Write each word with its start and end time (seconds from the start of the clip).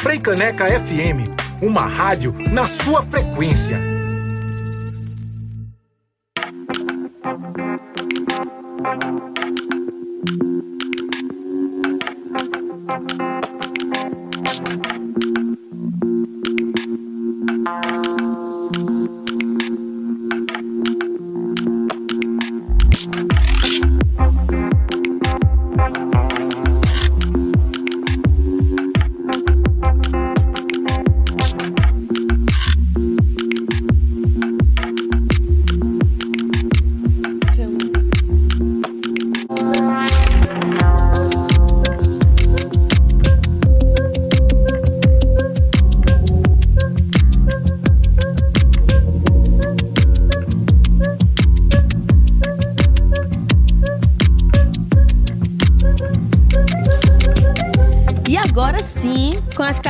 Freicaneca 0.00 0.66
FM, 0.66 1.62
uma 1.62 1.86
rádio 1.86 2.32
na 2.50 2.66
sua 2.66 3.02
frequência. 3.04 3.91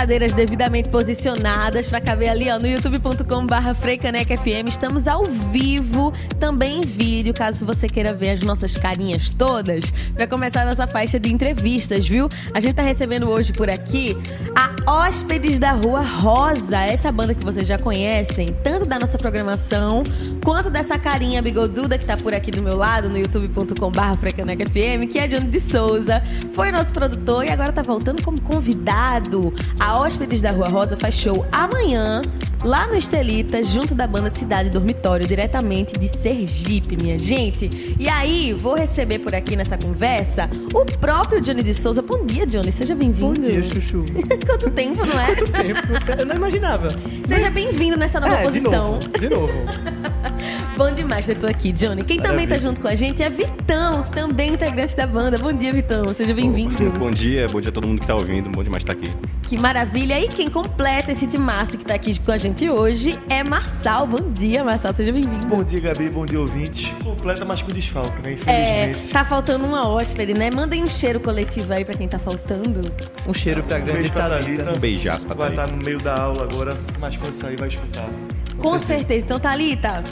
Cadeiras 0.02 0.32
devidamente 0.32 0.88
posicionadas 0.88 1.86
para 1.86 2.00
caber 2.00 2.28
ali 2.28 2.50
ó, 2.50 2.58
no 2.58 2.66
youtube.com/barra 2.66 3.72
FM. 3.72 4.66
Estamos 4.66 5.06
ao 5.06 5.22
vivo, 5.24 6.12
também 6.40 6.78
em 6.78 6.80
vídeo, 6.80 7.32
caso 7.32 7.64
você 7.64 7.86
queira 7.86 8.12
ver 8.12 8.30
as 8.30 8.40
nossas 8.40 8.76
carinhas 8.76 9.32
todas, 9.32 9.92
para 10.12 10.26
começar 10.26 10.66
nossa 10.66 10.88
faixa 10.88 11.20
de 11.20 11.32
entrevistas, 11.32 12.08
viu? 12.08 12.28
A 12.52 12.58
gente 12.58 12.74
tá 12.74 12.82
recebendo 12.82 13.30
hoje 13.30 13.52
por 13.52 13.70
aqui 13.70 14.16
a 14.56 14.74
Hóspedes 14.90 15.60
da 15.60 15.70
Rua 15.70 16.00
Rosa, 16.00 16.78
essa 16.78 17.12
banda 17.12 17.32
que 17.32 17.44
vocês 17.44 17.64
já 17.64 17.78
conhecem, 17.78 18.48
tanto 18.64 18.84
da 18.84 18.98
nossa 18.98 19.16
programação 19.16 20.02
quanto 20.44 20.70
dessa 20.70 20.98
carinha 20.98 21.40
bigoduda 21.40 21.96
que 21.96 22.04
tá 22.04 22.16
por 22.16 22.34
aqui 22.34 22.50
do 22.50 22.62
meu 22.62 22.76
lado 22.76 23.08
no 23.08 23.16
youtube.com/barra 23.16 24.16
FM, 24.16 25.08
que 25.10 25.18
é 25.18 25.28
Johnny 25.28 25.48
de 25.48 25.60
Souza, 25.60 26.22
foi 26.52 26.70
nosso 26.72 26.92
produtor 26.92 27.44
e 27.44 27.50
agora 27.50 27.72
tá 27.72 27.82
voltando 27.82 28.22
como 28.22 28.40
convidado. 28.40 29.52
A 29.78 29.98
Hóspedes 29.98 30.40
da 30.40 30.50
Rua 30.50 30.68
Rosa 30.68 30.96
faz 30.96 31.14
show 31.14 31.46
amanhã, 31.52 32.20
lá 32.64 32.86
no 32.86 32.94
Estelita, 32.94 33.62
junto 33.62 33.94
da 33.94 34.06
banda 34.06 34.30
Cidade 34.30 34.70
Dormitório, 34.70 35.26
diretamente 35.26 35.98
de 35.98 36.08
Sergipe, 36.08 36.96
minha 36.96 37.18
gente. 37.18 37.96
E 37.98 38.08
aí, 38.08 38.52
vou 38.52 38.74
receber 38.74 39.20
por 39.20 39.34
aqui 39.34 39.54
nessa 39.54 39.78
conversa 39.78 40.50
o 40.74 40.84
próprio 40.84 41.40
Johnny 41.40 41.62
de 41.62 41.74
Souza. 41.74 42.02
Bom 42.02 42.26
dia, 42.26 42.46
Johnny, 42.46 42.72
seja 42.72 42.94
bem-vindo. 42.94 43.40
Bom 43.40 43.46
dia, 43.46 43.62
Chuchu. 43.62 44.04
Quanto 44.46 44.70
tempo, 44.70 45.06
não 45.06 45.20
é? 45.20 45.34
Quanto 45.34 45.52
tempo? 45.52 45.80
Eu 46.18 46.26
não 46.26 46.36
imaginava. 46.36 46.88
Seja 47.26 47.50
bem-vindo 47.50 47.96
nessa 47.96 48.18
nova 48.18 48.34
é, 48.34 48.42
posição. 48.42 48.98
De 48.98 49.28
novo. 49.28 49.52
De 49.52 49.62
novo. 49.62 50.31
Bom 50.76 50.90
demais 50.94 51.26
ter 51.26 51.36
tu 51.36 51.46
aqui, 51.46 51.70
Johnny. 51.70 52.02
Quem 52.02 52.16
Maravilha. 52.16 52.22
também 52.22 52.48
tá 52.48 52.58
junto 52.58 52.80
com 52.80 52.88
a 52.88 52.94
gente 52.94 53.22
é 53.22 53.28
Vitão, 53.28 54.02
também 54.04 54.54
integrante 54.54 54.96
da 54.96 55.06
banda. 55.06 55.36
Bom 55.36 55.52
dia, 55.52 55.72
Vitão. 55.72 56.12
Seja 56.14 56.32
bem-vindo. 56.32 56.90
Bom, 56.92 56.98
bom, 56.98 57.10
dia, 57.10 57.46
bom 57.48 57.60
dia 57.60 57.68
a 57.68 57.72
todo 57.72 57.86
mundo 57.86 58.00
que 58.00 58.06
tá 58.06 58.14
ouvindo. 58.14 58.48
Bom 58.48 58.64
demais 58.64 58.82
estar 58.82 58.92
aqui. 58.92 59.10
Que 59.42 59.58
maravilha. 59.58 60.18
E 60.18 60.28
quem 60.28 60.48
completa 60.48 61.12
esse 61.12 61.26
timaço 61.26 61.76
que 61.76 61.84
tá 61.84 61.94
aqui 61.94 62.18
com 62.18 62.32
a 62.32 62.38
gente 62.38 62.70
hoje 62.70 63.18
é 63.28 63.44
Marçal. 63.44 64.06
Bom 64.06 64.32
dia, 64.32 64.64
Marçal. 64.64 64.94
Seja 64.94 65.12
bem-vindo. 65.12 65.46
Bom 65.46 65.62
dia, 65.62 65.78
Gabi. 65.78 66.08
Bom 66.08 66.24
dia, 66.24 66.40
ouvintes. 66.40 66.90
Completa, 67.04 67.44
mas 67.44 67.60
com 67.60 67.70
desfalque, 67.70 68.22
né? 68.22 68.32
Infelizmente. 68.32 69.10
É, 69.10 69.12
tá 69.12 69.24
faltando 69.24 69.66
uma 69.66 69.86
hóspede, 69.86 70.32
né? 70.32 70.50
Mandem 70.50 70.82
um 70.82 70.88
cheiro 70.88 71.20
coletivo 71.20 71.70
aí 71.72 71.84
pra 71.84 71.94
quem 71.94 72.08
tá 72.08 72.18
faltando. 72.18 72.80
Um 73.26 73.34
cheiro 73.34 73.62
pra 73.62 73.78
grande 73.78 74.08
um 74.08 74.10
Thalita. 74.10 74.72
Um 74.72 74.78
beijaço 74.78 75.26
pra 75.26 75.36
Vai 75.36 75.50
estar 75.50 75.66
tá 75.66 75.72
no 75.72 75.84
meio 75.84 76.00
da 76.00 76.16
aula 76.16 76.44
agora, 76.44 76.76
mas 76.98 77.16
quando 77.16 77.36
sair 77.36 77.56
vai 77.56 77.68
escutar. 77.68 78.08
Com, 78.56 78.70
com 78.70 78.78
certeza. 78.78 78.98
certeza. 78.98 79.24
Então, 79.24 79.38
Thalita, 79.38 80.04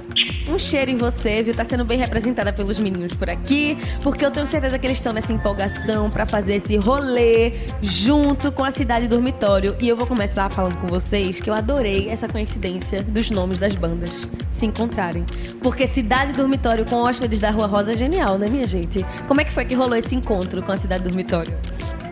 um 0.50 0.58
cheiro 0.58 0.90
em 0.90 0.96
você, 0.96 1.42
viu? 1.42 1.54
Tá 1.54 1.64
sendo 1.64 1.84
bem 1.84 1.98
representada 1.98 2.52
pelos 2.52 2.78
meninos 2.78 3.14
por 3.14 3.30
aqui, 3.30 3.78
porque 4.02 4.24
eu 4.24 4.30
tenho 4.30 4.46
certeza 4.46 4.78
que 4.78 4.86
eles 4.86 4.98
estão 4.98 5.12
nessa 5.12 5.32
empolgação 5.32 6.10
para 6.10 6.26
fazer 6.26 6.54
esse 6.56 6.76
rolê 6.76 7.52
junto 7.80 8.50
com 8.50 8.64
a 8.64 8.70
cidade 8.70 9.06
dormitório. 9.06 9.76
E 9.80 9.88
eu 9.88 9.96
vou 9.96 10.06
começar 10.06 10.50
falando 10.50 10.76
com 10.80 10.88
vocês 10.88 11.40
que 11.40 11.48
eu 11.48 11.54
adorei 11.54 12.08
essa 12.08 12.28
coincidência 12.28 13.02
dos 13.02 13.30
nomes 13.30 13.58
das 13.58 13.74
bandas 13.74 14.28
se 14.50 14.66
encontrarem. 14.66 15.24
Porque 15.62 15.86
cidade 15.86 16.32
dormitório 16.32 16.84
com 16.84 16.96
hóspedes 16.96 17.40
da 17.40 17.50
Rua 17.50 17.66
Rosa 17.66 17.92
é 17.92 17.96
genial, 17.96 18.38
né, 18.38 18.48
minha 18.48 18.66
gente? 18.66 19.04
Como 19.28 19.40
é 19.40 19.44
que 19.44 19.52
foi 19.52 19.64
que 19.64 19.74
rolou 19.74 19.96
esse 19.96 20.14
encontro 20.14 20.62
com 20.62 20.72
a 20.72 20.76
cidade 20.76 21.04
dormitório? 21.04 21.56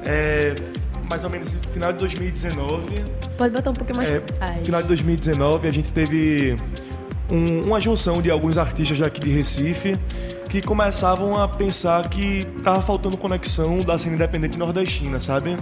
É, 0.04 0.54
mais 1.09 1.25
ou 1.25 1.31
menos 1.31 1.54
no 1.54 1.69
final 1.71 1.93
de 1.93 1.98
2019. 1.98 3.04
Pode 3.37 3.53
botar 3.53 3.71
um 3.71 3.75
pouquinho 3.75 3.97
mais. 3.97 4.09
É, 4.09 4.22
final 4.65 4.81
de 4.82 4.88
2019 4.88 5.69
a 5.69 5.71
gente 5.71 5.93
teve 5.93 6.56
um, 7.31 7.66
uma 7.66 7.81
junção 7.81 8.21
de 8.22 8.31
alguns 8.31 8.59
artistas 8.59 8.99
daqui 8.99 9.21
de 9.21 9.31
Recife 9.31 9.97
que 10.49 10.62
começavam 10.62 11.37
a 11.37 11.47
pensar 11.47 12.09
que 12.09 12.44
tava 12.62 12.81
faltando 12.81 13.16
conexão 13.16 13.78
da 13.78 13.99
cena 13.99 14.15
independente 14.15 14.59
nordestina, 14.59 15.21
sabe? 15.21 15.50
Uhum. 15.50 15.56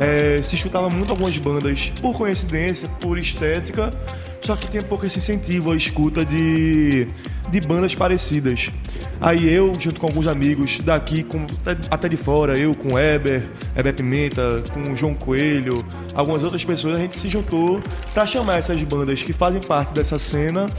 É, 0.00 0.42
se 0.42 0.56
escutava 0.56 0.88
muito 0.88 1.10
algumas 1.10 1.36
bandas 1.36 1.92
por 2.00 2.16
coincidência, 2.16 2.88
por 3.00 3.18
estética, 3.18 3.92
só 4.40 4.56
que 4.56 4.66
tinha 4.66 4.82
pouco 4.82 5.04
esse 5.04 5.18
incentivo 5.18 5.72
à 5.72 5.76
escuta 5.76 6.24
de, 6.24 7.06
de 7.50 7.60
bandas 7.60 7.94
parecidas. 7.94 8.70
Aí 9.20 9.52
eu, 9.52 9.72
junto 9.78 10.00
com 10.00 10.06
alguns 10.06 10.26
amigos 10.26 10.80
daqui, 10.80 11.22
com, 11.22 11.44
até 11.90 12.08
de 12.08 12.16
fora, 12.16 12.58
eu 12.58 12.74
com 12.74 12.98
Eber, 12.98 13.42
Eber 13.76 13.94
Pimenta, 13.94 14.64
com 14.72 14.96
João 14.96 15.14
Coelho, 15.14 15.84
algumas 16.14 16.42
outras 16.42 16.64
pessoas, 16.64 16.98
a 16.98 17.02
gente 17.02 17.18
se 17.18 17.28
juntou 17.28 17.82
para 18.14 18.26
chamar 18.26 18.56
essas 18.56 18.82
bandas 18.82 19.22
que 19.22 19.34
fazem 19.34 19.60
parte 19.60 19.92
dessa 19.92 20.18
cena 20.18 20.70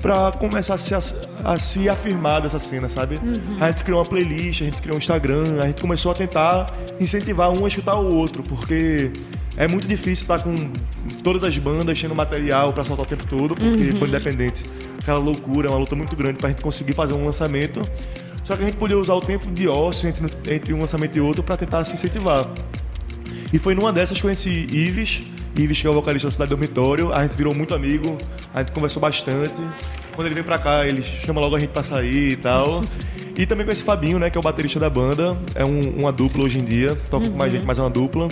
para 0.00 0.32
começar 0.32 0.74
a 0.74 0.78
se, 0.78 0.94
a 0.94 1.58
se, 1.58 1.88
afirmar 1.88 2.42
dessa 2.42 2.58
cena, 2.58 2.88
sabe? 2.88 3.16
Uhum. 3.16 3.58
A 3.60 3.68
gente 3.68 3.84
criou 3.84 3.98
uma 3.98 4.04
playlist, 4.04 4.62
a 4.62 4.64
gente 4.64 4.80
criou 4.80 4.96
um 4.96 4.98
Instagram, 4.98 5.60
a 5.60 5.66
gente 5.66 5.80
começou 5.80 6.12
a 6.12 6.14
tentar 6.14 6.72
incentivar 7.00 7.50
um 7.50 7.64
a 7.64 7.68
escutar 7.68 7.96
o 7.96 8.14
outro, 8.14 8.42
porque 8.42 9.12
é 9.56 9.66
muito 9.66 9.88
difícil 9.88 10.22
estar 10.22 10.42
com 10.42 10.54
todas 11.22 11.42
as 11.42 11.56
bandas 11.58 12.00
tendo 12.00 12.14
material 12.14 12.72
para 12.72 12.84
soltar 12.84 13.04
o 13.04 13.08
tempo 13.08 13.26
todo, 13.26 13.54
porque 13.54 13.90
uhum. 13.90 14.06
independente, 14.06 14.64
aquela 14.98 15.18
loucura, 15.18 15.68
é 15.68 15.70
uma 15.70 15.78
luta 15.78 15.96
muito 15.96 16.14
grande 16.14 16.38
para 16.38 16.46
a 16.46 16.50
gente 16.50 16.62
conseguir 16.62 16.92
fazer 16.92 17.14
um 17.14 17.24
lançamento. 17.24 17.82
Só 18.44 18.56
que 18.56 18.62
a 18.62 18.66
gente 18.66 18.78
podia 18.78 18.96
usar 18.96 19.14
o 19.14 19.20
tempo 19.20 19.50
de 19.50 19.68
ócio 19.68 20.08
entre, 20.08 20.54
entre 20.54 20.72
um 20.72 20.80
lançamento 20.80 21.18
e 21.18 21.20
outro 21.20 21.42
para 21.42 21.56
tentar 21.56 21.84
se 21.84 21.94
incentivar. 21.94 22.46
E 23.52 23.58
foi 23.58 23.74
numa 23.74 23.92
dessas 23.92 24.18
que 24.18 24.26
eu 24.26 24.28
conheci 24.28 24.66
Ives, 24.70 25.22
Ives, 25.56 25.80
que 25.80 25.86
é 25.86 25.90
o 25.90 25.94
vocalista 25.94 26.28
da 26.28 26.32
Cidade 26.32 26.50
Dormitório. 26.50 27.12
A 27.12 27.22
gente 27.22 27.36
virou 27.36 27.54
muito 27.54 27.74
amigo, 27.74 28.18
a 28.54 28.60
gente 28.60 28.72
conversou 28.72 29.00
bastante. 29.00 29.62
Quando 30.14 30.26
ele 30.26 30.34
vem 30.34 30.44
pra 30.44 30.58
cá, 30.58 30.86
ele 30.86 31.02
chama 31.02 31.40
logo 31.40 31.56
a 31.56 31.60
gente 31.60 31.70
pra 31.70 31.82
sair 31.82 32.32
e 32.32 32.36
tal. 32.36 32.84
E 33.36 33.46
também 33.46 33.64
com 33.64 33.72
esse 33.72 33.82
Fabinho, 33.82 34.18
né, 34.18 34.30
que 34.30 34.36
é 34.36 34.40
o 34.40 34.42
baterista 34.42 34.78
da 34.80 34.90
banda. 34.90 35.38
É 35.54 35.64
um, 35.64 35.80
uma 35.96 36.12
dupla 36.12 36.44
hoje 36.44 36.58
em 36.58 36.64
dia, 36.64 36.96
toca 37.10 37.24
uhum. 37.24 37.32
com 37.32 37.38
mais 37.38 37.52
uhum. 37.52 37.58
gente, 37.58 37.66
mas 37.66 37.78
é 37.78 37.82
uma 37.82 37.90
dupla. 37.90 38.28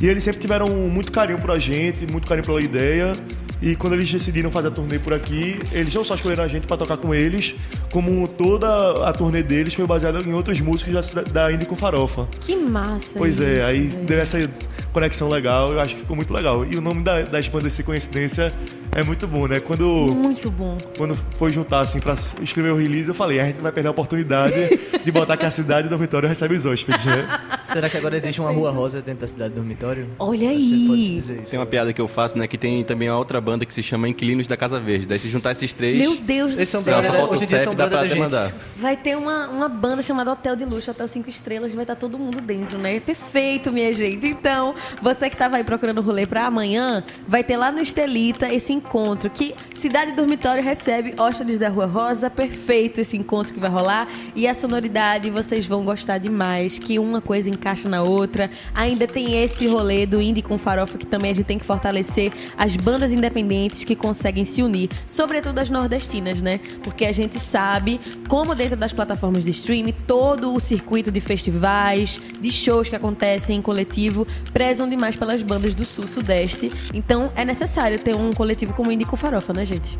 E 0.00 0.08
eles 0.08 0.24
sempre 0.24 0.40
tiveram 0.40 0.68
muito 0.68 1.12
carinho 1.12 1.38
por 1.38 1.50
a 1.50 1.58
gente, 1.58 2.06
muito 2.10 2.26
carinho 2.26 2.44
pela 2.44 2.60
ideia. 2.60 3.14
E 3.64 3.74
quando 3.74 3.94
eles 3.94 4.12
decidiram 4.12 4.50
fazer 4.50 4.68
a 4.68 4.70
turnê 4.70 4.98
por 4.98 5.14
aqui, 5.14 5.58
eles 5.72 5.94
não 5.94 6.04
só 6.04 6.14
escolheram 6.14 6.44
a 6.44 6.48
gente 6.48 6.66
para 6.66 6.76
tocar 6.76 6.98
com 6.98 7.14
eles, 7.14 7.54
como 7.90 8.28
toda 8.28 9.08
a 9.08 9.10
turnê 9.10 9.42
deles 9.42 9.72
foi 9.72 9.86
baseada 9.86 10.20
em 10.20 10.34
outros 10.34 10.60
músicos 10.60 11.10
da, 11.10 11.22
da 11.22 11.50
Indie 11.50 11.64
com 11.64 11.74
Farofa. 11.74 12.28
Que 12.42 12.54
massa! 12.54 13.14
Pois 13.16 13.40
é, 13.40 13.52
isso, 13.52 13.60
é, 13.60 13.64
aí 13.64 13.86
deu 14.04 14.20
essa 14.20 14.50
conexão 14.92 15.30
legal, 15.30 15.72
eu 15.72 15.80
acho 15.80 15.94
que 15.94 16.00
ficou 16.00 16.14
muito 16.14 16.34
legal. 16.34 16.66
E 16.66 16.76
o 16.76 16.82
nome 16.82 17.02
da, 17.02 17.22
das 17.22 17.48
bandas 17.48 17.80
coincidência 17.80 18.52
é 18.92 19.02
muito 19.02 19.26
bom, 19.26 19.46
né? 19.46 19.60
Quando, 19.60 20.14
muito 20.14 20.50
bom. 20.50 20.76
Quando 20.98 21.16
foi 21.38 21.50
juntar, 21.50 21.80
assim, 21.80 22.00
pra 22.00 22.12
escrever 22.42 22.70
o 22.70 22.76
release, 22.76 23.08
eu 23.08 23.14
falei, 23.14 23.40
a 23.40 23.46
gente 23.46 23.62
vai 23.62 23.72
perder 23.72 23.88
a 23.88 23.92
oportunidade 23.92 24.54
de 25.02 25.10
botar 25.10 25.38
que 25.38 25.46
a 25.46 25.50
cidade 25.50 25.88
do 25.88 25.96
Vitória 25.96 26.28
recebe 26.28 26.54
os 26.54 26.66
hóspedes, 26.66 27.06
né? 27.06 27.26
Será 27.74 27.90
que 27.90 27.96
agora 27.96 28.16
existe 28.16 28.40
uma 28.40 28.52
rua 28.52 28.70
rosa 28.70 29.02
dentro 29.02 29.22
da 29.22 29.26
cidade 29.26 29.52
do 29.52 29.56
dormitório? 29.56 30.08
Olha 30.16 30.48
aí. 30.48 31.20
Tem 31.50 31.58
uma 31.58 31.66
piada 31.66 31.92
que 31.92 32.00
eu 32.00 32.06
faço, 32.06 32.38
né? 32.38 32.46
Que 32.46 32.56
tem 32.56 32.84
também 32.84 33.10
uma 33.10 33.18
outra 33.18 33.40
banda 33.40 33.66
que 33.66 33.74
se 33.74 33.82
chama 33.82 34.08
Inquilinos 34.08 34.46
da 34.46 34.56
Casa 34.56 34.78
Verde. 34.78 35.06
Daí 35.06 35.18
se 35.18 35.28
juntar 35.28 35.50
esses 35.50 35.72
três. 35.72 35.98
Meu 35.98 36.16
Deus 36.16 36.56
do 36.56 36.66
são 36.66 36.82
céu. 36.82 36.98
Não, 36.98 37.04
só 37.04 37.10
brother, 37.10 37.20
falta 37.20 37.34
o 37.34 37.38
hoje 37.38 37.64
são 37.64 37.74
dá 37.74 37.88
pra 37.88 38.02
até 38.02 38.14
mandar. 38.14 38.54
Vai 38.76 38.96
ter 38.96 39.16
uma, 39.16 39.48
uma 39.48 39.68
banda 39.68 40.02
chamada 40.02 40.30
Hotel 40.30 40.54
de 40.54 40.64
Luxo, 40.64 40.92
Hotel 40.92 41.08
5 41.08 41.28
Estrelas, 41.28 41.70
que 41.70 41.74
vai 41.74 41.82
estar 41.82 41.96
todo 41.96 42.16
mundo 42.16 42.40
dentro, 42.40 42.78
né? 42.78 43.00
Perfeito, 43.00 43.72
minha 43.72 43.92
gente. 43.92 44.24
Então, 44.24 44.76
você 45.02 45.28
que 45.28 45.36
tava 45.36 45.56
aí 45.56 45.64
procurando 45.64 46.00
rolê 46.00 46.26
pra 46.26 46.46
amanhã, 46.46 47.02
vai 47.26 47.42
ter 47.42 47.56
lá 47.56 47.72
no 47.72 47.80
Estelita 47.80 48.52
esse 48.52 48.72
encontro 48.72 49.28
que 49.28 49.52
Cidade 49.74 50.12
Dormitório 50.12 50.62
recebe 50.62 51.14
Hóspedes 51.18 51.58
da 51.58 51.68
Rua 51.68 51.86
Rosa. 51.86 52.30
Perfeito 52.30 53.00
esse 53.00 53.16
encontro 53.16 53.52
que 53.52 53.58
vai 53.58 53.70
rolar. 53.70 54.06
E 54.36 54.46
a 54.46 54.54
sonoridade, 54.54 55.28
vocês 55.28 55.66
vão 55.66 55.84
gostar 55.84 56.18
demais, 56.18 56.78
que 56.78 57.00
uma 57.00 57.20
coisa 57.20 57.50
encaixa 57.64 57.88
na 57.88 58.02
outra. 58.02 58.50
Ainda 58.74 59.06
tem 59.06 59.42
esse 59.42 59.66
rolê 59.66 60.04
do 60.04 60.20
Indie 60.20 60.42
com 60.42 60.58
Farofa, 60.58 60.98
que 60.98 61.06
também 61.06 61.30
a 61.30 61.34
gente 61.34 61.46
tem 61.46 61.58
que 61.58 61.64
fortalecer 61.64 62.30
as 62.58 62.76
bandas 62.76 63.10
independentes 63.10 63.84
que 63.84 63.96
conseguem 63.96 64.44
se 64.44 64.62
unir, 64.62 64.90
sobretudo 65.06 65.58
as 65.58 65.70
nordestinas, 65.70 66.42
né? 66.42 66.60
Porque 66.82 67.06
a 67.06 67.12
gente 67.12 67.38
sabe 67.40 67.98
como 68.28 68.54
dentro 68.54 68.76
das 68.76 68.92
plataformas 68.92 69.44
de 69.44 69.50
streaming, 69.50 69.94
todo 70.06 70.54
o 70.54 70.60
circuito 70.60 71.10
de 71.10 71.20
festivais, 71.20 72.20
de 72.38 72.52
shows 72.52 72.88
que 72.88 72.96
acontecem 72.96 73.56
em 73.56 73.62
coletivo, 73.62 74.26
prezam 74.52 74.86
demais 74.86 75.16
pelas 75.16 75.42
bandas 75.42 75.74
do 75.74 75.86
sul, 75.86 76.06
sudeste. 76.06 76.70
Então 76.92 77.32
é 77.34 77.44
necessário 77.44 77.98
ter 77.98 78.14
um 78.14 78.32
coletivo 78.32 78.74
como 78.74 78.90
o 78.90 78.92
Indie 78.92 79.06
com 79.06 79.16
Farofa, 79.16 79.52
né, 79.54 79.64
gente? 79.64 79.98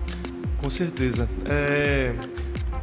Com 0.58 0.68
certeza. 0.68 1.28
É, 1.46 2.14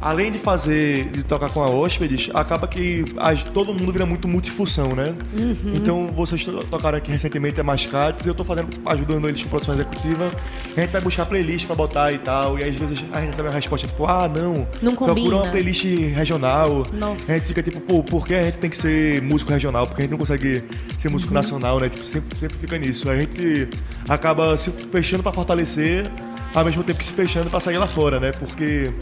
Além 0.02 0.32
de 0.32 0.38
fazer, 0.38 1.04
de 1.10 1.22
tocar 1.22 1.48
com 1.50 1.62
a 1.62 1.70
hóspedes, 1.70 2.28
acaba 2.34 2.66
que 2.66 3.04
as- 3.16 3.44
todo 3.44 3.72
mundo 3.72 3.92
vira 3.92 4.04
muito 4.04 4.26
multifunção, 4.26 4.96
né? 4.96 5.14
Uhum. 5.32 5.72
Então, 5.76 6.08
vocês 6.08 6.42
to- 6.44 6.64
tocaram 6.64 6.98
aqui 6.98 7.12
recentemente 7.12 7.60
a 7.60 7.62
Mascates, 7.62 8.26
eu 8.26 8.34
tô 8.34 8.42
fazendo, 8.42 8.68
ajudando 8.84 9.28
eles 9.28 9.40
com 9.44 9.48
produção 9.48 9.74
executiva. 9.76 10.32
A 10.76 10.80
gente 10.80 10.90
vai 10.90 11.00
buscar 11.00 11.24
playlist 11.26 11.66
pra 11.66 11.76
botar 11.76 12.10
e 12.12 12.18
tal, 12.18 12.58
e 12.58 12.64
às 12.64 12.74
vezes 12.74 13.04
a 13.12 13.20
gente 13.20 13.28
recebe 13.30 13.48
uma 13.48 13.54
resposta 13.54 13.86
tipo, 13.86 14.04
ah, 14.04 14.28
não, 14.28 14.66
Não 14.82 14.92
procura 14.96 15.14
combina. 15.14 15.36
uma 15.36 15.46
playlist 15.50 15.84
regional. 15.84 16.84
Nossa. 16.92 17.30
A 17.30 17.36
gente 17.36 17.46
fica 17.46 17.62
tipo, 17.62 17.80
pô, 17.80 18.02
por 18.02 18.26
que 18.26 18.34
a 18.34 18.42
gente 18.44 18.58
tem 18.58 18.68
que 18.68 18.76
ser 18.76 19.22
músico 19.22 19.52
regional? 19.52 19.86
Porque 19.86 20.02
a 20.02 20.04
gente 20.04 20.10
não 20.10 20.18
consegue 20.18 20.64
ser 20.98 21.10
músico 21.10 21.30
Uhum. 21.32 21.38
nacional, 21.38 21.78
né? 21.78 21.88
Tipo, 21.88 22.04
sempre, 22.04 22.36
sempre 22.36 22.56
fica 22.58 22.76
nisso. 22.76 23.08
A 23.08 23.14
gente 23.16 23.68
acaba 24.08 24.56
se 24.56 24.72
fechando 24.90 25.22
pra 25.22 25.30
fortalecer, 25.30 26.10
ao 26.52 26.64
mesmo 26.64 26.82
tempo 26.82 26.98
que 26.98 27.06
se 27.06 27.12
fechando 27.12 27.48
pra 27.50 27.60
sair 27.60 27.78
lá 27.78 27.86
fora, 27.86 28.18
né? 28.18 28.32
Porque 28.32 28.92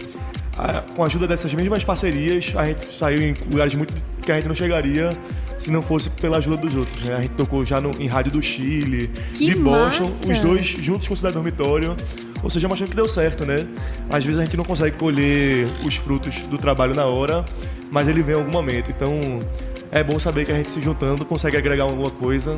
com 0.95 1.03
a 1.03 1.07
ajuda 1.07 1.27
dessas 1.27 1.53
mesmas 1.55 1.85
parcerias, 1.85 2.53
a 2.57 2.67
gente 2.67 2.93
saiu 2.93 3.21
em 3.23 3.35
lugares 3.51 3.75
muito 3.75 3.95
que 4.23 4.31
a 4.33 4.37
gente 4.37 4.49
não 4.49 4.55
chegaria 4.55 5.17
se 5.59 5.71
não 5.71 5.83
fosse 5.83 6.09
pela 6.11 6.39
ajuda 6.39 6.57
dos 6.59 6.75
outros, 6.75 7.01
né? 7.03 7.15
A 7.17 7.21
gente 7.23 7.33
tocou 7.35 7.65
já 7.65 7.81
no- 7.81 7.93
em 8.01 8.07
rádio 8.07 8.33
do 8.33 8.43
Chile, 8.43 9.11
Que 9.35 9.47
de 9.47 9.55
Boston, 9.57 10.05
massa! 10.05 10.31
os 10.33 10.41
dois 10.41 10.65
juntos 10.67 11.07
com 11.09 11.15
o 11.15 11.17
Cidade 11.17 11.35
Dormitório. 11.35 11.97
Ou 12.43 12.49
seja, 12.49 12.67
mostrando 12.69 12.89
que 12.91 12.97
deu 12.97 13.07
certo, 13.09 13.45
né? 13.45 13.67
Às 14.09 14.25
vezes 14.25 14.39
a 14.41 14.45
gente 14.45 14.57
não 14.57 14.65
consegue 14.65 14.97
colher 14.97 15.67
os 15.85 15.97
frutos 15.97 16.39
do 16.47 16.57
trabalho 16.57 16.95
na 16.95 17.05
hora, 17.05 17.45
mas 17.91 18.09
ele 18.09 18.23
vem 18.23 18.35
em 18.35 18.39
algum 18.39 18.51
momento. 18.51 18.91
Então, 18.91 19.41
é 19.93 20.03
bom 20.03 20.19
saber 20.19 20.47
que 20.47 20.53
a 20.53 20.55
gente 20.55 20.71
se 20.71 20.81
juntando 20.81 21.23
consegue 21.27 21.59
agregar 21.59 21.85
alguma 21.85 22.11
coisa 22.11 22.56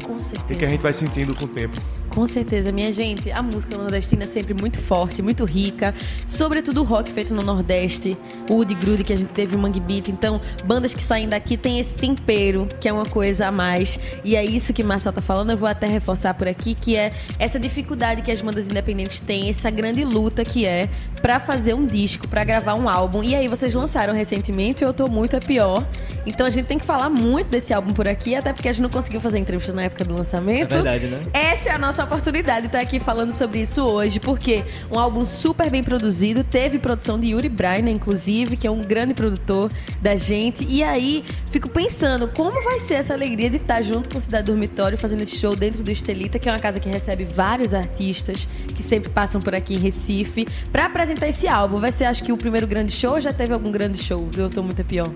e 0.48 0.54
que 0.54 0.64
a 0.64 0.68
gente 0.68 0.82
vai 0.82 0.92
sentindo 0.92 1.34
com 1.34 1.46
o 1.46 1.48
tempo. 1.48 1.76
Com 2.14 2.26
certeza, 2.26 2.70
minha 2.70 2.92
gente. 2.92 3.30
A 3.32 3.42
música 3.42 3.76
nordestina 3.76 4.24
é 4.24 4.26
sempre 4.26 4.52
muito 4.52 4.78
forte, 4.78 5.22
muito 5.22 5.44
rica. 5.46 5.94
Sobretudo 6.26 6.82
o 6.82 6.84
rock 6.84 7.10
feito 7.10 7.34
no 7.34 7.42
Nordeste. 7.42 8.16
O 8.50 8.54
Woody 8.56 8.74
Grude 8.74 9.02
que 9.02 9.14
a 9.14 9.16
gente 9.16 9.30
teve 9.32 9.56
o 9.56 9.58
Mangue 9.58 9.80
Beat. 9.80 10.08
Então, 10.08 10.38
bandas 10.64 10.92
que 10.92 11.02
saem 11.02 11.26
daqui 11.26 11.56
têm 11.56 11.80
esse 11.80 11.94
tempero, 11.94 12.68
que 12.78 12.86
é 12.86 12.92
uma 12.92 13.06
coisa 13.06 13.46
a 13.48 13.52
mais. 13.52 13.98
E 14.22 14.36
é 14.36 14.44
isso 14.44 14.74
que 14.74 14.82
Marcel 14.82 15.12
tá 15.12 15.22
falando. 15.22 15.50
Eu 15.52 15.56
vou 15.56 15.68
até 15.68 15.86
reforçar 15.86 16.34
por 16.34 16.46
aqui, 16.46 16.74
que 16.74 16.96
é 16.96 17.10
essa 17.38 17.58
dificuldade 17.58 18.20
que 18.20 18.30
as 18.30 18.42
bandas 18.42 18.66
independentes 18.66 19.18
têm, 19.18 19.48
essa 19.48 19.70
grande 19.70 20.04
luta 20.04 20.44
que 20.44 20.66
é 20.66 20.90
pra 21.22 21.40
fazer 21.40 21.72
um 21.72 21.86
disco, 21.86 22.28
pra 22.28 22.44
gravar 22.44 22.74
um 22.74 22.88
álbum. 22.90 23.22
E 23.22 23.34
aí, 23.34 23.48
vocês 23.48 23.72
lançaram 23.74 24.12
recentemente, 24.12 24.84
Eu 24.84 24.92
Tô 24.92 25.06
Muito 25.06 25.34
é 25.34 25.40
Pior. 25.40 25.86
Então, 26.26 26.46
a 26.46 26.50
gente 26.50 26.66
tem 26.66 26.78
que 26.78 26.84
falar 26.84 27.08
muito 27.08 27.46
desse 27.48 27.72
álbum 27.72 27.92
por 27.94 28.06
aqui, 28.06 28.34
até 28.34 28.52
porque 28.52 28.68
a 28.68 28.72
gente 28.72 28.82
não 28.82 28.90
conseguiu 28.90 29.20
fazer 29.20 29.38
entrevista 29.38 29.72
na 29.72 29.82
época 29.84 30.04
do 30.04 30.12
É 30.12 30.16
lançamento. 30.18 30.68
verdade, 30.68 31.06
né? 31.06 31.20
Essa 31.32 31.70
é 31.70 31.72
a 31.72 31.78
nossa 31.78 32.01
oportunidade 32.04 32.62
de 32.62 32.66
estar 32.68 32.80
aqui 32.80 33.00
falando 33.00 33.32
sobre 33.32 33.60
isso 33.60 33.82
hoje, 33.82 34.20
porque 34.20 34.64
um 34.90 34.98
álbum 34.98 35.24
super 35.24 35.70
bem 35.70 35.82
produzido, 35.82 36.42
teve 36.42 36.78
produção 36.78 37.18
de 37.18 37.28
Yuri 37.28 37.48
Brainer, 37.48 37.92
inclusive, 37.92 38.56
que 38.56 38.66
é 38.66 38.70
um 38.70 38.80
grande 38.80 39.14
produtor 39.14 39.70
da 40.00 40.16
gente. 40.16 40.66
E 40.68 40.82
aí, 40.82 41.24
fico 41.50 41.68
pensando, 41.68 42.28
como 42.28 42.62
vai 42.62 42.78
ser 42.78 42.94
essa 42.94 43.14
alegria 43.14 43.50
de 43.50 43.56
estar 43.56 43.82
junto 43.82 44.08
com 44.08 44.18
o 44.18 44.20
Cidade 44.20 44.46
Dormitório, 44.46 44.98
fazendo 44.98 45.22
esse 45.22 45.36
show 45.36 45.54
dentro 45.54 45.82
do 45.82 45.90
Estelita, 45.90 46.38
que 46.38 46.48
é 46.48 46.52
uma 46.52 46.58
casa 46.58 46.80
que 46.80 46.88
recebe 46.88 47.24
vários 47.24 47.74
artistas 47.74 48.48
que 48.74 48.82
sempre 48.82 49.10
passam 49.10 49.40
por 49.40 49.54
aqui 49.54 49.74
em 49.74 49.78
Recife, 49.78 50.46
pra 50.70 50.86
apresentar 50.86 51.28
esse 51.28 51.48
álbum. 51.48 51.78
Vai 51.78 51.92
ser, 51.92 52.04
acho 52.04 52.22
que, 52.22 52.32
o 52.32 52.36
primeiro 52.36 52.66
grande 52.66 52.92
show 52.92 53.12
ou 53.14 53.20
já 53.20 53.32
teve 53.32 53.52
algum 53.52 53.70
grande 53.70 54.02
show 54.02 54.20
do 54.20 54.40
Eu 54.40 54.50
Tô 54.50 54.62
Muito 54.62 54.82
Pior? 54.84 55.10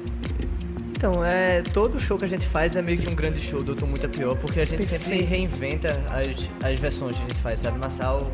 Então, 0.96 1.22
é, 1.22 1.60
todo 1.60 2.00
show 2.00 2.16
que 2.16 2.25
a 2.25 2.28
gente 2.28 2.46
faz 2.46 2.75
é 2.75 2.81
meio 2.81 2.96
que 2.96 3.06
um 3.06 3.14
grande 3.14 3.38
show 3.38 3.62
do 3.62 3.76
Tô 3.76 3.84
Muito 3.84 4.08
Pior, 4.08 4.34
porque 4.34 4.60
a 4.60 4.64
gente 4.64 4.82
sempre 4.82 5.10
Perfeito. 5.10 5.28
reinventa 5.28 6.02
as, 6.08 6.48
as 6.64 6.78
versões 6.78 7.16
que 7.16 7.22
a 7.22 7.28
gente 7.28 7.43
faz, 7.43 7.60
sabe? 7.60 7.78
Massal, 7.78 8.32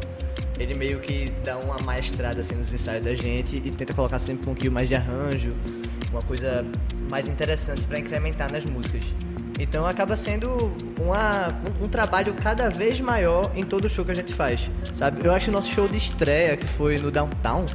ele 0.60 0.72
meio 0.74 1.00
que 1.00 1.32
dá 1.42 1.58
uma 1.58 1.76
maestrada 1.78 2.40
assim 2.40 2.54
nos 2.54 2.72
ensaios 2.72 3.04
da 3.04 3.16
gente 3.16 3.56
e 3.56 3.68
tenta 3.68 3.92
colocar 3.92 4.20
sempre 4.20 4.42
um 4.42 4.54
pouquinho 4.54 4.70
mais 4.70 4.88
de 4.88 4.94
arranjo, 4.94 5.52
uma 6.12 6.22
coisa 6.22 6.64
mais 7.10 7.26
interessante 7.26 7.84
pra 7.84 7.98
incrementar 7.98 8.52
nas 8.52 8.64
músicas. 8.64 9.02
Então 9.58 9.84
acaba 9.84 10.14
sendo 10.14 10.72
uma, 11.00 11.48
um, 11.80 11.86
um 11.86 11.88
trabalho 11.88 12.32
cada 12.34 12.70
vez 12.70 13.00
maior 13.00 13.50
em 13.56 13.64
todo 13.64 13.90
show 13.90 14.04
que 14.04 14.12
a 14.12 14.14
gente 14.14 14.32
faz, 14.32 14.70
sabe? 14.94 15.26
Eu 15.26 15.32
acho 15.32 15.46
que 15.46 15.50
o 15.50 15.52
nosso 15.52 15.72
show 15.74 15.88
de 15.88 15.98
estreia, 15.98 16.56
que 16.56 16.66
foi 16.66 16.96
no 16.98 17.10
Downtown, 17.10 17.66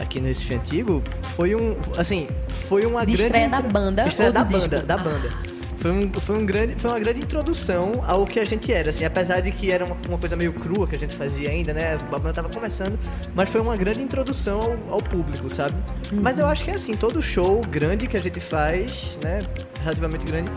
aqui 0.00 0.20
no 0.20 0.26
Recife 0.26 0.54
Antigo, 0.54 1.02
foi 1.34 1.54
um, 1.54 1.76
assim, 1.96 2.28
foi 2.48 2.84
uma 2.86 3.04
De 3.04 3.12
grande... 3.12 3.22
estreia 3.24 3.48
da 3.48 3.60
banda 3.62 4.04
estreia 4.06 4.32
da 4.32 4.44
banda, 4.44 4.68
disco? 4.68 4.86
da 4.86 4.94
Ah. 4.94 4.98
banda. 4.98 5.56
Foi, 5.78 5.90
um, 5.90 6.10
foi, 6.14 6.38
um 6.38 6.46
grande, 6.46 6.74
foi 6.76 6.90
uma 6.90 6.98
grande 6.98 7.20
introdução 7.20 7.92
ao 8.06 8.24
que 8.24 8.40
a 8.40 8.44
gente 8.46 8.72
era, 8.72 8.88
assim, 8.90 9.04
apesar 9.04 9.40
de 9.40 9.52
que 9.52 9.70
era 9.70 9.84
uma, 9.84 9.96
uma 10.08 10.18
coisa 10.18 10.34
meio 10.34 10.52
crua 10.52 10.86
que 10.88 10.96
a 10.96 10.98
gente 10.98 11.14
fazia 11.14 11.50
ainda, 11.50 11.72
né? 11.74 11.94
A 12.00 12.18
banda 12.18 12.32
tava 12.32 12.48
começando, 12.48 12.98
mas 13.34 13.48
foi 13.50 13.60
uma 13.60 13.76
grande 13.76 14.00
introdução 14.00 14.60
ao, 14.88 14.94
ao 14.94 14.98
público, 15.02 15.48
sabe? 15.50 15.76
Mas 16.12 16.38
eu 16.38 16.46
acho 16.46 16.64
que 16.64 16.70
é 16.70 16.74
assim, 16.74 16.94
todo 16.96 17.22
show 17.22 17.60
grande 17.70 18.06
que 18.08 18.16
a 18.16 18.22
gente 18.22 18.40
faz, 18.40 19.18
né? 19.22 19.40
Relativamente 19.84 20.24
grande, 20.26 20.50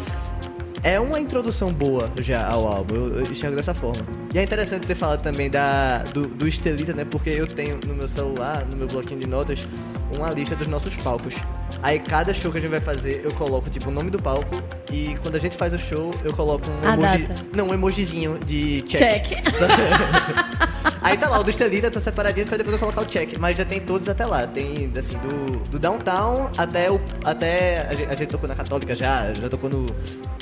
é 0.84 1.00
uma 1.00 1.20
introdução 1.20 1.72
boa 1.72 2.12
já 2.20 2.48
ao 2.48 2.68
álbum, 2.68 2.96
eu, 2.96 3.20
eu 3.20 3.22
enxergo 3.24 3.56
dessa 3.56 3.74
forma. 3.74 4.06
E 4.34 4.38
é 4.38 4.44
interessante 4.44 4.86
ter 4.86 4.96
falado 4.96 5.22
também 5.22 5.50
da, 5.50 6.00
do, 6.04 6.28
do 6.28 6.48
Estelita, 6.48 6.94
né? 6.94 7.06
Porque 7.06 7.30
eu 7.30 7.48
tenho 7.48 7.80
no 7.86 7.94
meu 7.94 8.08
celular, 8.08 8.66
no 8.66 8.78
meu 8.78 8.88
bloquinho 8.88 9.20
de 9.20 9.28
notas, 9.28 9.68
uma 10.16 10.30
lista 10.30 10.56
dos 10.56 10.68
nossos 10.68 10.96
palcos. 10.98 11.36
Aí 11.82 12.00
cada 12.00 12.34
show 12.34 12.52
que 12.52 12.58
a 12.58 12.62
gente 12.62 12.72
vai 12.72 12.80
fazer, 12.80 13.22
eu 13.24 13.32
coloco 13.34 13.70
tipo 13.70 13.90
o 13.90 13.92
nome 13.92 14.10
do 14.10 14.22
palco 14.22 14.62
e 14.92 15.16
quando 15.22 15.36
a 15.36 15.40
gente 15.40 15.56
faz 15.56 15.74
o 15.74 15.78
show, 15.78 16.14
eu 16.24 16.34
coloco 16.34 16.66
um 16.70 16.88
A 16.90 16.94
emoji. 16.94 17.24
data. 17.28 17.42
Não, 17.56 17.68
um 17.68 17.74
emojizinho 17.74 18.40
de 18.46 18.82
check. 18.84 19.28
Check. 19.28 19.44
Aí 21.02 21.18
tá 21.18 21.30
lá, 21.30 21.40
o 21.40 21.44
do 21.44 21.50
Estelita 21.50 21.90
tá 21.90 22.00
separadinho 22.00 22.46
pra 22.46 22.58
depois 22.58 22.74
eu 22.74 22.80
colocar 22.80 23.02
o 23.02 23.06
check. 23.06 23.38
Mas 23.38 23.58
já 23.58 23.66
tem 23.66 23.80
todos 23.80 24.08
até 24.10 24.26
lá. 24.26 24.46
Tem, 24.46 24.92
assim, 24.98 25.18
do, 25.18 25.60
do 25.70 25.80
Downtown 25.80 26.50
até 26.58 26.92
o. 26.92 27.00
Até. 27.24 27.88
A 27.90 27.96
gente, 27.96 28.08
a 28.12 28.16
gente 28.16 28.30
tocou 28.30 28.48
na 28.50 28.56
Católica 28.56 28.96
já, 28.96 29.34
já 29.34 29.50
tocou 29.50 29.70
no, 29.70 29.86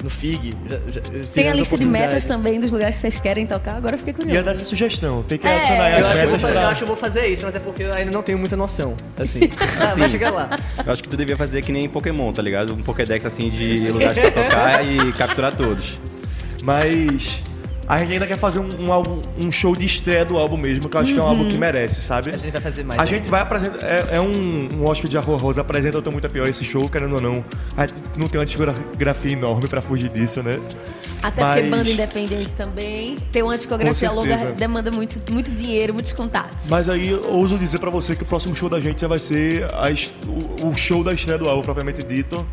no 0.04 0.10
FIG. 0.10 0.54
Já, 0.70 0.78
já, 0.92 1.28
Tem 1.34 1.48
a 1.50 1.52
as 1.54 1.60
lista 1.60 1.78
de 1.78 1.86
metas 1.86 2.26
também 2.26 2.60
dos 2.60 2.72
lugares 2.72 2.96
que 2.96 3.02
vocês 3.02 3.20
querem 3.20 3.46
tocar. 3.46 3.76
Agora 3.76 3.96
eu 3.96 4.00
fiquei 4.00 4.14
E 4.14 4.16
curiosa. 4.16 4.40
é 4.40 4.44
dessa 4.44 4.64
sugestão, 4.64 5.24
tem 5.24 5.38
que 5.38 5.48
É, 5.48 5.56
adicionar 5.58 5.84
aí 5.86 5.94
Eu 5.94 6.00
as 6.00 6.06
acho, 6.06 6.20
que 6.20 6.26
eu, 6.26 6.30
vou 6.30 6.38
metas 6.38 6.42
fazer, 6.42 6.48
eu 6.58 6.60
pra- 6.62 6.68
acho 6.70 6.78
que 6.78 6.84
eu 6.84 6.88
vou 6.88 6.98
fazer 6.98 7.26
isso, 7.28 7.46
mas 7.46 7.56
é 7.56 7.60
porque 7.60 7.84
eu 7.84 7.94
ainda 7.94 8.12
não 8.12 8.24
tenho 8.24 8.38
muita 8.38 8.56
noção. 8.58 8.96
Assim. 9.18 9.40
Ah, 9.80 9.94
vai 9.96 10.10
chegar 10.10 10.32
lá. 10.32 10.50
Eu 10.86 10.92
acho 10.92 11.04
que 11.04 11.10
tu 11.18 11.26
devia 11.26 11.36
fazer 11.36 11.64
que 11.64 11.72
nem 11.72 11.90
Pokémon, 11.90 12.32
tá 12.32 12.42
ligado? 12.42 12.74
Um 12.74 12.78
Pokédex 12.78 13.26
assim 13.26 13.50
de 13.50 13.90
lugares 13.92 14.18
pra 14.20 14.32
tocar 14.32 14.86
e 14.86 15.12
capturar 15.14 15.56
todos. 15.56 16.00
Mas 16.64 17.42
a 17.88 18.00
gente 18.00 18.14
ainda 18.14 18.28
quer 18.28 18.38
fazer 18.38 18.60
um, 18.60 18.68
um 18.80 18.92
álbum, 18.92 19.22
um 19.42 19.50
show 19.50 19.74
de 19.74 19.86
estreia 19.86 20.26
do 20.26 20.38
álbum 20.38 20.58
mesmo, 20.58 20.90
que 20.90 20.98
eu 20.98 21.02
acho 21.02 21.14
que 21.14 21.20
é 21.20 21.24
um 21.24 21.28
álbum 21.28 21.48
que 21.48 21.58
merece, 21.58 22.02
sabe? 22.02 22.32
A 22.32 22.38
gente 22.38 22.52
vai 22.52 22.62
fazer 22.62 22.84
mais. 22.84 23.00
A 23.00 23.04
né? 23.04 23.08
gente 23.08 23.30
vai 23.30 23.42
apresentar. 23.42 23.86
É, 23.86 24.16
é 24.18 24.22
um, 24.22 24.70
um 24.76 24.86
hóspede 24.86 25.12
de 25.12 25.18
Arroa 25.18 25.38
Rosa 25.38 25.62
apresenta 25.62 25.98
Eu 25.98 26.02
Tô 26.02 26.12
Muito 26.12 26.28
Pior 26.30 26.48
esse 26.50 26.66
show, 26.66 26.90
querendo 26.90 27.16
ou 27.16 27.22
não. 27.22 27.46
A 27.78 27.88
gente 27.88 28.02
não 28.18 28.28
tem 28.28 28.40
uma 28.40 28.46
discografia 28.46 29.32
enorme 29.32 29.70
pra 29.70 29.82
fugir 29.82 30.10
disso, 30.10 30.44
né? 30.44 30.60
Até 31.24 31.44
porque 31.44 31.62
Mas- 31.62 31.70
banda 31.70 31.90
independente 31.90 32.54
também. 32.54 33.16
Ter 33.32 33.42
uma 33.42 33.56
discografia 33.56 34.12
longa 34.12 34.36
demanda 34.52 34.92
muito, 34.92 35.20
muito 35.32 35.52
dinheiro, 35.52 35.94
muitos 35.94 36.12
contatos. 36.12 36.70
Mas 36.70 36.90
aí 36.90 37.10
eu 37.10 37.26
ouso 37.32 37.58
dizer 37.58 37.80
pra 37.80 37.90
você 37.90 38.16
que 38.16 38.24
o 38.24 38.26
próximo 38.26 38.56
show 38.56 38.68
da 38.70 38.80
gente 38.82 39.02
já 39.02 39.08
vai 39.08 39.20
ser 39.20 39.64
a 39.74 39.88
o, 40.28 40.68
o 40.70 40.76
show 40.76 41.04
da 41.04 41.14
estreia 41.14 41.40
do 41.40 41.48
álbum, 41.48 41.64
propriamente 41.64 42.04
dito. 42.04 42.46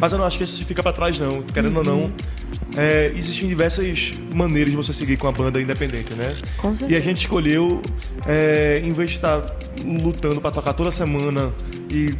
Mas 0.00 0.12
eu 0.12 0.18
não 0.18 0.24
acho 0.24 0.38
que 0.38 0.44
esse 0.44 0.64
fica 0.64 0.82
pra 0.82 0.92
trás, 0.92 1.18
não. 1.18 1.42
Querendo 1.42 1.76
ou 1.76 1.84
Uhum. 1.86 2.00
não, 2.00 2.12
é, 2.76 3.12
existem 3.14 3.46
diversas 3.48 4.14
maneiras 4.34 4.70
de 4.70 4.76
você 4.76 4.92
seguir 4.92 5.16
com 5.18 5.28
a 5.28 5.32
banda 5.32 5.60
independente, 5.60 6.14
né? 6.14 6.34
Com 6.56 6.70
certeza. 6.74 6.90
E 6.92 6.96
a 6.96 7.00
gente 7.00 7.18
escolheu, 7.18 7.82
é, 8.26 8.80
em 8.82 8.92
vez 8.92 9.10
de 9.10 9.16
estar 9.16 9.44
lutando 9.84 10.40
pra 10.40 10.50
tocar 10.50 10.72
toda 10.72 10.90
semana 10.90 11.52
e 11.92 12.14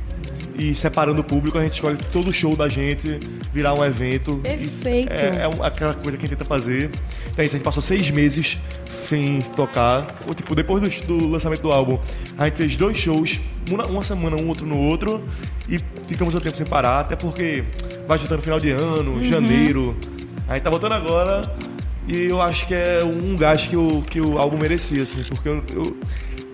e 0.57 0.75
separando 0.75 1.21
o 1.21 1.25
público, 1.25 1.59
a 1.59 1.63
gente 1.63 1.75
escolhe 1.75 1.97
todo 2.13 2.29
o 2.29 2.33
show 2.33 2.55
da 2.57 2.69
gente 2.69 3.19
virar 3.53 3.75
um 3.75 3.85
evento. 3.85 4.37
Perfeito. 4.43 5.13
É, 5.13 5.43
é 5.43 5.67
aquela 5.67 5.95
coisa 5.95 6.17
que 6.17 6.25
a 6.25 6.29
gente 6.29 6.37
tenta 6.39 6.45
fazer. 6.45 6.91
Então 7.31 7.43
é 7.43 7.45
isso, 7.47 7.57
a 7.57 7.59
gente 7.59 7.65
passou 7.65 7.83
seis 7.83 8.11
meses 8.11 8.59
sem 8.91 9.41
tocar. 9.57 10.15
Ou, 10.27 10.35
tipo, 10.35 10.55
depois 10.55 10.83
do, 10.83 11.07
do 11.19 11.29
lançamento 11.29 11.63
do 11.63 11.73
álbum, 11.73 11.99
a 12.37 12.47
gente 12.47 12.57
fez 12.57 12.77
dois 12.77 12.97
shows, 12.97 13.41
uma, 13.71 13.87
uma 13.87 14.03
semana 14.05 14.37
um 14.41 14.49
outro 14.49 14.67
no 14.67 14.77
outro, 14.77 15.23
e 15.69 15.79
ficamos 16.07 16.35
um 16.35 16.41
tempo 16.41 16.57
sem 16.57 16.67
parar, 16.67 17.01
até 17.01 17.17
porque 17.17 17.65
vai 18.07 18.19
juntando 18.19 18.43
final 18.43 18.59
de 18.59 18.71
ano, 18.71 19.13
Uhum. 19.15 19.23
janeiro. 19.23 19.97
A 20.49 20.55
gente 20.55 20.63
tá 20.65 20.71
voltando 20.71 20.93
agora 20.95 21.43
e 22.09 22.25
eu 22.25 22.43
acho 22.43 22.67
que 22.67 22.75
é 22.75 23.05
um 23.05 23.37
gás 23.37 23.67
que 23.69 23.77
o, 23.77 24.03
que 24.03 24.21
o 24.21 24.37
álbum 24.39 24.59
merecia, 24.59 25.03
assim, 25.03 25.23
porque 25.23 25.49
eu, 25.49 25.63
eu, 25.73 25.97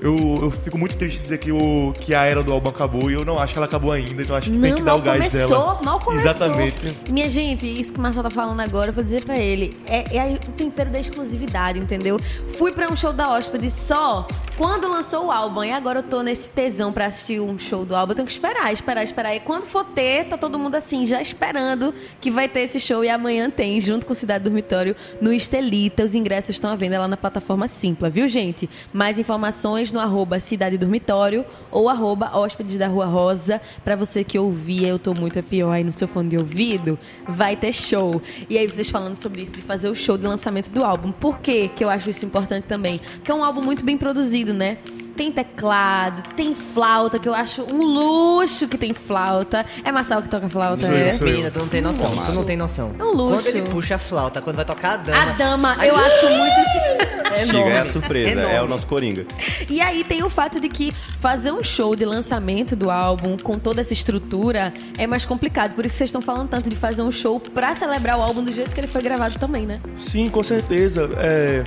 eu, 0.06 0.38
eu 0.42 0.50
fico 0.50 0.78
muito 0.78 0.96
triste 0.96 1.16
de 1.18 1.22
dizer 1.24 1.38
que, 1.38 1.50
o, 1.52 1.92
que 2.00 2.14
a 2.14 2.24
era 2.24 2.42
do 2.42 2.52
álbum 2.52 2.68
acabou 2.68 3.10
e 3.10 3.14
eu 3.14 3.24
não 3.24 3.38
acho 3.38 3.52
que 3.52 3.58
ela 3.58 3.66
acabou 3.66 3.92
ainda, 3.92 4.22
então 4.22 4.36
acho 4.36 4.50
que 4.50 4.58
tem 4.58 4.70
Não, 4.70 4.78
que 4.78 4.82
dar 4.84 4.94
o 4.94 5.02
gás 5.02 5.28
começou, 5.28 5.58
dela. 5.58 5.82
mal 5.82 6.00
começou. 6.00 6.30
Exatamente. 6.30 6.96
Minha 7.10 7.28
gente, 7.28 7.66
isso 7.66 7.92
que 7.92 7.98
o 7.98 8.02
Marcelo 8.02 8.24
tá 8.24 8.30
falando 8.30 8.60
agora, 8.60 8.90
eu 8.90 8.94
vou 8.94 9.02
dizer 9.02 9.24
pra 9.24 9.38
ele. 9.38 9.76
É, 9.86 10.16
é 10.16 10.34
o 10.34 10.52
tempero 10.52 10.90
da 10.90 10.98
exclusividade, 11.00 11.78
entendeu? 11.78 12.20
Fui 12.56 12.72
pra 12.72 12.90
um 12.90 12.96
show 12.96 13.12
da 13.12 13.30
Hóspede 13.30 13.70
só 13.70 14.26
quando 14.56 14.88
lançou 14.88 15.26
o 15.26 15.30
álbum. 15.30 15.64
E 15.64 15.72
agora 15.72 16.00
eu 16.00 16.02
tô 16.02 16.22
nesse 16.22 16.48
tesão 16.48 16.92
pra 16.92 17.06
assistir 17.06 17.40
um 17.40 17.58
show 17.58 17.84
do 17.84 17.94
álbum. 17.94 18.12
Eu 18.12 18.16
tenho 18.16 18.26
que 18.26 18.32
esperar, 18.32 18.72
esperar, 18.72 19.04
esperar. 19.04 19.34
E 19.34 19.40
quando 19.40 19.64
for 19.64 19.84
ter, 19.84 20.24
tá 20.24 20.36
todo 20.36 20.58
mundo 20.58 20.74
assim, 20.74 21.06
já 21.06 21.20
esperando 21.20 21.94
que 22.20 22.30
vai 22.30 22.48
ter 22.48 22.60
esse 22.60 22.80
show. 22.80 23.04
E 23.04 23.08
amanhã 23.08 23.50
tem, 23.50 23.80
junto 23.80 24.06
com 24.06 24.14
Cidade 24.14 24.44
Dormitório, 24.44 24.96
no 25.20 25.32
Estelita. 25.32 26.04
Os 26.04 26.14
ingressos 26.14 26.50
estão 26.50 26.70
à 26.70 26.76
venda 26.76 26.98
lá 26.98 27.06
na 27.06 27.16
plataforma 27.16 27.68
Simpla, 27.68 28.08
viu, 28.08 28.26
gente? 28.28 28.68
Mais 28.92 29.18
informações 29.18 29.92
no 29.92 30.00
arroba 30.00 30.40
Cidade 30.40 30.78
Dormitório 30.78 31.44
ou 31.70 31.88
arroba 31.88 32.30
Hóspedes 32.36 32.78
da 32.78 32.86
Rua 32.86 33.06
Rosa. 33.06 33.60
Pra 33.84 33.94
você 33.94 34.24
que 34.24 34.38
ouvia, 34.38 34.88
eu 34.88 34.98
tô 34.98 35.12
muito 35.14 35.38
é 35.38 35.42
pior 35.42 35.70
aí 35.70 35.84
no 35.84 35.92
seu 35.92 36.08
fone 36.08 36.30
de 36.30 36.36
ouvido, 36.36 36.98
vai 37.28 37.56
ter 37.56 37.72
show. 37.72 38.22
E 38.48 38.56
aí 38.56 38.66
vocês 38.66 38.88
falando 38.88 39.14
sobre 39.16 39.42
isso, 39.42 39.54
de 39.56 39.62
fazer 39.62 39.88
o 39.88 39.94
show 39.94 40.16
de 40.16 40.26
lançamento 40.26 40.70
do 40.70 40.84
álbum. 40.84 41.12
Por 41.12 41.38
que 41.40 41.68
que 41.68 41.84
eu 41.84 41.90
acho 41.90 42.08
isso 42.08 42.24
importante 42.24 42.64
também? 42.64 43.00
Porque 43.16 43.30
é 43.30 43.34
um 43.34 43.44
álbum 43.44 43.60
muito 43.60 43.84
bem 43.84 43.96
produzido, 43.96 44.45
né? 44.54 44.78
Tem 45.16 45.32
teclado, 45.32 46.22
tem 46.36 46.54
flauta, 46.54 47.18
que 47.18 47.26
eu 47.26 47.32
acho 47.32 47.62
um 47.62 47.82
luxo 47.82 48.68
que 48.68 48.76
tem 48.76 48.92
flauta. 48.92 49.64
É 49.82 49.90
Marcel 49.90 50.20
que 50.20 50.28
toca 50.28 50.46
flauta, 50.46 50.84
Sou 50.84 50.92
eu, 50.92 51.06
é? 51.06 51.12
sou 51.12 51.26
eu. 51.26 51.32
Menina, 51.32 51.50
tu 51.50 51.58
não 51.58 51.68
tem 51.68 51.80
noção, 51.80 52.14
tu 52.26 52.32
não 52.32 52.44
tem 52.44 52.54
noção. 52.54 52.94
É 52.98 53.02
um 53.02 53.12
luxo. 53.12 53.34
Quando 53.44 53.46
ele 53.46 53.62
puxa 53.70 53.94
a 53.94 53.98
flauta, 53.98 54.42
quando 54.42 54.56
vai 54.56 54.64
tocar 54.66 54.92
a 54.92 54.96
dama. 54.98 55.22
A 55.22 55.24
dama, 55.32 55.86
eu 55.86 55.96
acho 55.96 56.28
muito. 56.28 56.52
é 56.60 56.64
Chega, 56.66 57.30
é 57.30 57.40
a 57.40 57.44
enorme, 57.70 57.86
surpresa, 57.92 58.28
é, 58.28 58.42
enorme. 58.44 58.58
o 58.58 58.68
nosso 58.68 58.86
Coringa. 58.86 59.24
E 59.70 59.80
aí 59.80 60.04
tem 60.04 60.22
o 60.22 60.28
fato 60.28 60.60
de 60.60 60.68
que 60.68 60.92
fazer 61.18 61.50
um 61.50 61.64
show 61.64 61.96
de 61.96 62.04
lançamento 62.04 62.76
do 62.76 62.90
álbum 62.90 63.38
com 63.38 63.58
toda 63.58 63.80
essa 63.80 63.94
estrutura 63.94 64.70
é 64.98 65.06
mais 65.06 65.24
complicado. 65.24 65.72
Por 65.74 65.86
isso 65.86 65.96
vocês 65.96 66.08
estão 66.08 66.20
falando 66.20 66.50
tanto 66.50 66.68
de 66.68 66.76
fazer 66.76 67.00
um 67.00 67.10
show 67.10 67.40
pra 67.40 67.74
celebrar 67.74 68.18
o 68.18 68.22
álbum 68.22 68.44
do 68.44 68.52
jeito 68.52 68.70
que 68.70 68.78
ele 68.80 68.86
foi 68.86 69.00
gravado 69.00 69.38
também, 69.38 69.64
né? 69.64 69.80
Sim, 69.94 70.28
com 70.28 70.42
certeza. 70.42 71.08
É, 71.16 71.64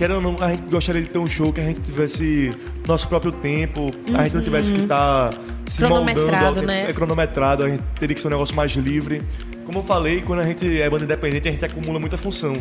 querendo 0.00 0.16
ou 0.16 0.32
não, 0.32 0.42
a 0.42 0.48
gente 0.48 0.62
gostaria 0.70 1.02
de 1.02 1.10
ter 1.10 1.18
um 1.18 1.26
show 1.26 1.52
que 1.52 1.60
a 1.60 1.62
gente 1.62 1.78
tivesse 1.82 2.50
nosso 2.88 3.06
próprio 3.06 3.30
tempo, 3.30 3.90
a 4.14 4.22
gente 4.24 4.34
não 4.34 4.42
tivesse 4.42 4.72
que 4.72 4.80
estar 4.80 5.30
se 5.66 5.82
moldando. 5.84 6.60
Uhum. 6.60 6.66
Né? 6.66 6.88
É 6.88 6.92
cronometrado, 6.94 7.64
a 7.64 7.68
gente 7.68 7.82
teria 7.98 8.14
que 8.14 8.20
ser 8.20 8.28
um 8.28 8.30
negócio 8.30 8.56
mais 8.56 8.72
livre. 8.72 9.22
Como 9.66 9.80
eu 9.80 9.82
falei, 9.82 10.22
quando 10.22 10.40
a 10.40 10.44
gente 10.44 10.80
é 10.80 10.88
banda 10.88 11.04
independente, 11.04 11.48
a 11.48 11.52
gente 11.52 11.66
acumula 11.66 12.00
muita 12.00 12.16
função. 12.16 12.56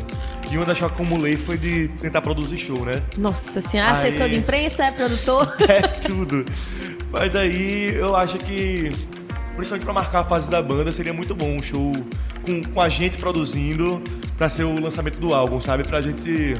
E 0.51 0.57
uma 0.57 0.65
das 0.65 0.77
que 0.79 0.83
eu 0.83 0.89
acumulei 0.89 1.37
foi 1.37 1.57
de 1.57 1.87
tentar 2.01 2.21
produzir 2.21 2.57
show, 2.57 2.83
né? 2.83 3.01
Nossa 3.17 3.61
senhora, 3.61 3.93
Aí- 3.93 4.09
assessor 4.09 4.27
de 4.27 4.35
imprensa, 4.35 4.83
é 4.83 4.91
produtor. 4.91 5.55
É 5.65 5.81
tudo. 5.81 6.43
Mas 7.09 7.37
aí 7.37 7.95
eu 7.95 8.17
acho 8.17 8.37
que, 8.39 8.91
principalmente 9.55 9.85
pra 9.85 9.93
marcar 9.93 10.19
a 10.19 10.23
fase 10.25 10.51
da 10.51 10.61
banda, 10.61 10.91
seria 10.91 11.13
muito 11.13 11.33
bom 11.33 11.55
um 11.55 11.63
show 11.63 11.93
com, 12.45 12.61
com 12.61 12.81
a 12.81 12.89
gente 12.89 13.17
produzindo 13.17 14.03
pra 14.37 14.49
ser 14.49 14.65
o 14.65 14.77
lançamento 14.77 15.17
do 15.19 15.33
álbum, 15.33 15.61
sabe? 15.61 15.85
Pra 15.85 16.01
gente, 16.01 16.55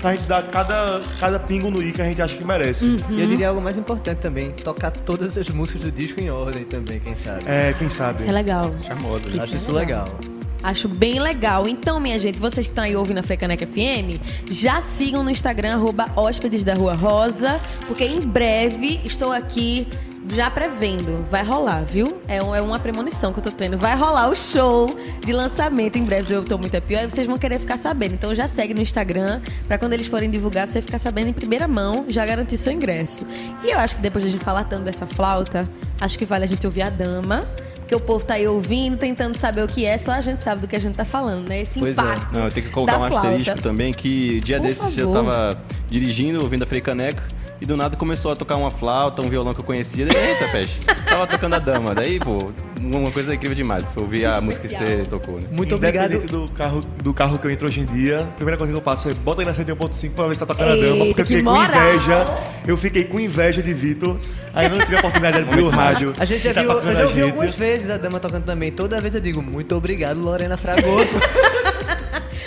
pra 0.00 0.14
gente 0.14 0.26
dar 0.26 0.42
cada, 0.50 1.02
cada 1.18 1.38
pingo 1.38 1.70
no 1.70 1.82
i 1.82 1.92
que 1.92 2.00
a 2.02 2.04
gente 2.04 2.20
acha 2.20 2.36
que 2.36 2.44
merece. 2.44 2.84
Uhum. 2.84 2.98
E 3.10 3.20
eu 3.20 3.26
diria 3.26 3.48
algo 3.48 3.60
mais 3.60 3.78
importante 3.78 4.18
também, 4.18 4.52
tocar 4.52 4.90
todas 4.90 5.36
as 5.36 5.48
músicas 5.48 5.82
do 5.82 5.90
disco 5.90 6.20
em 6.20 6.30
ordem 6.30 6.64
também, 6.64 7.00
quem 7.00 7.14
sabe. 7.14 7.42
É, 7.46 7.74
quem 7.76 7.88
sabe? 7.88 8.20
Isso 8.20 8.28
é 8.28 8.32
legal. 8.32 8.72
Charmosa, 8.78 9.28
Eu 9.28 9.36
né? 9.36 9.42
acho 9.42 9.54
é 9.54 9.56
isso 9.56 9.72
legal. 9.72 10.18
Acho 10.62 10.88
bem 10.88 11.20
legal. 11.20 11.68
Então, 11.68 12.00
minha 12.00 12.18
gente, 12.18 12.38
vocês 12.38 12.66
que 12.66 12.72
estão 12.72 12.82
aí 12.82 12.96
ouvindo 12.96 13.18
a 13.18 13.22
Frecaneca 13.22 13.66
FM, 13.66 14.18
já 14.50 14.80
sigam 14.82 15.22
no 15.22 15.30
Instagram, 15.30 15.74
arroba 15.74 16.10
Hóspedes 16.16 16.64
da 16.64 16.74
Rua 16.74 16.94
Rosa, 16.94 17.60
porque 17.86 18.04
em 18.04 18.20
breve 18.20 19.00
estou 19.04 19.30
aqui 19.30 19.86
já 20.32 20.50
prevendo. 20.50 21.24
Vai 21.30 21.44
rolar, 21.44 21.82
viu? 21.84 22.20
É, 22.26 22.42
um- 22.42 22.54
é 22.54 22.60
uma 22.60 22.78
premonição 22.78 23.32
que 23.32 23.38
eu 23.38 23.42
tô 23.42 23.50
tendo. 23.50 23.76
Vai 23.78 23.96
rolar 23.96 24.28
o 24.28 24.36
show 24.36 24.96
de 25.24 25.32
lançamento 25.32 25.96
em 25.96 26.04
breve 26.04 26.28
do 26.28 26.34
Eu 26.34 26.44
Tô 26.44 26.58
Muito 26.58 26.74
É 26.74 26.80
Pior. 26.80 27.00
Aí 27.00 27.10
vocês 27.10 27.26
vão 27.26 27.38
querer 27.38 27.58
ficar 27.58 27.78
sabendo. 27.78 28.14
Então 28.14 28.34
já 28.34 28.46
segue 28.46 28.74
no 28.74 28.80
Instagram, 28.80 29.40
pra 29.68 29.78
quando 29.78 29.92
eles 29.92 30.06
forem 30.06 30.30
divulgar, 30.30 30.66
você 30.66 30.82
ficar 30.82 30.98
sabendo 30.98 31.28
em 31.28 31.32
primeira 31.32 31.66
mão, 31.68 32.04
já 32.08 32.24
garantir 32.26 32.56
seu 32.56 32.72
ingresso. 32.72 33.26
E 33.62 33.70
eu 33.70 33.78
acho 33.78 33.96
que 33.96 34.02
depois 34.02 34.22
de 34.24 34.28
a 34.28 34.32
gente 34.32 34.44
falar 34.44 34.64
tanto 34.64 34.82
dessa 34.82 35.06
flauta, 35.06 35.68
acho 36.00 36.18
que 36.18 36.24
vale 36.24 36.44
a 36.44 36.48
gente 36.48 36.66
ouvir 36.66 36.82
a 36.82 36.90
dama. 36.90 37.44
Porque 37.76 37.94
o 37.94 38.00
povo 38.00 38.24
tá 38.24 38.34
aí 38.34 38.48
ouvindo, 38.48 38.96
tentando 38.96 39.38
saber 39.38 39.62
o 39.62 39.68
que 39.68 39.84
é, 39.86 39.96
só 39.96 40.10
a 40.10 40.20
gente 40.20 40.42
sabe 40.42 40.60
do 40.60 40.66
que 40.66 40.74
a 40.74 40.80
gente 40.80 40.96
tá 40.96 41.04
falando, 41.04 41.48
né? 41.48 41.60
Esse 41.60 41.78
Pois 41.78 41.96
é. 41.96 42.00
impacto. 42.00 42.34
Não, 42.36 42.44
eu 42.46 42.50
tenho 42.50 42.66
que 42.66 42.72
colocar 42.72 42.98
um 42.98 43.06
flauta. 43.06 43.28
asterisco 43.28 43.62
também, 43.62 43.94
que 43.94 44.40
dia 44.40 44.56
Por 44.58 44.66
desses 44.66 44.98
eu 44.98 45.12
favor. 45.14 45.24
tava 45.30 45.62
dirigindo, 45.88 46.42
ouvindo 46.42 46.64
a 46.64 46.66
Frei 46.66 46.80
Caneca, 46.80 47.22
e 47.60 47.66
do 47.66 47.76
nada 47.76 47.96
começou 47.96 48.32
a 48.32 48.36
tocar 48.36 48.56
uma 48.56 48.70
flauta, 48.70 49.22
um 49.22 49.28
violão 49.28 49.54
que 49.54 49.60
eu 49.60 49.64
conhecia. 49.64 50.06
Daí, 50.06 50.30
eita, 50.30 50.48
peixe. 50.48 50.78
Tava 51.08 51.26
tocando 51.26 51.54
a 51.54 51.58
dama. 51.58 51.94
Daí, 51.94 52.18
pô, 52.18 52.50
uma 52.80 53.10
coisa 53.10 53.34
incrível 53.34 53.54
demais. 53.54 53.88
Foi 53.90 54.02
ouvir 54.02 54.26
a 54.26 54.40
música 54.40 54.68
que 54.68 54.74
você 54.74 55.02
tocou, 55.08 55.40
né? 55.40 55.48
Muito 55.50 55.74
obrigado. 55.74 56.12
Independente 56.14 56.32
do 56.32 56.50
carro, 56.52 56.80
do 57.02 57.14
carro 57.14 57.38
que 57.38 57.46
eu 57.46 57.50
entro 57.50 57.66
hoje 57.66 57.80
em 57.80 57.84
dia, 57.84 58.20
a 58.20 58.26
primeira 58.26 58.56
coisa 58.58 58.72
que 58.72 58.78
eu 58.78 58.82
faço 58.82 59.08
é 59.08 59.14
bota 59.14 59.42
aí 59.42 59.46
na 59.46 59.52
101.5 59.52 60.10
pra 60.10 60.26
ver 60.26 60.34
se 60.34 60.40
tá 60.40 60.46
tocando 60.46 60.72
a 60.72 60.76
dama, 60.76 61.04
Eita, 61.04 61.06
porque 61.06 61.20
eu 61.20 61.24
que 61.24 61.24
fiquei 61.24 61.42
com 61.42 61.56
inveja. 61.56 62.26
Eu 62.66 62.76
fiquei 62.76 63.04
com 63.04 63.20
inveja 63.20 63.62
de 63.62 63.72
Vitor. 63.72 64.16
Aí 64.54 64.66
eu 64.66 64.70
não 64.70 64.78
tive 64.78 64.96
a 64.96 64.98
oportunidade 64.98 65.42
de 65.42 65.50
abrir 65.50 65.62
o 65.62 65.68
rádio. 65.68 66.12
A 66.18 66.24
gente 66.24 66.42
já 66.42 66.54
tá 66.54 66.62
viu, 66.62 66.72
eu 66.72 66.96
já 66.96 67.04
ouvi 67.04 67.22
algumas 67.22 67.54
vezes 67.54 67.90
a 67.90 67.96
dama 67.96 68.18
tocando 68.18 68.44
também. 68.44 68.72
Toda 68.72 69.00
vez 69.00 69.14
eu 69.14 69.20
digo, 69.20 69.42
muito 69.42 69.74
obrigado, 69.74 70.18
Lorena 70.20 70.56
Fragoso. 70.56 71.18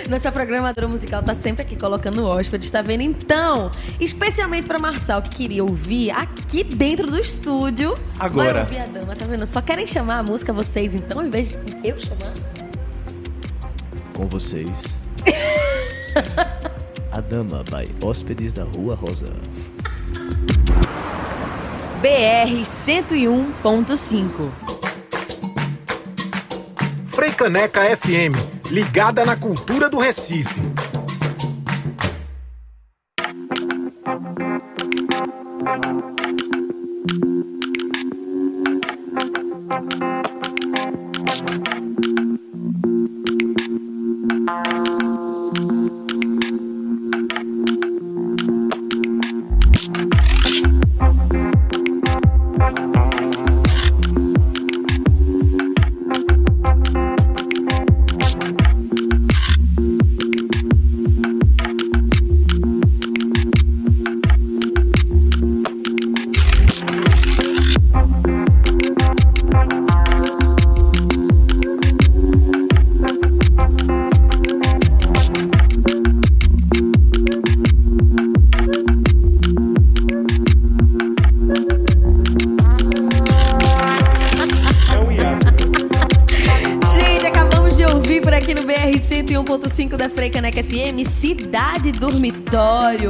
Nossa 0.09 0.31
programadora 0.31 0.87
musical 0.87 1.21
tá 1.21 1.35
sempre 1.35 1.61
aqui 1.61 1.75
colocando 1.75 2.25
hóspedes, 2.25 2.71
tá 2.71 2.81
vendo? 2.81 3.01
Então, 3.01 3.69
especialmente 3.99 4.65
pra 4.65 4.79
Marçal, 4.79 5.21
que 5.21 5.29
queria 5.29 5.63
ouvir 5.63 6.09
aqui 6.09 6.63
dentro 6.63 7.11
do 7.11 7.19
estúdio. 7.19 7.93
Agora. 8.17 8.65
Vai 8.65 8.79
ouvir 8.79 8.79
a 8.79 8.85
dama, 8.87 9.15
tá 9.15 9.25
vendo? 9.25 9.45
Só 9.45 9.61
querem 9.61 9.85
chamar 9.85 10.17
a 10.17 10.23
música 10.23 10.51
vocês, 10.51 10.95
então, 10.95 11.23
em 11.23 11.29
vez 11.29 11.49
de 11.49 11.57
eu 11.83 11.99
chamar. 11.99 12.33
Com 14.15 14.27
vocês. 14.27 14.69
A 17.11 17.21
Dama 17.21 17.63
by 17.63 17.89
Hóspedes 18.05 18.53
da 18.53 18.63
Rua 18.63 18.95
Rosa. 18.95 19.27
BR 22.01 22.63
101.5. 22.63 24.49
Freicaneca 27.07 27.81
FM, 27.97 28.58
ligada 28.69 29.25
na 29.25 29.35
cultura 29.35 29.89
do 29.89 29.97
Recife. 29.97 30.59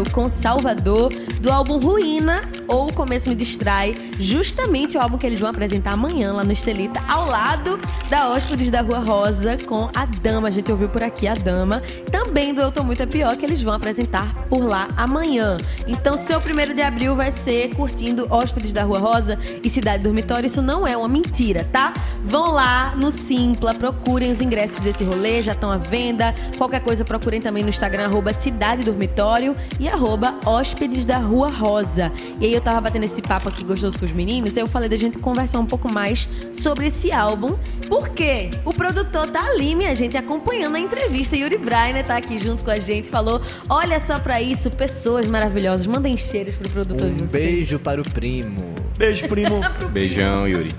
Com 0.09 0.27
Salvador, 0.27 1.09
do 1.41 1.51
álbum 1.51 1.79
Ruína, 1.79 2.49
ou 2.69 2.87
O 2.87 2.93
Começo 2.93 3.27
Me 3.27 3.35
Distrai, 3.35 3.95
justamente 4.19 4.95
o 4.95 5.01
álbum 5.01 5.17
que 5.17 5.25
eles 5.25 5.39
vão 5.39 5.49
apresentar 5.49 5.93
amanhã 5.93 6.31
lá 6.33 6.43
no 6.43 6.53
Estelita, 6.53 7.03
ao 7.07 7.25
lado 7.27 7.79
da 8.09 8.29
Hóspedes 8.29 8.69
da 8.69 8.81
Rua 8.81 8.99
Rosa, 8.99 9.57
com 9.65 9.89
a 9.95 10.05
Dama. 10.05 10.47
A 10.47 10.51
gente 10.51 10.71
ouviu 10.71 10.87
por 10.87 11.03
aqui 11.03 11.27
a 11.27 11.33
Dama. 11.33 11.81
Também 12.11 12.53
do 12.53 12.61
Eu 12.61 12.71
Tô 12.71 12.83
Muito 12.83 13.01
É 13.03 13.05
Pior, 13.05 13.35
que 13.35 13.45
eles 13.45 13.61
vão 13.61 13.73
apresentar 13.73 14.33
por 14.49 14.63
lá 14.63 14.87
amanhã. 14.95 15.57
Então, 15.87 16.15
seu 16.15 16.39
primeiro 16.39 16.73
de 16.73 16.81
abril 16.81 17.15
vai 17.15 17.31
ser 17.31 17.75
curtindo 17.75 18.27
Hóspedes 18.29 18.71
da 18.71 18.83
Rua 18.83 18.99
Rosa 18.99 19.39
e 19.63 19.69
Cidade 19.69 20.03
Dormitório. 20.03 20.45
Isso 20.45 20.61
não 20.61 20.85
é 20.85 20.95
uma 20.95 21.07
mentira, 21.07 21.67
tá? 21.71 21.93
Vão 22.23 22.51
lá 22.51 22.93
no 22.95 23.11
Simpla, 23.11 23.73
procurem 23.73 24.31
os 24.31 24.41
ingressos 24.41 24.79
desse 24.79 25.03
rolê, 25.03 25.41
já 25.41 25.53
estão 25.53 25.71
à 25.71 25.77
venda. 25.77 26.35
Qualquer 26.57 26.83
coisa, 26.83 27.03
procurem 27.03 27.41
também 27.41 27.63
no 27.63 27.69
Instagram, 27.69 28.05
arroba 28.05 28.33
Cidade 28.33 28.83
Dormitório 28.83 29.55
e 29.79 29.87
arroba 29.87 30.35
Hóspedes 30.45 31.05
da 31.05 31.17
Rua 31.17 31.49
Rosa. 31.49 32.11
E 32.39 32.45
aí 32.45 32.58
eu 32.59 32.63
tava 32.63 32.81
batendo 32.81 33.05
esse 33.05 33.21
papo 33.21 33.47
aqui 33.49 33.63
gostoso 33.63 33.97
com 33.97 34.05
os 34.05 34.11
meninos, 34.11 34.55
eu 34.57 34.67
falei 34.67 34.89
da 34.89 34.97
gente 34.97 35.17
conversar 35.17 35.59
um 35.59 35.65
pouco 35.65 35.89
mais 35.91 36.27
sobre 36.51 36.87
esse 36.87 37.11
álbum. 37.11 37.57
Porque 37.87 38.51
o 38.65 38.73
produtor 38.73 39.27
tá 39.29 39.43
ali, 39.45 39.73
minha 39.75 39.95
gente, 39.95 40.17
acompanhando 40.17 40.75
a 40.75 40.79
entrevista. 40.79 41.35
Yuri 41.35 41.57
Brainer 41.57 42.05
tá 42.05 42.17
aqui 42.17 42.37
junto 42.37 42.63
com 42.63 42.69
a 42.71 42.79
gente, 42.79 43.09
falou: 43.09 43.41
olha 43.69 43.99
só 43.99 44.19
pra 44.19 44.41
isso, 44.41 44.69
pessoas 44.69 45.25
maravilhosas. 45.25 45.87
Mandem 45.87 46.15
cheiros 46.17 46.53
pro 46.55 46.69
produtor 46.69 47.07
de 47.07 47.13
Um 47.23 47.27
vocês. 47.27 47.31
beijo 47.31 47.79
para 47.79 48.01
o 48.01 48.03
primo. 48.09 48.57
Beijo, 48.97 49.25
primo. 49.29 49.61
Beijão, 49.91 50.47
Yuri. 50.47 50.71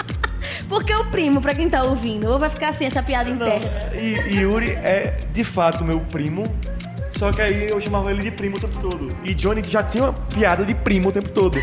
Porque 0.68 0.94
o 0.94 1.04
primo, 1.06 1.40
pra 1.40 1.54
quem 1.54 1.68
tá 1.68 1.82
ouvindo, 1.82 2.28
ou 2.30 2.38
vai 2.38 2.48
ficar 2.50 2.68
assim, 2.68 2.84
essa 2.84 3.02
piada 3.02 3.30
Não, 3.30 3.46
interna. 3.46 3.66
e, 3.96 4.34
e 4.34 4.40
Yuri 4.40 4.70
é 4.72 5.18
de 5.32 5.42
fato 5.44 5.84
meu 5.84 6.00
primo. 6.00 6.44
Só 7.20 7.30
que 7.30 7.42
aí 7.42 7.68
eu 7.68 7.78
chamava 7.78 8.10
ele 8.10 8.22
de 8.22 8.30
primo 8.30 8.56
o 8.56 8.60
tempo 8.60 8.78
todo. 8.80 9.14
E 9.22 9.34
Johnny 9.34 9.62
já 9.62 9.82
tinha 9.82 10.04
uma 10.04 10.12
piada 10.14 10.64
de 10.64 10.74
primo 10.74 11.10
o 11.10 11.12
tempo 11.12 11.28
todo. 11.28 11.58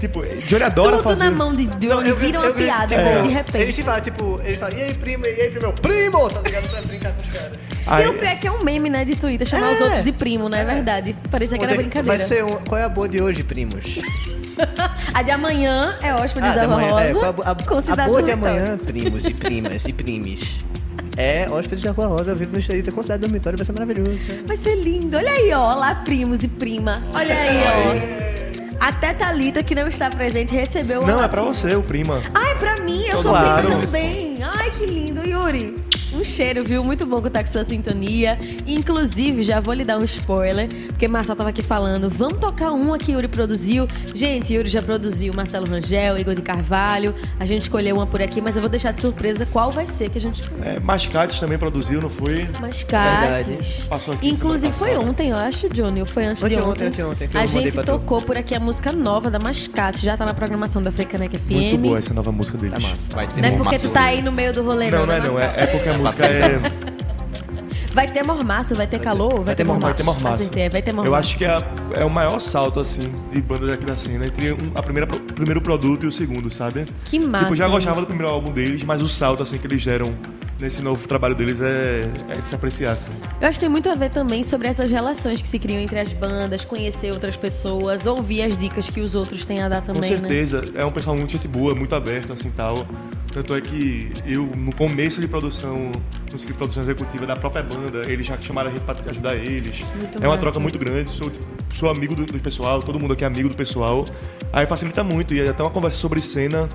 Tipo, 0.00 0.20
Johnny 0.48 0.64
adora 0.64 0.96
Tudo 0.96 1.02
fazer. 1.04 1.22
na 1.24 1.30
mão 1.30 1.54
de 1.54 1.64
Johnny 1.66 2.08
eu- 2.08 2.16
vira 2.16 2.38
eu- 2.38 2.40
uma 2.40 2.48
eu- 2.48 2.54
piada, 2.54 2.88
tipo, 2.88 3.02
de 3.02 3.18
Ele 3.28 3.28
repente. 3.34 3.72
se 3.72 3.82
fala, 3.84 4.00
tipo, 4.00 4.40
ele 4.44 4.56
fala, 4.56 4.74
e 4.74 4.82
aí, 4.82 4.94
primo, 4.94 5.24
e 5.24 5.28
aí, 5.28 5.48
primo, 5.52 5.72
primo, 5.74 6.28
tá 6.28 6.40
ligado? 6.40 6.68
Pra 6.68 6.82
brincar 6.82 7.12
com 7.12 7.22
os 7.22 7.30
caras. 7.30 7.52
Aí- 7.86 8.04
E 8.04 8.08
o 8.08 8.14
pior 8.14 8.28
é 8.32 8.34
que 8.34 8.46
é 8.48 8.50
um 8.50 8.64
meme, 8.64 8.90
né, 8.90 9.04
de 9.04 9.14
Twitter, 9.14 9.46
chamar 9.46 9.74
os 9.74 9.80
É. 9.80 9.84
outros 9.84 10.02
de 10.04 10.10
primo, 10.12 10.48
não 10.48 10.58
é 10.58 10.64
verdade? 10.64 11.16
Parecia 11.30 11.56
que 11.56 11.62
era 11.64 11.74
Vai 11.74 11.84
brincadeira. 11.84 12.24
ser 12.24 12.44
um, 12.44 12.56
qual 12.56 12.80
é 12.80 12.82
a 12.84 12.88
boa 12.88 13.08
de 13.08 13.22
hoje, 13.22 13.44
primos? 13.44 14.00
A 15.14 15.22
de 15.22 15.30
amanhã 15.30 15.96
é 16.02 16.12
hóspede 16.14 16.48
da 16.48 16.54
da 16.56 16.64
Rua 16.66 16.76
manhã, 16.76 16.90
Rosa. 16.90 17.04
é, 17.04 17.12
qual 17.12 17.34
a, 17.44 17.50
a, 17.52 17.54
com 17.54 17.78
a 17.78 17.82
Cidade 17.82 18.08
boa 18.08 18.22
de 18.22 18.30
amanhã, 18.32 18.76
primos 18.78 19.24
e 19.24 19.32
primas 19.34 19.84
e 19.86 19.92
primes. 19.92 20.56
É 21.16 21.46
hóspedes 21.50 21.82
da 21.82 21.92
Rua 21.92 22.06
Rosa, 22.08 22.34
vivo 22.34 22.52
no 22.52 22.58
Estelita 22.58 22.92
com 22.92 23.02
cidade 23.02 23.22
dormitório, 23.22 23.56
vai 23.56 23.64
ser 23.64 23.72
maravilhoso. 23.72 24.18
né? 24.28 24.42
Vai 24.46 24.56
ser 24.56 24.74
lindo. 24.74 25.16
Olha 25.16 25.30
aí, 25.30 25.52
ó. 25.52 25.74
Lá, 25.74 25.94
primos 25.94 26.44
e 26.44 26.48
prima. 26.48 27.02
Olha 27.14 27.34
aí, 27.34 27.62
ó. 28.12 28.86
Até 28.86 29.14
Thalita, 29.14 29.62
que 29.62 29.74
não 29.74 29.88
está 29.88 30.10
presente, 30.10 30.54
recebeu 30.54 31.04
Não, 31.06 31.22
é 31.22 31.26
pra 31.26 31.40
você, 31.42 31.74
o 31.74 31.82
prima. 31.82 32.20
Ah, 32.34 32.50
é 32.50 32.54
pra 32.56 32.76
mim, 32.82 33.04
eu 33.06 33.22
sou 33.22 33.30
Claro. 33.32 33.66
prima 33.66 33.82
também. 33.82 34.36
Ai, 34.42 34.70
que 34.70 34.84
lindo, 34.84 35.26
Yuri. 35.26 35.76
Um 36.16 36.24
cheiro, 36.24 36.64
viu? 36.64 36.82
Muito 36.82 37.04
bom 37.04 37.20
contar 37.20 37.40
com 37.42 37.46
sua 37.46 37.62
sintonia. 37.62 38.38
Inclusive, 38.66 39.42
já 39.42 39.60
vou 39.60 39.74
lhe 39.74 39.84
dar 39.84 39.98
um 39.98 40.04
spoiler, 40.04 40.66
porque 40.88 41.06
Marcelo 41.06 41.36
tava 41.36 41.50
aqui 41.50 41.62
falando. 41.62 42.08
Vamos 42.08 42.38
tocar 42.38 42.72
um 42.72 42.94
aqui, 42.94 43.12
Yuri 43.12 43.28
produziu. 43.28 43.86
Gente, 44.14 44.54
Yuri 44.54 44.68
já 44.68 44.80
produziu 44.80 45.34
Marcelo 45.34 45.66
Rangel, 45.68 46.16
Igor 46.18 46.34
de 46.34 46.40
Carvalho. 46.40 47.14
A 47.38 47.44
gente 47.44 47.62
escolheu 47.62 47.96
uma 47.96 48.06
por 48.06 48.22
aqui, 48.22 48.40
mas 48.40 48.56
eu 48.56 48.62
vou 48.62 48.70
deixar 48.70 48.92
de 48.92 49.00
surpresa 49.02 49.46
qual 49.52 49.70
vai 49.70 49.86
ser 49.86 50.08
que 50.08 50.16
a 50.16 50.20
gente 50.20 50.40
escolheu. 50.42 50.64
É, 50.64 50.80
Mascates 50.80 51.38
também 51.38 51.58
produziu, 51.58 52.00
não 52.00 52.08
foi? 52.08 52.48
Mascates. 52.60 53.84
Passou 53.84 54.14
aqui 54.14 54.28
Inclusive 54.28 54.72
foi 54.72 54.96
ontem, 54.96 55.30
eu 55.30 55.36
acho, 55.36 55.68
Johnny. 55.68 56.00
Ou 56.00 56.06
foi 56.06 56.24
antes 56.24 56.40
de 56.40 56.46
Anteontem, 56.46 56.70
ontem? 56.72 56.86
anteontem, 56.86 57.28
que 57.28 57.36
eu 57.36 57.40
a 57.40 57.44
mandei 57.46 57.62
gente 57.64 57.74
pra 57.74 57.84
tu. 57.84 57.92
tocou 57.92 58.22
por 58.22 58.38
aqui 58.38 58.54
a 58.54 58.60
música 58.60 58.92
nova 58.92 59.30
da 59.30 59.38
Mascate. 59.38 60.04
Já 60.04 60.16
tá 60.16 60.24
na 60.24 60.32
programação 60.34 60.82
da 60.82 60.90
Frecanec 60.90 61.36
FM. 61.36 61.50
Muito 61.50 61.78
boa 61.78 61.98
essa 61.98 62.14
nova 62.14 62.32
música 62.32 62.56
deles. 62.56 62.74
Tá 62.82 62.88
massa. 62.88 63.14
Vai 63.14 63.26
ter 63.26 63.40
Não 63.42 63.48
é 63.48 63.52
porque 63.52 63.78
tu 63.78 63.90
tá 63.90 64.04
aí 64.04 64.22
no 64.22 64.32
meio 64.32 64.52
do 64.52 64.62
rolê, 64.62 64.90
não, 64.90 65.00
Não, 65.00 65.06
não 65.06 65.14
é 65.14 65.20
não. 65.20 65.34
Marcelo? 65.34 65.60
É, 65.60 65.62
é 65.62 65.66
porque 65.66 65.88
a 65.88 65.92
música 65.92 66.05
é. 66.20 66.60
Vai 67.92 68.06
ter 68.08 68.22
mormaço, 68.22 68.74
vai 68.74 68.86
ter 68.86 68.98
calor, 68.98 69.42
vai, 69.42 69.54
ter 69.54 69.64
mormaço. 69.64 69.86
Vai 69.86 69.94
ter 69.94 70.02
mormaço. 70.04 70.34
Acertei, 70.42 70.68
vai 70.68 70.82
ter 70.82 70.92
mormaço. 70.92 71.10
Eu 71.10 71.14
acho 71.14 71.38
que 71.38 71.44
é, 71.46 71.58
é 71.94 72.04
o 72.04 72.10
maior 72.10 72.38
salto, 72.40 72.78
assim, 72.78 73.10
de 73.32 73.40
banda 73.40 73.66
daqui 73.68 73.86
da 73.86 73.96
cena 73.96 74.26
entre 74.26 74.52
um- 74.52 74.72
a 74.74 74.82
primeira, 74.82 75.08
o 75.10 75.32
primeiro 75.32 75.62
produto 75.62 76.04
e 76.04 76.06
o 76.06 76.12
segundo, 76.12 76.50
sabe? 76.50 76.84
Que 77.06 77.18
massa 77.18 77.44
Tipo, 77.44 77.54
eu 77.54 77.56
já 77.56 77.68
gostava 77.68 77.96
isso. 77.96 78.04
do 78.04 78.08
primeiro 78.08 78.30
álbum 78.30 78.52
deles, 78.52 78.82
mas 78.82 79.00
o 79.00 79.08
salto, 79.08 79.42
assim, 79.42 79.56
que 79.56 79.66
eles 79.66 79.82
deram 79.82 80.12
nesse 80.60 80.82
novo 80.82 81.06
trabalho 81.06 81.34
deles 81.34 81.60
é, 81.60 82.08
é 82.28 82.40
de 82.40 82.48
se 82.48 82.54
apreciar, 82.54 82.92
assim. 82.92 83.12
Eu 83.40 83.48
acho 83.48 83.58
que 83.58 83.60
tem 83.60 83.68
muito 83.68 83.88
a 83.88 83.94
ver 83.94 84.10
também 84.10 84.42
sobre 84.42 84.68
essas 84.68 84.90
relações 84.90 85.40
que 85.42 85.48
se 85.48 85.58
criam 85.58 85.80
entre 85.80 85.98
as 85.98 86.12
bandas, 86.12 86.64
conhecer 86.64 87.12
outras 87.12 87.36
pessoas, 87.36 88.06
ouvir 88.06 88.42
as 88.42 88.56
dicas 88.56 88.88
que 88.88 89.00
os 89.00 89.14
outros 89.14 89.44
têm 89.44 89.62
a 89.62 89.68
dar 89.68 89.80
também, 89.80 90.02
Com 90.02 90.08
né? 90.08 90.18
certeza, 90.18 90.64
é 90.74 90.84
um 90.84 90.92
pessoal 90.92 91.16
muito 91.16 91.30
gente 91.32 91.48
boa, 91.48 91.74
muito 91.74 91.94
aberto, 91.94 92.32
assim, 92.32 92.50
tal. 92.50 92.86
Tanto 93.32 93.54
é 93.54 93.60
que 93.60 94.10
eu, 94.24 94.46
no 94.56 94.74
começo 94.74 95.20
de 95.20 95.28
produção, 95.28 95.92
no 96.32 96.38
de 96.38 96.52
produção 96.54 96.82
executiva 96.82 97.26
da 97.26 97.36
própria 97.36 97.62
banda, 97.62 98.10
eles 98.10 98.26
já 98.26 98.40
chamaram 98.40 98.70
a 98.70 98.72
gente 98.72 98.82
pra 98.82 98.96
ajudar 99.10 99.36
eles. 99.36 99.84
Muito 99.94 100.16
é 100.16 100.20
uma 100.22 100.28
massa. 100.28 100.40
troca 100.40 100.58
muito 100.58 100.78
grande, 100.78 101.10
sou, 101.10 101.28
tipo, 101.28 101.44
sou 101.74 101.90
amigo 101.90 102.14
do, 102.14 102.24
do 102.24 102.40
pessoal, 102.40 102.82
todo 102.82 102.98
mundo 102.98 103.12
aqui 103.12 103.24
é 103.24 103.26
amigo 103.26 103.50
do 103.50 103.56
pessoal. 103.56 104.06
Aí 104.50 104.64
facilita 104.64 105.04
muito, 105.04 105.34
e 105.34 105.40
é 105.40 105.50
até 105.50 105.62
uma 105.62 105.70
conversa 105.70 105.98
sobre 105.98 106.22
cena, 106.22 106.66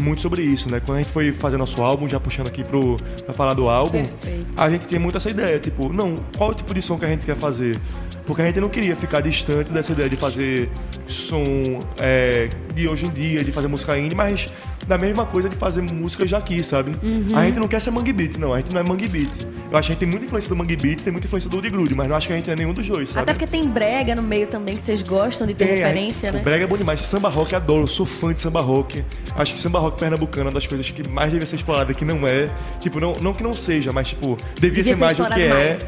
muito 0.00 0.20
sobre 0.20 0.42
isso, 0.42 0.70
né? 0.70 0.80
Quando 0.80 0.98
a 0.98 1.02
gente 1.02 1.12
foi 1.12 1.32
fazer 1.32 1.56
nosso 1.56 1.82
álbum, 1.82 2.08
já 2.08 2.18
puxando 2.20 2.46
aqui 2.46 2.62
pro, 2.64 2.96
pra 3.24 3.32
falar 3.34 3.54
do 3.54 3.68
álbum, 3.68 4.02
Perfeito. 4.02 4.46
a 4.56 4.70
gente 4.70 4.86
tinha 4.86 5.00
muito 5.00 5.16
essa 5.16 5.30
ideia, 5.30 5.58
tipo, 5.58 5.92
não, 5.92 6.14
qual 6.36 6.50
o 6.50 6.54
tipo 6.54 6.72
de 6.72 6.80
som 6.82 6.98
que 6.98 7.04
a 7.04 7.08
gente 7.08 7.24
quer 7.26 7.36
fazer? 7.36 7.78
Porque 8.26 8.42
a 8.42 8.46
gente 8.46 8.60
não 8.60 8.68
queria 8.68 8.94
ficar 8.94 9.20
distante 9.20 9.72
dessa 9.72 9.92
ideia 9.92 10.08
de 10.08 10.16
fazer 10.16 10.70
som 11.06 11.80
é, 11.98 12.48
de 12.74 12.88
hoje 12.88 13.06
em 13.06 13.10
dia, 13.10 13.42
de 13.42 13.50
fazer 13.52 13.68
música 13.68 13.98
indie, 13.98 14.14
mas 14.14 14.48
da 14.86 14.98
mesma 14.98 15.24
coisa 15.24 15.48
de 15.48 15.56
fazer 15.56 15.82
músicas 15.82 16.30
daqui, 16.30 16.62
sabe? 16.62 16.92
Uhum. 17.02 17.36
A 17.36 17.44
gente 17.44 17.58
não 17.58 17.68
quer 17.68 17.80
ser 17.80 17.90
mangue 17.90 18.12
beat, 18.12 18.36
não, 18.36 18.52
a 18.52 18.58
gente 18.58 18.72
não 18.72 18.80
é 18.80 18.84
mangue 18.84 19.08
beat. 19.08 19.46
Eu 19.70 19.78
acho 19.78 19.88
que 19.88 19.92
a 19.92 19.94
gente 19.94 19.98
tem 19.98 20.08
muita 20.08 20.26
influência 20.26 20.48
do 20.48 20.56
mangue 20.56 20.76
beat, 20.76 21.02
tem 21.02 21.12
muita 21.12 21.26
influência 21.26 21.48
do 21.48 21.62
Grude, 21.62 21.94
mas 21.94 22.08
não 22.08 22.16
acho 22.16 22.26
que 22.26 22.32
a 22.32 22.36
gente 22.36 22.50
é 22.50 22.56
nenhum 22.56 22.72
dos 22.72 22.86
dois, 22.86 23.10
sabe? 23.10 23.22
Até 23.22 23.32
porque 23.34 23.46
tem 23.46 23.66
brega 23.68 24.14
no 24.14 24.22
meio 24.22 24.46
também, 24.46 24.76
que 24.76 24.82
vocês 24.82 25.02
gostam 25.02 25.46
de 25.46 25.54
ter 25.54 25.66
Tem, 25.66 25.76
referência, 25.76 26.28
aí, 26.28 26.36
né? 26.36 26.42
Brega 26.42 26.64
é 26.64 26.66
bom 26.66 26.76
demais. 26.76 27.00
Samba 27.00 27.28
rock 27.28 27.54
adoro. 27.54 27.84
Eu 27.84 27.86
sou 27.86 28.04
fã 28.04 28.32
de 28.32 28.40
samba 28.40 28.60
rock. 28.60 29.04
Acho 29.34 29.54
que 29.54 29.60
samba 29.60 29.78
rock 29.78 29.98
pernambucano 29.98 30.42
é 30.42 30.48
uma 30.48 30.54
das 30.54 30.66
coisas 30.66 30.90
que 30.90 31.08
mais 31.08 31.32
deve 31.32 31.46
ser 31.46 31.56
explorada, 31.56 31.94
que 31.94 32.04
não 32.04 32.26
é. 32.26 32.50
Tipo, 32.80 33.00
não, 33.00 33.14
não 33.14 33.32
que 33.32 33.42
não 33.42 33.56
seja, 33.56 33.92
mas 33.92 34.08
tipo, 34.08 34.36
devia, 34.54 34.82
Devia 34.82 34.84
ser 34.84 34.96
mais 34.96 35.16
do 35.16 35.24
que 35.24 35.40
explorado 35.40 35.62
é. 35.62 35.78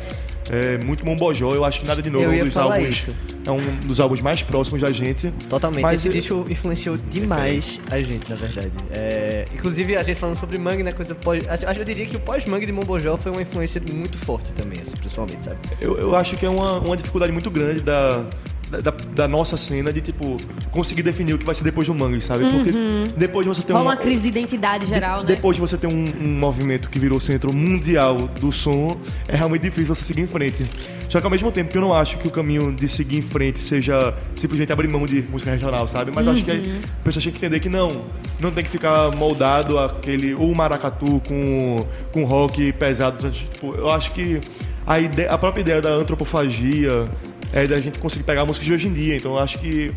É 0.50 0.78
muito 0.78 1.04
Mombojó, 1.06 1.54
eu 1.54 1.64
acho 1.64 1.80
que 1.80 1.86
nada 1.86 2.02
de 2.02 2.10
novo 2.10 2.24
Eu 2.24 2.32
é 2.32 2.42
um 2.42 2.44
dos 2.44 2.56
álbuns. 2.56 2.88
isso. 2.88 3.14
É 3.46 3.50
um 3.50 3.76
dos 3.86 3.98
álbuns 4.00 4.20
mais 4.20 4.42
próximos 4.42 4.80
da 4.82 4.90
gente. 4.92 5.30
Totalmente. 5.48 5.82
Mas 5.82 6.00
Esse 6.00 6.08
eu- 6.08 6.12
disco 6.12 6.44
influenciou 6.50 6.96
demais 6.96 7.80
a 7.90 8.00
gente, 8.00 8.28
na 8.28 8.36
verdade. 8.36 8.70
É, 8.90 9.46
inclusive, 9.54 9.96
a 9.96 10.02
gente 10.02 10.18
falando 10.18 10.36
sobre 10.36 10.58
mangue, 10.58 10.82
né? 10.82 10.92
Coisa 10.92 11.14
pós. 11.14 11.46
acho 11.48 11.64
que 11.74 11.80
eu 11.80 11.84
diria 11.84 12.06
que 12.06 12.16
o 12.16 12.20
pós-mangue 12.20 12.66
de 12.66 12.72
Mombojó 12.72 13.16
foi 13.16 13.32
uma 13.32 13.42
influência 13.42 13.80
muito 13.92 14.18
forte 14.18 14.52
também, 14.52 14.80
assim, 14.80 14.96
principalmente, 14.96 15.44
sabe? 15.44 15.56
Eu, 15.80 15.96
eu 15.98 16.16
acho 16.16 16.36
que 16.36 16.44
é 16.46 16.48
uma, 16.50 16.78
uma 16.78 16.96
dificuldade 16.96 17.32
muito 17.32 17.50
grande 17.50 17.80
da, 17.80 18.24
da, 18.70 18.90
da 18.90 19.28
nossa 19.28 19.56
cena 19.56 19.92
de, 19.92 20.00
tipo, 20.00 20.36
conseguir 20.70 21.02
definir 21.02 21.34
o 21.34 21.38
que 21.38 21.44
vai 21.46 21.54
ser 21.54 21.64
depois 21.64 21.86
do 21.86 21.94
mangue, 21.94 22.20
sabe? 22.20 22.44
Porque 22.50 22.72
depois 23.16 23.46
de 23.46 23.54
você 23.54 23.62
ter 23.62 23.72
uma, 23.72 23.82
uma 23.82 23.96
crise 23.96 24.22
de 24.22 24.28
identidade 24.28 24.86
geral, 24.86 25.20
né? 25.20 25.26
Depois 25.26 25.56
de 25.56 25.60
você 25.60 25.76
ter 25.76 25.86
um, 25.86 26.12
um 26.20 26.38
movimento 26.38 26.88
que 26.90 26.98
virou 26.98 27.20
centro 27.20 27.52
mundial 27.52 28.16
do 28.40 28.50
som, 28.50 28.98
é 29.28 29.36
realmente 29.36 29.62
difícil 29.62 29.94
você 29.94 30.04
seguir 30.04 30.22
em 30.22 30.26
frente. 30.26 30.64
Só 31.08 31.20
que 31.20 31.26
ao 31.26 31.30
mesmo 31.30 31.52
tempo 31.52 31.70
que 31.70 31.78
eu 31.78 31.82
não 31.82 31.92
acho 31.94 32.18
que 32.18 32.26
o 32.26 32.30
caminho 32.30 32.72
de 32.72 32.88
seguir 32.88 33.18
em 33.18 33.22
frente 33.22 33.58
seja 33.58 34.14
simplesmente 34.34 34.72
abrir 34.72 34.88
mão 34.88 35.06
de 35.06 35.22
música 35.22 35.50
regional, 35.50 35.86
sabe? 35.86 36.10
Mas 36.12 36.26
eu 36.26 36.32
acho 36.32 36.42
que 36.42 36.50
Uhum. 36.54 36.80
a 37.00 37.04
pessoa 37.04 37.20
tinha 37.20 37.32
que 37.32 37.38
entender 37.38 37.60
que 37.60 37.68
não, 37.68 38.04
não 38.40 38.50
tem 38.50 38.62
que 38.64 38.70
ficar 38.70 39.10
moldado 39.14 39.78
aquele 39.78 40.34
ou 40.34 40.54
maracatu 40.54 41.20
com, 41.26 41.84
com 42.12 42.24
rock 42.24 42.72
pesado. 42.72 43.30
Tipo, 43.30 43.74
eu 43.74 43.90
acho 43.90 44.12
que 44.12 44.40
a, 44.86 44.98
ideia, 45.00 45.30
a 45.30 45.38
própria 45.38 45.60
ideia 45.62 45.80
da 45.82 45.90
antropofagia 45.90 47.08
é 47.54 47.66
da 47.68 47.80
gente 47.80 47.98
conseguir 48.00 48.24
pegar 48.24 48.42
a 48.42 48.46
música 48.46 48.66
de 48.66 48.72
hoje 48.72 48.88
em 48.88 48.92
dia. 48.92 49.16
Então 49.16 49.38
acho 49.38 49.58
que 49.60 49.92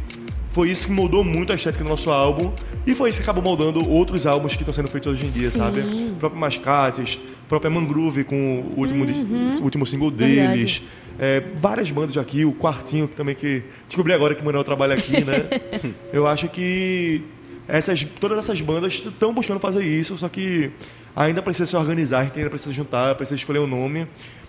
foi 0.51 0.69
isso 0.69 0.87
que 0.87 0.93
moldou 0.93 1.23
muito 1.23 1.51
a 1.51 1.55
estética 1.55 1.83
do 1.83 1.89
nosso 1.89 2.09
álbum 2.11 2.51
e 2.85 2.93
foi 2.95 3.09
isso 3.09 3.19
que 3.19 3.23
acabou 3.23 3.43
moldando 3.43 3.87
outros 3.89 4.25
álbuns 4.27 4.53
que 4.55 4.61
estão 4.61 4.73
sendo 4.73 4.87
feitos 4.87 5.11
hoje 5.11 5.25
em 5.25 5.29
dia, 5.29 5.49
Sim. 5.49 5.57
sabe? 5.59 5.81
O 5.81 6.15
próprio 6.19 6.39
Mascates, 6.39 7.19
a 7.45 7.49
própria 7.49 7.69
Mangrove 7.69 8.23
com 8.23 8.63
o 8.75 8.79
último, 8.79 9.05
o 9.05 9.63
último 9.63 9.85
single 9.85 10.09
Uhum. 10.09 10.15
Verdade. 10.15 10.53
deles. 10.53 10.81
É, 11.19 11.41
várias 11.57 11.89
bandas 11.89 12.15
aqui, 12.15 12.45
o 12.45 12.53
Quartinho 12.53 13.07
que 13.07 13.15
também 13.15 13.33
que 13.33 13.63
descobri 13.87 14.13
agora 14.13 14.35
que 14.35 14.41
o 14.43 14.45
Manuel 14.45 14.63
trabalha 14.63 14.93
aqui, 14.93 15.23
né? 15.23 15.47
Eu 16.13 16.27
acho 16.27 16.47
que 16.47 17.23
essas, 17.67 18.03
todas 18.19 18.37
essas 18.37 18.61
bandas 18.61 18.93
estão 18.93 19.33
buscando 19.33 19.59
fazer 19.59 19.83
isso, 19.83 20.15
só 20.15 20.29
que 20.29 20.69
ainda 21.15 21.41
precisa 21.41 21.65
se 21.65 21.75
organizar, 21.75 22.19
a 22.19 22.23
gente 22.23 22.37
ainda 22.37 22.51
precisa 22.51 22.71
juntar, 22.71 23.15
precisa 23.15 23.35
escolher 23.35 23.59
um 23.59 23.67
nome. 23.67 24.07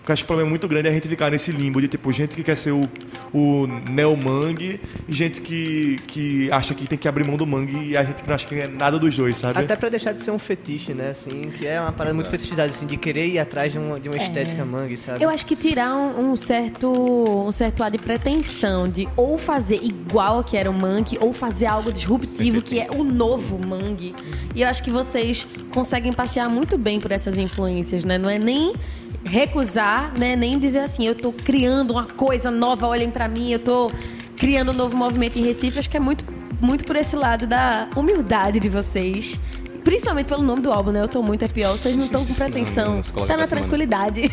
Porque 0.09 0.13
acho 0.13 0.23
que 0.23 0.25
o 0.25 0.27
problema 0.27 0.49
muito 0.49 0.67
grande 0.67 0.87
é 0.87 0.91
a 0.91 0.93
gente 0.93 1.07
ficar 1.07 1.29
nesse 1.29 1.51
limbo 1.51 1.79
de 1.79 1.87
tipo, 1.87 2.11
gente 2.11 2.35
que 2.35 2.41
quer 2.41 2.57
ser 2.57 2.71
o, 2.71 2.81
o 3.31 3.67
Neo 3.67 4.17
Mangue 4.17 4.81
e 5.07 5.13
gente 5.13 5.39
que, 5.39 5.99
que 6.07 6.51
acha 6.51 6.73
que 6.73 6.87
tem 6.87 6.97
que 6.97 7.07
abrir 7.07 7.27
mão 7.27 7.37
do 7.37 7.45
mangue 7.45 7.89
e 7.89 7.97
a 7.97 8.03
gente 8.03 8.23
que 8.23 8.27
não 8.27 8.33
acha 8.33 8.47
que 8.47 8.55
é 8.55 8.67
nada 8.67 8.97
dos 8.97 9.15
dois, 9.15 9.37
sabe? 9.37 9.59
Até 9.59 9.75
pra 9.75 9.87
deixar 9.87 10.13
de 10.13 10.21
ser 10.21 10.31
um 10.31 10.39
fetiche, 10.39 10.95
né? 10.95 11.11
Assim, 11.11 11.41
que 11.55 11.67
é 11.67 11.79
uma 11.79 11.91
parada 11.91 12.15
muito 12.15 12.29
fetichizada, 12.31 12.69
assim, 12.69 12.87
de 12.87 12.97
querer 12.97 13.27
ir 13.27 13.37
atrás 13.37 13.71
de 13.71 13.77
uma, 13.77 13.99
de 13.99 14.09
uma 14.09 14.17
estética 14.17 14.65
mangue, 14.65 14.97
sabe? 14.97 15.23
Eu 15.23 15.29
acho 15.29 15.45
que 15.45 15.55
tirar 15.55 15.93
um, 15.93 16.31
um 16.31 16.35
certo 16.35 16.89
um 16.89 17.51
certo 17.51 17.83
ar 17.83 17.91
de 17.91 17.99
pretensão 17.99 18.87
de 18.87 19.07
ou 19.15 19.37
fazer 19.37 19.79
igual 19.83 20.43
que 20.43 20.57
era 20.57 20.71
o 20.71 20.73
Mangue 20.73 21.19
ou 21.21 21.33
fazer 21.33 21.67
algo 21.67 21.91
disruptivo 21.91 22.63
que 22.63 22.79
é 22.79 22.87
o 22.89 23.03
novo 23.03 23.59
Mangue. 23.59 24.15
E 24.55 24.63
eu 24.63 24.69
acho 24.69 24.81
que 24.81 24.89
vocês 24.89 25.45
conseguem 25.71 26.11
passear 26.11 26.49
muito 26.49 26.79
bem 26.79 26.99
por 26.99 27.11
essas 27.11 27.37
influências, 27.37 28.03
né? 28.03 28.17
Não 28.17 28.29
é 28.29 28.39
nem 28.39 28.73
recusar, 29.23 29.98
né? 30.17 30.35
Nem 30.35 30.57
dizer 30.57 30.79
assim, 30.79 31.05
eu 31.05 31.15
tô 31.15 31.31
criando 31.31 31.91
uma 31.91 32.05
coisa 32.05 32.49
nova, 32.49 32.87
olhem 32.87 33.09
pra 33.09 33.27
mim, 33.27 33.51
eu 33.51 33.59
tô 33.59 33.91
criando 34.37 34.71
um 34.71 34.75
novo 34.75 34.95
movimento 34.95 35.37
em 35.37 35.43
Recife. 35.43 35.79
Acho 35.79 35.89
que 35.89 35.97
é 35.97 35.99
muito 35.99 36.25
muito 36.61 36.83
por 36.83 36.95
esse 36.95 37.15
lado 37.15 37.47
da 37.47 37.87
humildade 37.95 38.59
de 38.59 38.69
vocês. 38.69 39.39
Principalmente 39.83 40.27
pelo 40.27 40.43
nome 40.43 40.61
do 40.61 40.71
álbum, 40.71 40.91
né? 40.91 41.01
Eu 41.01 41.07
tô 41.07 41.21
muito 41.21 41.43
é 41.43 41.47
pior. 41.47 41.71
Vocês 41.77 41.95
não 41.95 42.05
estão 42.05 42.25
com 42.25 42.33
pretensão. 42.33 43.01
não 43.15 43.27
tá 43.27 43.37
na 43.37 43.47
tranquilidade. 43.47 44.31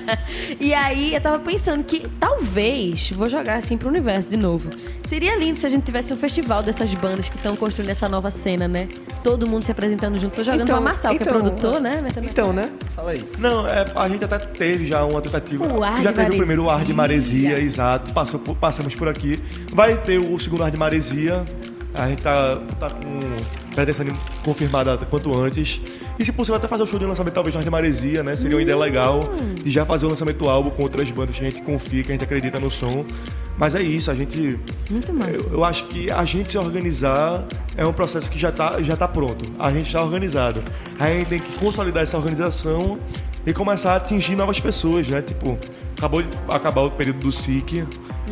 e 0.60 0.72
aí 0.74 1.14
eu 1.14 1.20
tava 1.20 1.38
pensando 1.38 1.82
que 1.84 2.06
talvez, 2.20 3.10
vou 3.10 3.28
jogar 3.28 3.56
assim 3.56 3.76
pro 3.76 3.88
universo 3.88 4.28
de 4.28 4.36
novo. 4.36 4.70
Seria 5.04 5.36
lindo 5.36 5.58
se 5.58 5.66
a 5.66 5.68
gente 5.68 5.84
tivesse 5.84 6.12
um 6.12 6.16
festival 6.16 6.62
dessas 6.62 6.92
bandas 6.94 7.28
que 7.28 7.36
estão 7.36 7.56
construindo 7.56 7.90
essa 7.90 8.08
nova 8.08 8.30
cena, 8.30 8.68
né? 8.68 8.88
Todo 9.22 9.46
mundo 9.46 9.64
se 9.64 9.70
apresentando 9.70 10.18
junto. 10.18 10.34
Tô 10.34 10.42
jogando 10.42 10.62
Então, 10.62 10.76
pra 10.76 10.90
Marçal, 10.90 11.12
que 11.12 11.22
é 11.22 11.26
então, 11.26 11.40
produtor, 11.40 11.80
né? 11.80 12.04
Então, 12.22 12.52
né? 12.52 12.70
Fala 12.94 13.12
aí. 13.12 13.24
Não, 13.38 13.66
é, 13.66 13.86
a 13.94 14.08
gente 14.08 14.24
até 14.24 14.38
teve 14.38 14.86
já 14.86 15.04
uma 15.04 15.20
tentativa. 15.20 15.66
O 15.66 15.82
Ar 15.82 16.02
já 16.02 16.10
de 16.10 16.16
teve 16.16 16.34
o 16.34 16.36
primeiro 16.38 16.70
Ar 16.70 16.84
de 16.84 16.92
Maresia. 16.92 17.50
Maresia, 17.50 17.64
exato. 17.64 18.12
Passou 18.12 18.40
passamos 18.40 18.94
por 18.94 19.08
aqui. 19.08 19.40
Vai 19.72 19.96
ter 19.96 20.18
o 20.18 20.38
segundo 20.38 20.64
Ar 20.64 20.70
de 20.70 20.76
Maresia. 20.76 21.44
A 21.94 22.08
gente 22.08 22.22
tá, 22.22 22.56
tá 22.80 22.88
com 22.88 23.61
pretensão 23.74 24.04
de 24.04 24.12
confirmar 24.44 24.82
a 24.82 24.92
data 24.92 25.06
quanto 25.06 25.34
antes. 25.34 25.80
E 26.18 26.24
se 26.24 26.32
possível 26.32 26.56
até 26.56 26.68
fazer 26.68 26.82
o 26.82 26.86
show 26.86 26.98
de 26.98 27.06
lançamento 27.06 27.34
talvez 27.34 27.56
de 27.56 27.70
Maresia, 27.70 28.22
né? 28.22 28.36
Seria 28.36 28.56
uma 28.56 28.62
ideia 28.62 28.78
legal 28.78 29.30
de 29.62 29.70
já 29.70 29.84
fazer 29.84 30.06
o 30.06 30.08
lançamento 30.10 30.38
do 30.38 30.48
álbum 30.48 30.70
com 30.70 30.82
outras 30.82 31.10
bandas 31.10 31.36
que 31.36 31.44
a 31.44 31.48
gente 31.48 31.62
confia, 31.62 32.02
que 32.02 32.10
a 32.10 32.14
gente 32.14 32.24
acredita 32.24 32.60
no 32.60 32.70
som. 32.70 33.04
Mas 33.58 33.74
é 33.74 33.82
isso, 33.82 34.10
a 34.10 34.14
gente 34.14 34.58
Muito 34.90 35.12
massa. 35.12 35.30
eu, 35.30 35.52
eu 35.52 35.64
acho 35.64 35.84
que 35.84 36.10
a 36.10 36.24
gente 36.24 36.52
se 36.52 36.58
organizar 36.58 37.44
é 37.76 37.84
um 37.84 37.92
processo 37.92 38.30
que 38.30 38.38
já 38.38 38.48
está 38.48 38.82
já 38.82 38.96
tá 38.96 39.08
pronto. 39.08 39.44
A 39.58 39.70
gente 39.72 39.86
está 39.86 40.02
organizado. 40.02 40.62
A 40.98 41.08
gente 41.08 41.28
tem 41.28 41.40
que 41.40 41.54
consolidar 41.56 42.02
essa 42.02 42.16
organização 42.16 42.98
e 43.46 43.52
começar 43.52 43.92
a 43.92 43.96
atingir 43.96 44.36
novas 44.36 44.60
pessoas, 44.60 45.08
né? 45.08 45.20
Tipo, 45.20 45.58
acabou 45.96 46.22
de 46.22 46.28
acabar 46.48 46.82
o 46.82 46.90
período 46.90 47.20
do 47.20 47.32
SIC. 47.32 47.84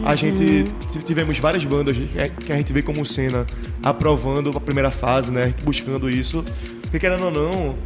A 0.05 0.15
gente 0.15 0.65
tivemos 1.05 1.39
várias 1.39 1.65
bandas 1.65 1.97
que 1.97 2.45
que 2.47 2.53
a 2.53 2.57
gente 2.57 2.73
vê 2.73 2.83
como 2.83 3.05
cena 3.05 3.47
aprovando 3.83 4.51
a 4.57 4.61
primeira 4.61 4.91
fase, 4.91 5.33
né? 5.33 5.55
Buscando 5.63 6.09
isso. 6.09 6.45
Porque 6.83 6.99
querendo 6.99 7.25
ou 7.25 7.31
não, 7.31 7.77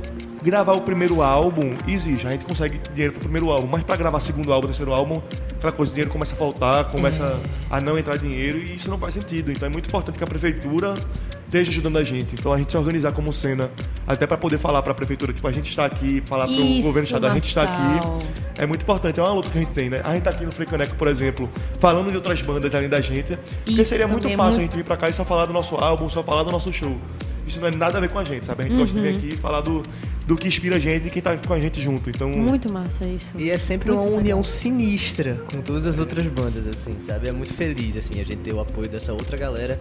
gravar 0.45 0.75
o 0.75 0.83
primeiro 0.83 1.23
álbum 1.23 1.75
exige, 1.89 2.27
a 2.27 2.31
gente 2.31 2.45
consegue 2.45 2.79
dinheiro 2.93 3.13
pro 3.15 3.23
primeiro 3.23 3.51
álbum, 3.51 3.67
mas 3.67 3.83
para 3.83 3.97
gravar 3.97 4.21
segundo 4.21 4.53
álbum, 4.53 4.67
terceiro 4.67 4.93
álbum, 4.93 5.23
aquela 5.57 5.73
coisa, 5.73 5.91
o 5.91 5.95
dinheiro 5.95 6.11
começa 6.11 6.35
a 6.35 6.37
faltar, 6.37 6.85
começa 6.91 7.41
a 7.71 7.81
não 7.81 7.99
entrar 7.99 8.19
dinheiro 8.19 8.59
e 8.59 8.77
isso 8.77 8.91
não 8.91 8.99
faz 8.99 9.15
sentido. 9.15 9.51
Então 9.51 9.67
é 9.67 9.71
muito 9.71 9.87
importante 9.89 10.19
que 10.19 10.23
a 10.25 10.27
prefeitura 10.27 10.95
esteja 11.47 11.71
ajudando 11.71 11.97
a 11.97 12.03
gente. 12.03 12.35
Então 12.35 12.53
a 12.53 12.59
gente 12.59 12.71
se 12.71 12.77
organizar 12.77 13.13
como 13.13 13.33
cena, 13.33 13.71
até 14.07 14.27
para 14.27 14.37
poder 14.37 14.59
falar 14.59 14.83
para 14.83 14.93
a 14.93 14.95
prefeitura, 14.95 15.33
tipo, 15.33 15.49
a 15.49 15.53
gente 15.53 15.71
está 15.71 15.87
aqui, 15.87 16.23
falar 16.27 16.45
para 16.47 16.55
o 16.55 16.83
governo 16.83 17.05
estadual, 17.07 17.31
a 17.31 17.35
gente 17.35 17.49
está 17.49 17.63
aqui. 17.63 18.07
É 18.59 18.67
muito 18.67 18.83
importante, 18.83 19.19
é 19.19 19.23
uma 19.23 19.33
luta 19.33 19.49
que 19.49 19.57
a 19.59 19.61
gente 19.63 19.73
tem, 19.73 19.89
né? 19.89 20.01
A 20.05 20.13
gente 20.15 20.25
tá 20.25 20.31
aqui 20.31 20.45
no 20.45 20.53
Frecaneco, 20.53 20.95
por 20.97 21.09
exemplo, 21.09 21.49
falando 21.81 22.11
de 22.11 22.17
outras 22.17 22.41
bandas 22.43 22.75
além 22.75 22.89
da 22.89 23.01
gente, 23.01 23.37
porque 23.65 23.81
Isso 23.81 23.85
seria 23.91 24.07
muito 24.07 24.27
é 24.29 24.31
fácil 24.37 24.45
muito- 24.45 24.59
a 24.59 24.63
gente 24.63 24.77
vir 24.77 24.85
pra 24.85 24.97
cá 24.97 25.09
e 25.09 25.13
só 25.13 25.25
falar 25.25 25.47
do 25.47 25.53
nosso 25.55 25.75
álbum, 25.77 26.09
só 26.09 26.23
falar 26.23 26.43
do 26.43 26.53
nosso 26.53 26.73
show. 26.73 26.97
Isso 27.47 27.61
não 27.61 27.69
é 27.69 27.71
nada 27.71 27.99
a 27.99 28.01
ver 28.01 28.09
com 28.11 28.19
a 28.19 28.25
gente, 28.25 28.47
sabe? 28.47 28.63
A 28.65 28.69
gente 28.69 28.79
gosta 28.79 28.95
de 28.99 29.05
Uhum. 29.05 29.13
vir 29.13 29.17
aqui 29.19 29.29
e 29.35 29.37
falar 29.37 29.61
do, 29.61 29.83
do 30.27 30.35
que 30.37 30.49
inspira 30.49 30.77
a 30.77 30.79
gente 30.79 31.09
e 31.09 31.11
quem 31.11 31.21
tá 31.23 31.37
com 31.37 31.53
a 31.53 31.61
gente 31.61 31.81
junto. 31.81 32.09
Então, 32.11 32.29
Muito 32.31 32.73
massa 32.73 33.07
isso. 33.07 33.35
E 33.39 33.51
é 33.51 33.59
sempre 33.59 33.89
Muito 33.91 33.99
uma 34.01 34.07
legal. 34.07 34.21
união 34.21 34.43
sinistra 34.45 35.41
com 35.51 35.61
todas 35.61 35.87
as 35.87 35.99
outras 35.99 36.27
bandas, 36.27 36.67
assim, 36.67 36.97
sabe? 37.01 37.29
É 37.29 37.33
muito 37.33 37.53
feliz, 37.53 37.97
assim, 37.97 38.15
a 38.21 38.25
gente 38.25 38.37
ter 38.39 38.55
o 38.55 38.61
apoio 38.61 38.89
dessa 38.89 39.13
outra 39.13 39.37
galera 39.37 39.79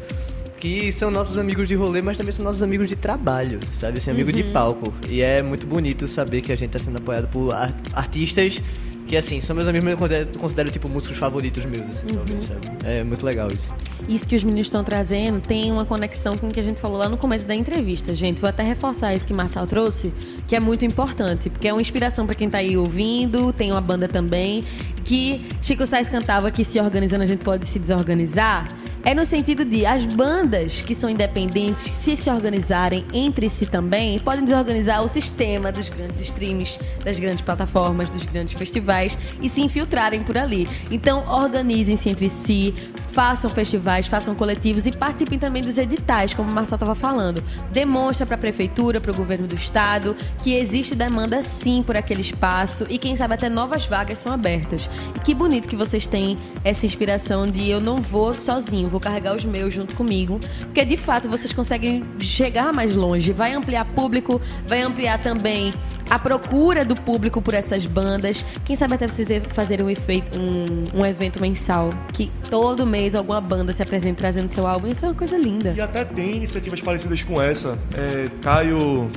que 0.57 0.91
são 0.93 1.11
nossos 1.11 1.37
amigos 1.37 1.67
de 1.67 1.75
rolê, 1.75 2.01
mas 2.01 2.17
também 2.17 2.31
são 2.33 2.45
nossos 2.45 2.63
amigos 2.63 2.87
de 2.87 2.95
trabalho, 2.95 3.59
sabe? 3.71 3.97
Assim, 3.97 4.11
amigo 4.11 4.31
de 4.31 4.43
palco. 4.45 4.93
E 5.09 5.21
é 5.21 5.41
muito 5.43 5.67
bonito 5.67 6.07
saber 6.07 6.41
que 6.41 6.51
a 6.53 6.55
gente 6.55 6.69
tá 6.71 6.79
sendo 6.79 6.97
apoiado 6.97 7.27
por 7.27 7.53
ar- 7.53 7.75
artistas 7.91 8.61
que, 9.07 9.17
assim, 9.17 9.39
são 9.39 9.55
meus 9.55 9.67
amigos, 9.67 9.83
mas 9.83 9.93
eu 9.93 9.97
considero, 9.97 10.39
considero, 10.39 10.71
tipo, 10.71 10.89
músicos 10.89 11.17
favoritos 11.17 11.65
meus, 11.65 11.87
assim, 11.87 12.07
talvez, 12.07 12.43
sabe? 12.43 12.67
É 12.83 13.03
muito 13.03 13.25
legal 13.25 13.51
isso. 13.51 13.73
Isso 14.07 14.27
que 14.27 14.35
os 14.35 14.43
meninos 14.43 14.67
estão 14.67 14.83
trazendo 14.83 15.39
tem 15.39 15.71
uma 15.71 15.85
conexão 15.85 16.37
com 16.37 16.47
o 16.47 16.51
que 16.51 16.59
a 16.59 16.63
gente 16.63 16.79
falou 16.79 16.97
lá 16.97 17.07
no 17.07 17.17
começo 17.17 17.45
da 17.45 17.55
entrevista, 17.55 18.13
gente. 18.13 18.39
Vou 18.39 18.49
até 18.49 18.63
reforçar 18.63 19.13
isso 19.13 19.25
que 19.25 19.33
Marçal 19.33 19.65
trouxe, 19.65 20.13
que 20.47 20.55
é 20.55 20.59
muito 20.59 20.83
importante, 20.85 21.49
porque 21.49 21.67
é 21.67 21.73
uma 21.73 21.81
inspiração 21.81 22.25
para 22.25 22.35
quem 22.35 22.49
tá 22.49 22.57
aí 22.57 22.77
ouvindo, 22.77 23.53
tem 23.53 23.71
uma 23.71 23.81
banda 23.81 24.07
também, 24.07 24.63
que 25.03 25.45
Chico 25.61 25.85
Sainz 25.85 26.09
cantava 26.09 26.51
que 26.51 26.63
se 26.63 26.79
organizando 26.79 27.23
a 27.23 27.27
gente 27.27 27.43
pode 27.43 27.67
se 27.67 27.79
desorganizar. 27.79 28.67
É 29.05 29.13
no 29.13 29.25
sentido 29.25 29.65
de 29.65 29.85
as 29.85 30.05
bandas 30.05 30.81
que 30.81 30.95
são 30.95 31.09
independentes, 31.09 31.93
se 31.93 32.15
se 32.15 32.29
organizarem 32.29 33.05
entre 33.11 33.49
si 33.49 33.65
também, 33.65 34.17
podem 34.17 34.45
desorganizar 34.45 35.03
o 35.03 35.09
sistema 35.09 35.73
dos 35.73 35.89
grandes 35.89 36.21
streams, 36.21 36.79
das 37.03 37.19
grandes 37.19 37.41
plataformas, 37.41 38.09
dos 38.09 38.25
grandes 38.25 38.53
festivais 38.53 39.19
e 39.41 39.49
se 39.49 39.61
infiltrarem 39.61 40.23
por 40.23 40.37
ali. 40.37 40.69
Então, 40.89 41.27
organizem-se 41.27 42.09
entre 42.09 42.29
si, 42.29 42.73
façam 43.09 43.49
festivais, 43.49 44.07
façam 44.07 44.33
coletivos 44.33 44.85
e 44.85 44.91
participem 44.91 45.37
também 45.37 45.61
dos 45.61 45.77
editais, 45.77 46.33
como 46.33 46.49
o 46.49 46.55
Marcel 46.55 46.77
estava 46.77 46.95
falando. 46.95 47.43
Demonstra 47.73 48.25
para 48.25 48.35
a 48.35 48.39
prefeitura, 48.39 49.01
para 49.01 49.11
o 49.11 49.15
governo 49.15 49.45
do 49.45 49.55
estado, 49.55 50.15
que 50.39 50.55
existe 50.55 50.95
demanda 50.95 51.43
sim 51.43 51.83
por 51.83 51.97
aquele 51.97 52.21
espaço 52.21 52.87
e 52.89 52.97
quem 52.97 53.17
sabe 53.17 53.33
até 53.33 53.49
novas 53.49 53.85
vagas 53.85 54.17
são 54.17 54.31
abertas. 54.31 54.89
E 55.13 55.19
que 55.19 55.35
bonito 55.35 55.67
que 55.67 55.75
vocês 55.75 56.07
têm 56.07 56.37
essa 56.63 56.85
inspiração 56.85 57.45
de 57.45 57.69
eu 57.69 57.81
não 57.81 57.97
vou 57.97 58.33
sozinho, 58.33 58.92
vou 58.93 59.01
carregar 59.01 59.35
os 59.35 59.43
meus 59.43 59.73
junto 59.73 59.95
comigo, 59.95 60.39
porque 60.61 60.85
de 60.85 60.95
fato 60.95 61.27
vocês 61.27 61.51
conseguem 61.51 62.03
chegar 62.19 62.71
mais 62.71 62.95
longe, 62.95 63.33
vai 63.33 63.53
ampliar 63.53 63.85
público, 63.85 64.39
vai 64.67 64.83
ampliar 64.83 65.19
também 65.19 65.73
a 66.09 66.19
procura 66.19 66.85
do 66.85 66.95
público 66.95 67.41
por 67.41 67.55
essas 67.55 67.87
bandas. 67.87 68.45
Quem 68.63 68.75
sabe 68.75 68.93
até 68.93 69.07
vocês 69.07 69.27
fazerem 69.49 69.85
um, 69.85 69.89
efeito, 69.89 70.39
um, 70.39 70.99
um 70.99 71.05
evento 71.05 71.41
mensal, 71.41 71.89
que 72.13 72.29
todo 72.49 72.85
mês 72.85 73.15
alguma 73.15 73.41
banda 73.41 73.73
se 73.73 73.81
apresente 73.81 74.17
trazendo 74.17 74.47
seu 74.47 74.67
álbum, 74.67 74.87
isso 74.87 75.05
é 75.05 75.07
uma 75.09 75.15
coisa 75.15 75.37
linda. 75.37 75.73
E 75.75 75.81
até 75.81 76.05
tem 76.05 76.35
iniciativas 76.35 76.79
parecidas 76.81 77.23
com 77.23 77.41
essa. 77.41 77.79
É, 77.95 78.29
Caio, 78.41 79.09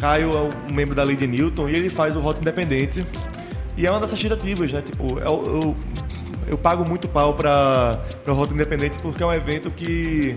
Caio 0.00 0.32
é 0.32 0.70
um 0.70 0.74
membro 0.74 0.96
da 0.96 1.04
Lady 1.04 1.28
Newton 1.28 1.68
e 1.68 1.76
ele 1.76 1.88
faz 1.88 2.16
o 2.16 2.20
Rota 2.20 2.40
Independente. 2.40 3.06
E 3.76 3.86
é 3.86 3.90
uma 3.90 4.00
dessas 4.00 4.20
tentativas, 4.20 4.72
né? 4.72 4.80
Tipo, 4.80 5.18
eu, 5.18 5.44
eu, 5.44 5.76
eu 6.46 6.56
pago 6.56 6.88
muito 6.88 7.08
pau 7.08 7.34
pra, 7.34 8.00
pra 8.24 8.34
Rota 8.34 8.54
Independente 8.54 8.98
porque 8.98 9.22
é 9.22 9.26
um 9.26 9.32
evento 9.32 9.70
que 9.70 10.36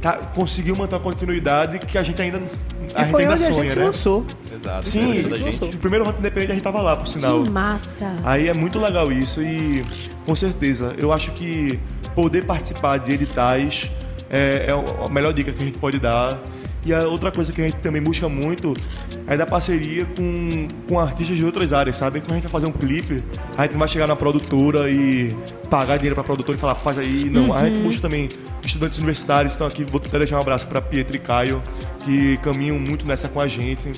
tá, 0.00 0.16
conseguiu 0.34 0.74
manter 0.76 0.96
uma 0.96 1.02
continuidade 1.02 1.78
que 1.78 1.98
a 1.98 2.02
gente 2.02 2.20
ainda, 2.20 2.38
a 2.38 2.40
e 2.40 3.04
gente 3.04 3.10
foi 3.10 3.22
ainda 3.22 3.34
onde 3.34 3.44
a 3.44 3.46
sonha, 3.46 3.62
gente 3.62 3.72
se 3.72 3.78
né? 3.78 3.84
lançou. 3.84 4.26
Exato. 4.52 4.88
Sim, 4.88 5.22
o 5.62 5.78
primeiro 5.78 6.04
Rota 6.04 6.18
Independente 6.18 6.52
a 6.52 6.54
gente 6.54 6.64
tava 6.64 6.80
lá, 6.80 6.96
por 6.96 7.06
sinal. 7.06 7.42
Que 7.42 7.50
massa! 7.50 8.16
Aí 8.24 8.48
é 8.48 8.54
muito 8.54 8.78
legal 8.78 9.12
isso 9.12 9.42
e 9.42 9.84
com 10.26 10.34
certeza 10.34 10.94
eu 10.98 11.12
acho 11.12 11.30
que 11.32 11.78
poder 12.14 12.44
participar 12.44 12.98
de 12.98 13.12
editais 13.12 13.90
é, 14.28 14.66
é 14.68 15.04
a 15.04 15.10
melhor 15.10 15.32
dica 15.32 15.52
que 15.52 15.62
a 15.62 15.66
gente 15.66 15.78
pode 15.78 15.98
dar. 15.98 16.40
E 16.84 16.94
a 16.94 17.06
outra 17.06 17.30
coisa 17.30 17.52
que 17.52 17.60
a 17.60 17.64
gente 17.64 17.76
também 17.76 18.00
busca 18.00 18.28
muito 18.28 18.74
é 19.26 19.36
dar 19.36 19.46
parceria 19.46 20.06
com, 20.06 20.66
com 20.88 20.98
artistas 20.98 21.36
de 21.36 21.44
outras 21.44 21.72
áreas, 21.72 21.96
sabe? 21.96 22.20
Quando 22.20 22.32
a 22.32 22.34
gente 22.34 22.44
vai 22.44 22.52
fazer 22.52 22.66
um 22.66 22.72
clipe, 22.72 23.22
a 23.56 23.62
gente 23.62 23.72
não 23.72 23.80
vai 23.80 23.88
chegar 23.88 24.06
na 24.06 24.16
produtora 24.16 24.90
e 24.90 25.36
pagar 25.68 25.98
dinheiro 25.98 26.14
pra 26.14 26.24
produtora 26.24 26.56
e 26.56 26.60
falar, 26.60 26.76
faz 26.76 26.98
aí. 26.98 27.28
Não, 27.28 27.52
a 27.52 27.68
gente 27.68 27.80
busca 27.80 28.00
também 28.02 28.30
estudantes 28.64 28.98
universitários 28.98 29.52
que 29.52 29.56
estão 29.56 29.66
aqui. 29.66 29.84
Vou 29.84 30.00
até 30.04 30.18
deixar 30.18 30.36
um 30.36 30.40
abraço 30.40 30.66
pra 30.66 30.80
Pietro 30.80 31.16
e 31.16 31.20
Caio, 31.20 31.62
que 32.04 32.38
caminham 32.38 32.78
muito 32.78 33.06
nessa 33.06 33.28
com 33.28 33.40
a 33.40 33.46
gente. 33.46 33.92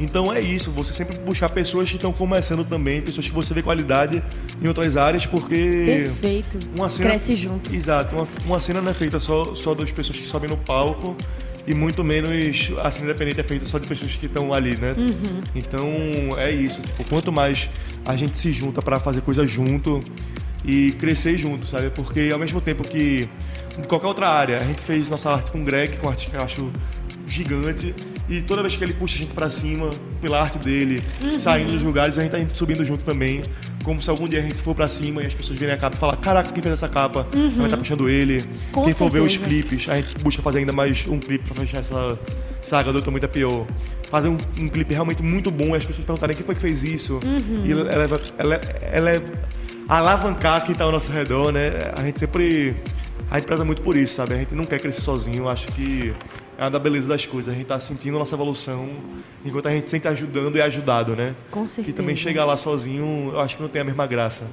Então 0.00 0.32
é 0.32 0.40
isso, 0.40 0.70
você 0.70 0.94
sempre 0.94 1.18
buscar 1.18 1.50
pessoas 1.50 1.90
que 1.90 1.96
estão 1.96 2.10
começando 2.10 2.64
também, 2.64 3.02
pessoas 3.02 3.28
que 3.28 3.34
você 3.34 3.52
vê 3.52 3.60
qualidade 3.60 4.22
em 4.60 4.66
outras 4.66 4.96
áreas, 4.96 5.26
porque 5.26 5.84
Perfeito. 5.84 6.58
uma 6.74 6.88
cena, 6.88 7.10
Cresce 7.10 7.36
junto. 7.36 7.72
Exato, 7.72 8.16
uma, 8.16 8.26
uma 8.46 8.60
cena 8.60 8.80
não 8.80 8.90
é 8.90 8.94
feita 8.94 9.20
só, 9.20 9.54
só 9.54 9.74
das 9.74 9.92
pessoas 9.92 10.18
que 10.18 10.26
sobem 10.26 10.48
no 10.48 10.56
palco 10.56 11.14
e 11.70 11.74
muito 11.74 12.02
menos 12.04 12.72
a 12.82 12.90
cena 12.90 13.06
independente 13.06 13.40
é 13.40 13.42
feita 13.42 13.64
só 13.64 13.78
de 13.78 13.86
pessoas 13.86 14.14
que 14.14 14.26
estão 14.26 14.52
ali, 14.52 14.76
né? 14.76 14.94
Uhum. 14.96 15.42
Então 15.54 15.88
é 16.38 16.50
isso, 16.50 16.82
tipo, 16.82 17.04
quanto 17.04 17.30
mais 17.32 17.68
a 18.04 18.16
gente 18.16 18.36
se 18.36 18.52
junta 18.52 18.82
para 18.82 18.98
fazer 18.98 19.20
coisa 19.20 19.46
junto 19.46 20.02
e 20.64 20.92
crescer 20.92 21.36
junto, 21.38 21.64
sabe? 21.66 21.90
Porque 21.90 22.30
ao 22.32 22.38
mesmo 22.38 22.60
tempo 22.60 22.82
que 22.86 23.28
qualquer 23.88 24.06
outra 24.08 24.28
área, 24.28 24.58
a 24.60 24.64
gente 24.64 24.82
fez 24.82 25.08
nossa 25.08 25.30
arte 25.30 25.50
com 25.50 25.60
o 25.60 25.64
Greg, 25.64 25.96
com 25.98 26.06
um 26.06 26.10
artista 26.10 26.30
que 26.32 26.36
eu 26.36 26.42
acho 26.42 26.72
gigante, 27.26 27.94
E 28.28 28.40
toda 28.42 28.62
vez 28.62 28.76
que 28.76 28.84
ele 28.84 28.92
puxa 28.92 29.16
a 29.16 29.18
gente 29.18 29.34
pra 29.34 29.50
cima, 29.50 29.90
pela 30.20 30.40
arte 30.40 30.56
dele, 30.58 31.02
saindo 31.40 31.72
dos 31.72 31.82
lugares, 31.82 32.16
a 32.16 32.22
gente 32.22 32.30
tá 32.30 32.38
indo- 32.38 32.56
subindo 32.56 32.84
junto 32.84 33.04
também. 33.04 33.42
Como 33.82 34.00
se 34.02 34.10
algum 34.10 34.28
dia 34.28 34.40
a 34.40 34.42
gente 34.42 34.60
for 34.60 34.74
pra 34.74 34.86
cima 34.86 35.22
e 35.22 35.26
as 35.26 35.34
pessoas 35.34 35.58
verem 35.58 35.74
a 35.74 35.78
capa 35.78 35.96
e 35.96 35.98
falar, 35.98 36.16
caraca, 36.16 36.52
quem 36.52 36.62
fez 36.62 36.72
essa 36.74 36.88
capa? 36.88 37.26
A 37.32 37.36
gente 37.36 37.70
tá 37.70 37.76
puxando 37.76 38.08
ele. 38.08 38.44
Com 38.72 38.82
quem 38.84 38.92
for 38.92 39.10
ver 39.10 39.20
os 39.20 39.36
clipes, 39.36 39.88
a 39.88 39.96
gente 39.96 40.18
busca 40.22 40.42
fazer 40.42 40.58
ainda 40.58 40.72
mais 40.72 41.06
um 41.08 41.18
clipe 41.18 41.44
pra 41.48 41.54
fechar 41.62 41.78
essa 41.78 42.18
saga 42.62 42.92
do 42.92 43.10
Muito 43.10 43.26
Pior. 43.28 43.66
Fazer 44.10 44.28
um, 44.28 44.36
um 44.58 44.68
clipe 44.68 44.92
realmente 44.92 45.22
muito 45.22 45.50
bom 45.50 45.74
e 45.74 45.78
as 45.78 45.84
pessoas 45.86 46.04
perguntarem 46.04 46.36
quem 46.36 46.44
foi 46.44 46.54
que 46.54 46.60
fez 46.60 46.82
isso. 46.84 47.20
E 47.64 47.70
eleva, 47.70 48.20
ele- 48.38 48.96
eleva, 48.96 49.32
alavancar 49.88 50.64
quem 50.64 50.74
tá 50.74 50.84
ao 50.84 50.92
nosso 50.92 51.10
redor, 51.10 51.52
né? 51.52 51.70
A 51.96 52.02
gente 52.02 52.18
sempre. 52.20 52.76
A 53.30 53.36
gente 53.36 53.46
preza 53.46 53.64
muito 53.64 53.80
por 53.82 53.96
isso, 53.96 54.14
sabe? 54.14 54.34
A 54.34 54.38
gente 54.38 54.54
não 54.54 54.64
quer 54.64 54.80
crescer 54.80 55.00
sozinho. 55.00 55.48
Acho 55.48 55.68
que 55.68 56.12
é 56.60 56.64
uma 56.64 56.70
da 56.70 56.78
beleza 56.78 57.08
das 57.08 57.24
coisas. 57.24 57.54
A 57.54 57.56
gente 57.56 57.66
tá 57.68 57.80
sentindo 57.80 58.18
nossa 58.18 58.34
evolução 58.34 58.86
enquanto 59.42 59.66
a 59.66 59.70
gente 59.70 59.88
sente 59.88 60.06
ajudando 60.06 60.56
e 60.56 60.60
ajudado, 60.60 61.16
né? 61.16 61.34
Com 61.50 61.64
Que 61.64 61.70
certeza. 61.70 61.96
também 61.96 62.14
chegar 62.14 62.44
lá 62.44 62.54
sozinho, 62.54 63.30
eu 63.32 63.40
acho 63.40 63.56
que 63.56 63.62
não 63.62 63.68
tem 63.70 63.80
a 63.80 63.84
mesma 63.84 64.06
graça. 64.06 64.46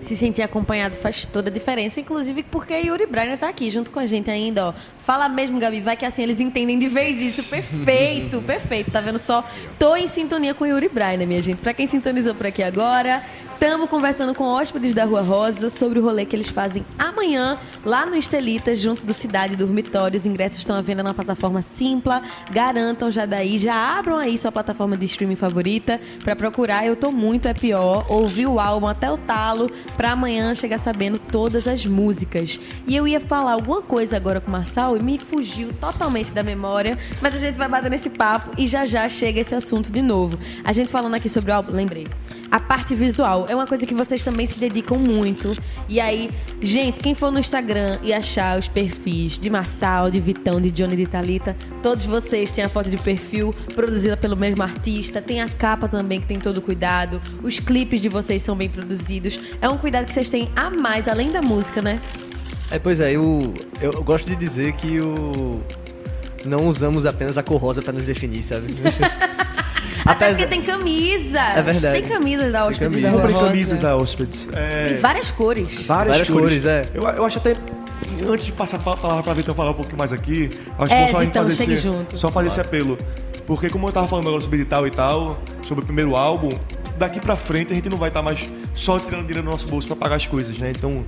Se 0.00 0.16
sentir 0.16 0.40
acompanhado 0.40 0.96
faz 0.96 1.26
toda 1.26 1.50
a 1.50 1.52
diferença, 1.52 2.00
inclusive 2.00 2.42
porque 2.44 2.74
Yuri 2.74 3.04
Brainer 3.06 3.38
tá 3.38 3.48
aqui 3.48 3.70
junto 3.70 3.90
com 3.90 3.98
a 3.98 4.06
gente 4.06 4.30
ainda, 4.30 4.68
ó. 4.68 4.74
Fala 5.04 5.28
mesmo, 5.28 5.58
Gabi, 5.58 5.80
vai 5.80 5.96
que 5.96 6.06
assim 6.06 6.22
eles 6.22 6.40
entendem 6.40 6.78
de 6.78 6.88
vez 6.88 7.20
isso. 7.20 7.42
Perfeito, 7.44 8.40
perfeito. 8.40 8.90
Tá 8.90 9.02
vendo 9.02 9.18
só? 9.18 9.44
Tô 9.78 9.94
em 9.94 10.08
sintonia 10.08 10.54
com 10.54 10.64
Yuri 10.64 10.88
Brainer, 10.88 11.28
minha 11.28 11.42
gente. 11.42 11.58
Pra 11.58 11.74
quem 11.74 11.86
sintonizou 11.86 12.34
por 12.34 12.46
aqui 12.46 12.62
agora, 12.62 13.22
estamos 13.52 13.88
conversando 13.88 14.34
com 14.34 14.44
hóspedes 14.44 14.94
da 14.94 15.04
Rua 15.04 15.20
Rosa 15.20 15.68
sobre 15.68 15.98
o 15.98 16.02
rolê 16.02 16.24
que 16.24 16.34
eles 16.34 16.48
fazem 16.48 16.84
amanhã 16.98 17.58
lá 17.84 18.06
no 18.06 18.16
Estelita, 18.16 18.74
junto 18.74 19.04
do 19.04 19.12
Cidade 19.12 19.56
Dormitório. 19.56 20.18
Os 20.18 20.24
ingressos 20.24 20.58
estão 20.58 20.74
à 20.74 20.80
venda 20.80 21.02
na 21.02 21.12
plataforma 21.12 21.60
Simpla. 21.60 22.22
Garantam 22.50 23.10
já 23.10 23.26
daí, 23.26 23.58
já 23.58 23.98
abram 23.98 24.16
aí 24.16 24.38
sua 24.38 24.50
plataforma 24.50 24.96
de 24.96 25.04
streaming 25.04 25.36
favorita 25.36 26.00
pra 26.22 26.34
procurar 26.34 26.86
Eu 26.86 26.96
Tô 26.96 27.12
Muito 27.12 27.46
É 27.46 27.52
Pior, 27.52 28.06
ouvir 28.10 28.46
o 28.46 28.58
álbum 28.58 28.86
até 28.86 29.10
o 29.10 29.18
talo, 29.18 29.70
pra 29.98 30.12
amanhã 30.12 30.54
chegar 30.54 30.78
sabendo 30.78 31.18
todas 31.18 31.68
as 31.68 31.84
músicas. 31.84 32.58
E 32.86 32.96
eu 32.96 33.06
ia 33.06 33.20
falar 33.20 33.52
alguma 33.52 33.82
coisa 33.82 34.16
agora 34.16 34.40
com 34.40 34.48
o 34.48 34.52
Marçal 34.52 34.93
e 34.96 35.02
me 35.02 35.18
fugiu 35.18 35.72
totalmente 35.74 36.30
da 36.30 36.42
memória, 36.42 36.98
mas 37.20 37.34
a 37.34 37.38
gente 37.38 37.56
vai 37.56 37.68
bater 37.68 37.90
nesse 37.90 38.10
papo 38.10 38.50
e 38.58 38.66
já 38.66 38.84
já 38.84 39.08
chega 39.08 39.40
esse 39.40 39.54
assunto 39.54 39.92
de 39.92 40.02
novo. 40.02 40.38
A 40.62 40.72
gente 40.72 40.90
falando 40.90 41.14
aqui 41.14 41.28
sobre 41.28 41.50
o 41.50 41.54
álbum, 41.54 41.72
lembrei. 41.72 42.06
A 42.50 42.60
parte 42.60 42.94
visual 42.94 43.46
é 43.48 43.54
uma 43.54 43.66
coisa 43.66 43.84
que 43.84 43.94
vocês 43.94 44.22
também 44.22 44.46
se 44.46 44.58
dedicam 44.58 44.96
muito. 44.96 45.56
E 45.88 46.00
aí, 46.00 46.30
gente, 46.62 47.00
quem 47.00 47.14
for 47.14 47.32
no 47.32 47.38
Instagram 47.38 47.98
e 48.02 48.12
achar 48.12 48.58
os 48.58 48.68
perfis 48.68 49.38
de 49.38 49.50
Marçal, 49.50 50.10
de 50.10 50.20
Vitão, 50.20 50.60
de 50.60 50.70
Johnny 50.70 50.96
de 50.96 51.06
Thalita, 51.06 51.56
todos 51.82 52.04
vocês 52.04 52.52
têm 52.52 52.62
a 52.62 52.68
foto 52.68 52.88
de 52.88 52.96
perfil 52.96 53.52
produzida 53.74 54.16
pelo 54.16 54.36
mesmo 54.36 54.62
artista, 54.62 55.20
tem 55.20 55.40
a 55.40 55.48
capa 55.48 55.88
também 55.88 56.20
que 56.20 56.26
tem 56.26 56.38
todo 56.38 56.58
o 56.58 56.62
cuidado, 56.62 57.20
os 57.42 57.58
clipes 57.58 58.00
de 58.00 58.08
vocês 58.08 58.42
são 58.42 58.54
bem 58.54 58.68
produzidos. 58.68 59.38
É 59.60 59.68
um 59.68 59.76
cuidado 59.76 60.06
que 60.06 60.12
vocês 60.12 60.30
têm 60.30 60.48
a 60.54 60.70
mais, 60.70 61.08
além 61.08 61.32
da 61.32 61.42
música, 61.42 61.82
né? 61.82 62.00
É, 62.74 62.78
pois 62.78 62.98
é, 62.98 63.12
eu, 63.12 63.54
eu 63.80 64.02
gosto 64.02 64.28
de 64.28 64.34
dizer 64.34 64.72
que 64.72 65.00
o 65.00 65.60
não 66.44 66.66
usamos 66.66 67.06
apenas 67.06 67.38
a 67.38 67.42
cor 67.42 67.58
rosa 67.60 67.80
pra 67.80 67.92
nos 67.92 68.04
definir, 68.04 68.42
sabe? 68.42 68.74
Até 70.04 70.26
Apesar- 70.26 70.28
porque 70.32 70.46
tem 70.46 70.62
camisa. 70.62 71.38
É 71.40 71.62
verdade. 71.62 72.00
Tem 72.00 72.08
camisas 72.08 72.52
da 72.52 72.66
Hóspedes 72.66 73.00
da 73.00 73.10
camisa. 73.10 73.32
Rosa. 73.32 73.46
camisas 73.46 73.84
a 73.84 73.96
hóspedes. 73.96 74.48
É, 74.52 74.90
E 74.90 74.94
várias 74.96 75.30
cores. 75.30 75.86
várias, 75.86 76.16
Várias 76.18 76.28
cores. 76.30 76.48
cores, 76.48 76.66
é. 76.66 76.84
Eu, 76.92 77.02
eu 77.04 77.24
acho 77.24 77.38
até. 77.38 77.54
Antes 78.28 78.46
de 78.46 78.52
passar 78.52 78.76
a 78.76 78.80
palavra 78.80 79.22
pra 79.22 79.32
Vitão 79.32 79.54
falar 79.54 79.70
um 79.70 79.74
pouquinho 79.74 79.96
mais 79.96 80.12
aqui, 80.12 80.50
acho 80.78 80.92
É, 80.92 81.04
bom 81.06 81.10
só 81.12 81.16
a 81.16 81.20
gente 81.20 81.28
Vitão, 81.30 81.44
fazer, 81.46 81.62
esse, 81.72 81.76
junto. 81.78 82.18
só 82.18 82.30
fazer 82.30 82.48
esse 82.48 82.60
apelo. 82.60 82.98
Porque 83.46 83.70
como 83.70 83.88
eu 83.88 83.92
tava 83.92 84.06
falando 84.08 84.26
agora 84.28 84.42
sobre 84.42 84.60
edital 84.60 84.86
e 84.86 84.90
tal, 84.90 85.40
sobre 85.62 85.82
o 85.84 85.86
primeiro 85.86 86.14
álbum, 86.16 86.50
daqui 86.98 87.18
pra 87.20 87.34
frente 87.36 87.72
a 87.72 87.76
gente 87.76 87.88
não 87.88 87.96
vai 87.96 88.08
estar 88.10 88.20
mais 88.22 88.46
só 88.74 88.98
tirando 88.98 89.22
dinheiro 89.26 89.42
do 89.42 89.50
nosso 89.50 89.66
bolso 89.68 89.86
pra 89.86 89.96
pagar 89.96 90.16
as 90.16 90.26
coisas, 90.26 90.58
né? 90.58 90.70
Então, 90.76 91.04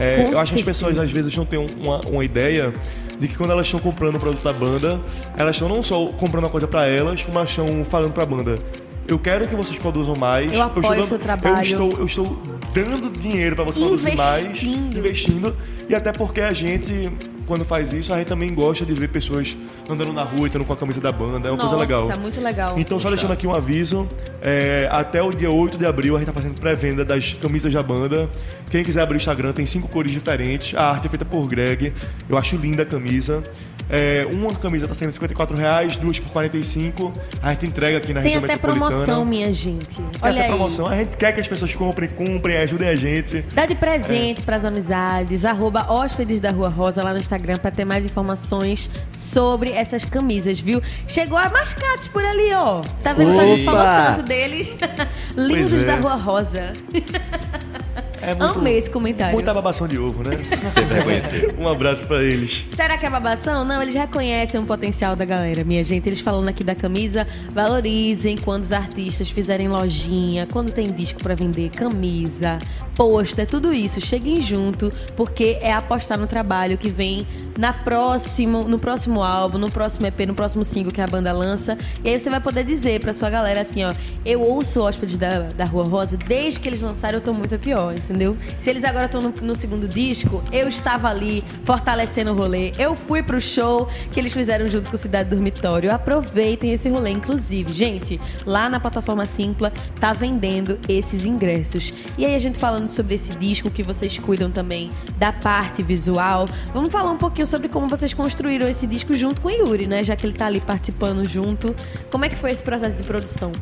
é, 0.00 0.28
eu 0.32 0.38
acho 0.40 0.52
que 0.52 0.58
as 0.58 0.64
pessoas 0.64 0.98
às 0.98 1.10
vezes 1.12 1.36
não 1.36 1.44
têm 1.44 1.58
uma, 1.80 2.00
uma 2.06 2.24
ideia 2.24 2.72
de 3.18 3.28
que 3.28 3.36
quando 3.36 3.50
elas 3.50 3.66
estão 3.66 3.78
comprando 3.78 4.16
o 4.16 4.20
produto 4.20 4.42
da 4.42 4.52
banda, 4.52 5.00
elas 5.36 5.54
estão 5.56 5.68
não 5.68 5.82
só 5.82 6.06
comprando 6.06 6.46
a 6.46 6.48
coisa 6.48 6.66
pra 6.66 6.86
elas, 6.86 7.22
como 7.22 7.38
elas 7.38 7.50
estão 7.50 7.84
falando 7.84 8.12
pra 8.12 8.24
banda. 8.24 8.58
Eu 9.06 9.18
quero 9.18 9.46
que 9.48 9.54
vocês 9.56 9.78
produzam 9.78 10.14
mais. 10.14 10.52
Eu 10.52 10.62
apoio 10.62 10.80
estou 10.82 10.92
o 10.92 10.96
dando- 10.96 11.08
seu 11.08 11.18
trabalho. 11.18 11.56
Eu 11.56 11.62
estou, 11.62 11.92
eu 11.98 12.06
estou 12.06 12.42
dando 12.72 13.10
dinheiro 13.18 13.56
pra 13.56 13.64
você 13.64 13.78
produzir 13.80 14.16
mais, 14.16 14.62
investindo. 14.62 15.54
E 15.88 15.94
até 15.94 16.12
porque 16.12 16.40
a 16.40 16.52
gente, 16.52 17.10
quando 17.50 17.64
faz 17.64 17.92
isso, 17.92 18.14
a 18.14 18.18
gente 18.18 18.28
também 18.28 18.54
gosta 18.54 18.86
de 18.86 18.94
ver 18.94 19.08
pessoas 19.08 19.56
andando 19.88 20.12
na 20.12 20.22
rua 20.22 20.42
e 20.42 20.46
estando 20.46 20.64
com 20.64 20.72
a 20.72 20.76
camisa 20.76 21.00
da 21.00 21.10
banda. 21.10 21.48
É 21.48 21.50
uma 21.50 21.56
Nossa, 21.60 21.76
coisa 21.76 21.96
legal. 21.96 22.20
muito 22.20 22.40
legal. 22.40 22.78
Então, 22.78 23.00
só 23.00 23.08
deixando 23.08 23.32
aqui 23.32 23.44
um 23.44 23.52
aviso: 23.52 24.06
é, 24.40 24.88
até 24.88 25.20
o 25.20 25.30
dia 25.30 25.50
8 25.50 25.76
de 25.76 25.84
abril 25.84 26.14
a 26.14 26.20
gente 26.20 26.28
tá 26.28 26.32
fazendo 26.32 26.60
pré-venda 26.60 27.04
das 27.04 27.32
camisas 27.32 27.72
da 27.72 27.82
banda. 27.82 28.30
Quem 28.70 28.84
quiser 28.84 29.02
abrir 29.02 29.16
o 29.16 29.18
Instagram, 29.18 29.52
tem 29.52 29.66
cinco 29.66 29.88
cores 29.88 30.12
diferentes. 30.12 30.78
A 30.78 30.90
arte 30.90 31.08
é 31.08 31.10
feita 31.10 31.24
por 31.24 31.44
Greg. 31.48 31.92
Eu 32.28 32.38
acho 32.38 32.54
linda 32.54 32.84
a 32.84 32.86
camisa. 32.86 33.42
É, 33.90 34.26
uma 34.32 34.54
camisa 34.54 34.86
tá 34.86 34.94
saindo 34.94 35.12
54 35.12 35.56
reais, 35.56 35.96
duas 35.96 36.20
por 36.20 36.30
45. 36.30 37.12
A 37.42 37.50
gente 37.50 37.66
entrega 37.66 37.98
aqui 37.98 38.14
na 38.14 38.20
Tem 38.22 38.32
região 38.32 38.44
até 38.44 38.54
metropolitana. 38.54 38.90
promoção, 38.90 39.24
minha 39.24 39.52
gente. 39.52 39.96
Tem 39.96 40.04
Olha 40.22 40.32
até 40.32 40.42
aí. 40.42 40.48
promoção. 40.48 40.86
A 40.86 40.96
gente 40.96 41.16
quer 41.16 41.32
que 41.32 41.40
as 41.40 41.48
pessoas 41.48 41.74
comprem, 41.74 42.08
comprem, 42.08 42.56
ajudem 42.58 42.88
a 42.88 42.94
gente. 42.94 43.42
Dá 43.52 43.66
de 43.66 43.74
presente 43.74 44.42
pras 44.42 44.64
amizades, 44.64 45.44
arroba 45.44 45.90
hóspedes 45.90 46.40
da 46.40 46.50
Rua 46.50 46.68
Rosa 46.68 47.02
lá 47.02 47.12
no 47.12 47.18
Instagram 47.18 47.56
pra 47.58 47.70
ter 47.70 47.84
mais 47.84 48.04
informações 48.06 48.88
sobre 49.10 49.72
essas 49.72 50.04
camisas, 50.04 50.60
viu? 50.60 50.80
Chegou 51.08 51.36
a 51.38 51.48
mascates 51.48 52.06
por 52.08 52.24
ali, 52.24 52.52
ó. 52.52 52.82
Tá 53.02 53.12
vendo 53.12 53.32
só? 53.32 53.40
A 53.40 53.46
gente 53.46 53.68
Opa! 53.68 53.72
falou 53.72 54.16
tanto 54.16 54.28
deles. 54.28 54.76
Lindos 55.36 55.82
é. 55.84 55.86
da 55.86 55.96
Rua 55.96 56.14
Rosa. 56.14 56.72
É 58.22 58.34
muito, 58.34 58.58
Amei 58.58 58.76
esse 58.78 58.90
comentário. 58.90 59.32
Muita 59.32 59.54
babação 59.54 59.88
de 59.88 59.98
ovo, 59.98 60.22
né? 60.22 60.36
Sempre 60.66 60.96
reconhecer. 60.96 61.54
um 61.58 61.66
abraço 61.66 62.06
pra 62.06 62.22
eles. 62.22 62.66
Será 62.74 62.98
que 62.98 63.06
é 63.06 63.10
babação? 63.10 63.64
Não, 63.64 63.80
eles 63.80 63.94
reconhecem 63.94 64.60
o 64.60 64.64
potencial 64.64 65.16
da 65.16 65.24
galera, 65.24 65.64
minha 65.64 65.82
gente. 65.82 66.08
Eles 66.08 66.20
falando 66.20 66.48
aqui 66.48 66.62
da 66.62 66.74
camisa, 66.74 67.26
valorizem 67.50 68.36
quando 68.36 68.64
os 68.64 68.72
artistas 68.72 69.30
fizerem 69.30 69.68
lojinha, 69.68 70.46
quando 70.46 70.70
tem 70.70 70.92
disco 70.92 71.22
pra 71.22 71.34
vender, 71.34 71.70
camisa, 71.70 72.58
pôster, 72.94 73.46
tudo 73.46 73.72
isso. 73.72 74.00
Cheguem 74.00 74.40
junto, 74.40 74.92
porque 75.16 75.58
é 75.60 75.72
apostar 75.72 76.18
no 76.18 76.26
trabalho 76.26 76.76
que 76.76 76.90
vem 76.90 77.26
na 77.58 77.72
próximo, 77.72 78.64
no 78.64 78.78
próximo 78.78 79.22
álbum, 79.22 79.58
no 79.58 79.70
próximo 79.70 80.06
EP, 80.06 80.20
no 80.26 80.34
próximo 80.34 80.64
single 80.64 80.92
que 80.92 81.00
a 81.00 81.06
banda 81.06 81.32
lança. 81.32 81.76
E 82.04 82.08
aí 82.08 82.18
você 82.18 82.30
vai 82.30 82.40
poder 82.40 82.64
dizer 82.64 83.00
pra 83.00 83.12
sua 83.14 83.30
galera 83.30 83.60
assim, 83.60 83.84
ó, 83.84 83.94
eu 84.24 84.40
ouço 84.40 84.80
Hóspedes 84.82 85.18
da, 85.18 85.40
da 85.40 85.64
Rua 85.64 85.84
Rosa 85.84 86.16
desde 86.16 86.60
que 86.60 86.68
eles 86.68 86.80
lançaram, 86.80 87.18
eu 87.18 87.20
tô 87.22 87.32
muito 87.32 87.58
pior, 87.58 87.94
entendeu? 88.10 88.36
Se 88.58 88.68
eles 88.68 88.84
agora 88.84 89.06
estão 89.06 89.22
no, 89.22 89.30
no 89.30 89.54
segundo 89.54 89.86
disco, 89.86 90.42
eu 90.52 90.68
estava 90.68 91.08
ali 91.08 91.44
fortalecendo 91.62 92.32
o 92.32 92.34
rolê. 92.34 92.72
Eu 92.76 92.96
fui 92.96 93.22
pro 93.22 93.40
show 93.40 93.88
que 94.10 94.18
eles 94.18 94.32
fizeram 94.32 94.68
junto 94.68 94.90
com 94.90 94.96
Cidade 94.96 95.30
Dormitório. 95.30 95.92
Aproveitem 95.92 96.72
esse 96.72 96.88
rolê, 96.88 97.10
inclusive. 97.10 97.72
Gente, 97.72 98.20
lá 98.44 98.68
na 98.68 98.80
plataforma 98.80 99.24
Simpla 99.24 99.72
tá 100.00 100.12
vendendo 100.12 100.78
esses 100.88 101.24
ingressos. 101.24 101.94
E 102.18 102.26
aí 102.26 102.34
a 102.34 102.38
gente 102.38 102.58
falando 102.58 102.88
sobre 102.88 103.14
esse 103.14 103.30
disco 103.36 103.70
que 103.70 103.82
vocês 103.82 104.18
cuidam 104.18 104.50
também 104.50 104.90
da 105.16 105.32
parte 105.32 105.82
visual. 105.82 106.48
Vamos 106.74 106.90
falar 106.90 107.12
um 107.12 107.18
pouquinho 107.18 107.46
sobre 107.46 107.68
como 107.68 107.88
vocês 107.88 108.12
construíram 108.12 108.68
esse 108.68 108.86
disco 108.86 109.16
junto 109.16 109.40
com 109.40 109.48
o 109.48 109.50
Yuri, 109.52 109.86
né? 109.86 110.02
Já 110.02 110.16
que 110.16 110.26
ele 110.26 110.34
tá 110.34 110.46
ali 110.46 110.60
participando 110.60 111.26
junto. 111.28 111.74
Como 112.10 112.24
é 112.24 112.28
que 112.28 112.36
foi 112.36 112.50
esse 112.50 112.62
processo 112.62 112.96
de 112.96 113.04
produção? 113.04 113.52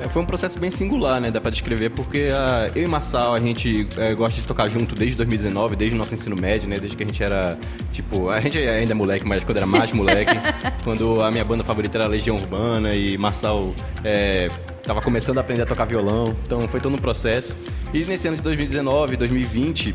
É, 0.00 0.08
Foi 0.08 0.22
um 0.22 0.24
processo 0.24 0.58
bem 0.58 0.70
singular, 0.70 1.20
né? 1.20 1.30
Dá 1.30 1.40
pra 1.40 1.50
descrever, 1.50 1.90
porque 1.90 2.30
ah, 2.32 2.70
eu 2.74 2.84
e 2.84 2.88
Marçal, 2.88 3.34
a 3.34 3.38
gente 3.38 3.86
é, 3.96 4.14
gosta 4.14 4.40
de 4.40 4.46
tocar 4.46 4.68
junto 4.68 4.94
desde 4.94 5.16
2019, 5.16 5.76
desde 5.76 5.94
o 5.94 5.98
nosso 5.98 6.14
ensino 6.14 6.36
médio, 6.36 6.68
né? 6.68 6.78
Desde 6.78 6.96
que 6.96 7.02
a 7.02 7.06
gente 7.06 7.22
era, 7.22 7.58
tipo, 7.92 8.28
a 8.28 8.40
gente 8.40 8.58
ainda 8.58 8.92
é 8.92 8.94
moleque, 8.94 9.26
mas 9.26 9.42
quando 9.42 9.56
era 9.56 9.66
mais 9.66 9.92
moleque, 9.92 10.32
quando 10.84 11.20
a 11.22 11.30
minha 11.30 11.44
banda 11.44 11.64
favorita 11.64 11.98
era 11.98 12.06
Legião 12.06 12.36
Urbana 12.36 12.94
e 12.94 13.18
Marçal 13.18 13.74
é, 14.04 14.48
tava 14.82 15.02
começando 15.02 15.38
a 15.38 15.40
aprender 15.40 15.62
a 15.62 15.66
tocar 15.66 15.84
violão, 15.84 16.34
então 16.44 16.60
foi 16.68 16.80
todo 16.80 16.94
um 16.94 16.98
processo. 16.98 17.56
E 17.92 18.04
nesse 18.04 18.28
ano 18.28 18.36
de 18.36 18.42
2019, 18.42 19.16
2020, 19.16 19.94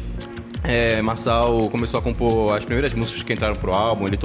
é, 0.63 1.01
Marçal 1.01 1.69
começou 1.69 1.99
a 1.99 2.03
compor 2.03 2.53
as 2.53 2.65
primeiras 2.65 2.93
músicas 2.93 3.23
que 3.23 3.33
entraram 3.33 3.55
pro 3.55 3.73
álbum, 3.73 4.05
ele 4.05 4.17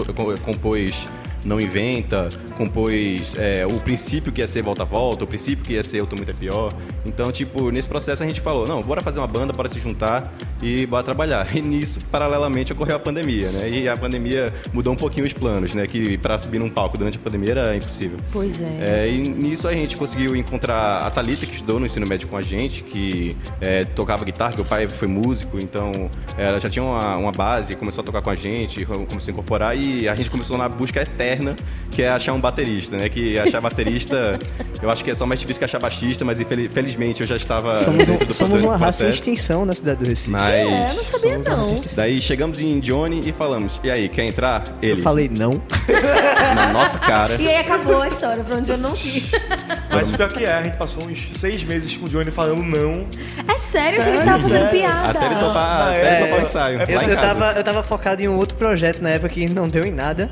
compôs 0.44 1.06
Não 1.48 1.58
Inventa, 1.58 2.28
compôs 2.56 3.34
é, 3.36 3.66
o 3.66 3.80
princípio 3.80 4.30
que 4.30 4.42
ia 4.42 4.46
ser 4.46 4.62
Volta 4.62 4.84
Volta, 4.84 5.24
o 5.24 5.26
princípio 5.26 5.64
que 5.64 5.72
ia 5.72 5.82
ser 5.82 6.00
Eu 6.00 6.06
Tô 6.06 6.14
Muito 6.14 6.30
é 6.30 6.34
Pior. 6.34 6.70
Então, 7.06 7.32
tipo, 7.32 7.70
nesse 7.70 7.88
processo 7.88 8.22
a 8.22 8.26
gente 8.26 8.40
falou, 8.40 8.66
não, 8.66 8.82
bora 8.82 9.02
fazer 9.02 9.18
uma 9.18 9.26
banda, 9.26 9.52
bora 9.52 9.70
se 9.70 9.80
juntar 9.80 10.32
e 10.62 10.86
bora 10.86 11.02
trabalhar. 11.02 11.48
E 11.58 11.60
nisso, 11.60 11.98
paralelamente, 12.12 12.72
ocorreu 12.72 12.94
a 12.94 12.98
pandemia, 13.00 13.50
né? 13.50 13.68
E 13.68 13.88
a 13.88 13.96
pandemia 13.96 14.52
mudou 14.72 14.92
um 14.92 14.96
pouquinho 14.96 15.26
os 15.26 15.32
planos, 15.32 15.74
né? 15.74 15.86
Que 15.88 16.16
pra 16.18 16.38
subir 16.38 16.60
num 16.60 16.68
palco 16.68 16.96
durante 16.96 17.18
a 17.18 17.20
pandemia 17.20 17.50
era 17.50 17.76
impossível. 17.76 18.16
Pois 18.30 18.60
é. 18.60 18.78
É, 18.80 19.08
e 19.08 19.18
nisso 19.18 19.66
a 19.66 19.72
gente 19.72 19.96
conseguiu 19.96 20.36
encontrar 20.36 20.98
a 21.00 21.10
Thalita, 21.10 21.46
que 21.46 21.54
estudou 21.54 21.80
no 21.80 21.86
ensino 21.86 22.06
médio 22.06 22.28
com 22.28 22.36
a 22.36 22.42
gente, 22.42 22.84
que 22.84 23.36
é, 23.60 23.84
tocava 23.84 24.24
guitarra, 24.24 24.52
que 24.52 24.60
o 24.60 24.64
pai 24.64 24.86
foi 24.86 25.08
músico, 25.08 25.58
então 25.58 26.08
ela 26.36 26.60
já 26.60 26.70
tinha 26.70 26.84
uma, 26.84 27.16
uma 27.16 27.32
base, 27.32 27.74
começou 27.74 28.02
a 28.02 28.04
tocar 28.04 28.22
com 28.22 28.30
a 28.30 28.36
gente, 28.36 28.84
começou 28.84 29.28
a 29.28 29.32
incorporar 29.32 29.76
e 29.76 30.08
a 30.08 30.14
gente 30.14 30.30
começou 30.30 30.56
na 30.56 30.68
busca 30.68 31.00
eterna 31.00 31.37
eterna, 31.38 31.56
que 31.90 32.02
é 32.02 32.08
achar 32.10 32.32
um 32.32 32.40
baterista, 32.40 32.96
né? 32.96 33.08
Que 33.08 33.38
achar 33.38 33.60
baterista, 33.60 34.38
eu 34.82 34.90
acho 34.90 35.04
que 35.04 35.10
é 35.10 35.14
só 35.14 35.24
mais 35.26 35.40
difícil 35.40 35.58
que 35.60 35.64
achar 35.64 35.78
baixista, 35.78 36.24
mas 36.24 36.40
infeliz- 36.40 36.72
felizmente 36.72 37.20
eu 37.20 37.26
já 37.26 37.36
estava 37.36 37.74
Somos, 37.74 38.06
dentro 38.06 38.26
do 38.26 38.34
somos 38.34 38.62
uma 38.62 38.76
raça 38.76 39.06
em 39.06 39.10
extinção 39.10 39.64
na 39.64 39.74
cidade 39.74 40.02
do 40.02 40.08
Recife. 40.08 40.30
Mas 40.30 40.54
É, 40.54 40.64
eu 40.64 40.70
não 40.70 40.86
sabia 41.04 41.42
Somos 41.42 41.70
não. 41.70 41.94
daí 41.96 42.20
chegamos 42.20 42.60
em 42.60 42.78
Johnny 42.80 43.22
e 43.28 43.32
falamos: 43.32 43.80
"E 43.82 43.90
aí, 43.90 44.08
quer 44.08 44.24
entrar?" 44.24 44.64
Eu 44.82 44.90
Ele 44.90 45.02
falei 45.02 45.28
não. 45.28 45.62
na 46.54 46.72
nossa 46.72 46.98
cara. 46.98 47.34
E 47.38 47.48
aí 47.48 47.56
acabou 47.56 48.02
a 48.02 48.08
história, 48.08 48.42
pra 48.42 48.56
onde 48.56 48.70
eu 48.70 48.78
não 48.78 48.94
vi. 48.94 49.24
Mas 49.90 50.10
o 50.12 50.16
pior 50.16 50.28
que 50.28 50.44
é, 50.44 50.52
a 50.52 50.62
gente 50.62 50.76
passou 50.76 51.04
uns 51.04 51.18
seis 51.32 51.64
meses 51.64 51.96
com 51.96 52.06
o 52.06 52.08
Johnny 52.08 52.30
falando 52.30 52.62
não. 52.62 53.06
É 53.52 53.58
sério, 53.58 54.00
achei 54.00 54.12
que 54.12 54.18
ele 54.18 54.24
tava 54.24 54.40
fazendo 54.40 54.56
Sério? 54.56 54.70
piada. 54.70 55.08
Até 55.18 55.26
ele 55.26 55.34
topar, 55.36 55.56
Ah, 55.80 55.88
até 55.88 55.96
é, 56.02 56.14
ele 56.16 56.24
topar 56.24 56.38
o 56.38 56.42
ensaio. 56.42 56.78
é, 56.80 56.84
Eu, 56.88 57.02
eu, 57.02 57.16
tava, 57.16 57.52
eu 57.52 57.64
tava 57.64 57.82
focado 57.82 58.22
em 58.22 58.28
um 58.28 58.36
outro 58.36 58.56
projeto 58.56 59.00
na 59.02 59.10
época 59.10 59.30
que 59.30 59.48
não 59.48 59.66
deu 59.66 59.84
em 59.84 59.90
nada. 59.92 60.30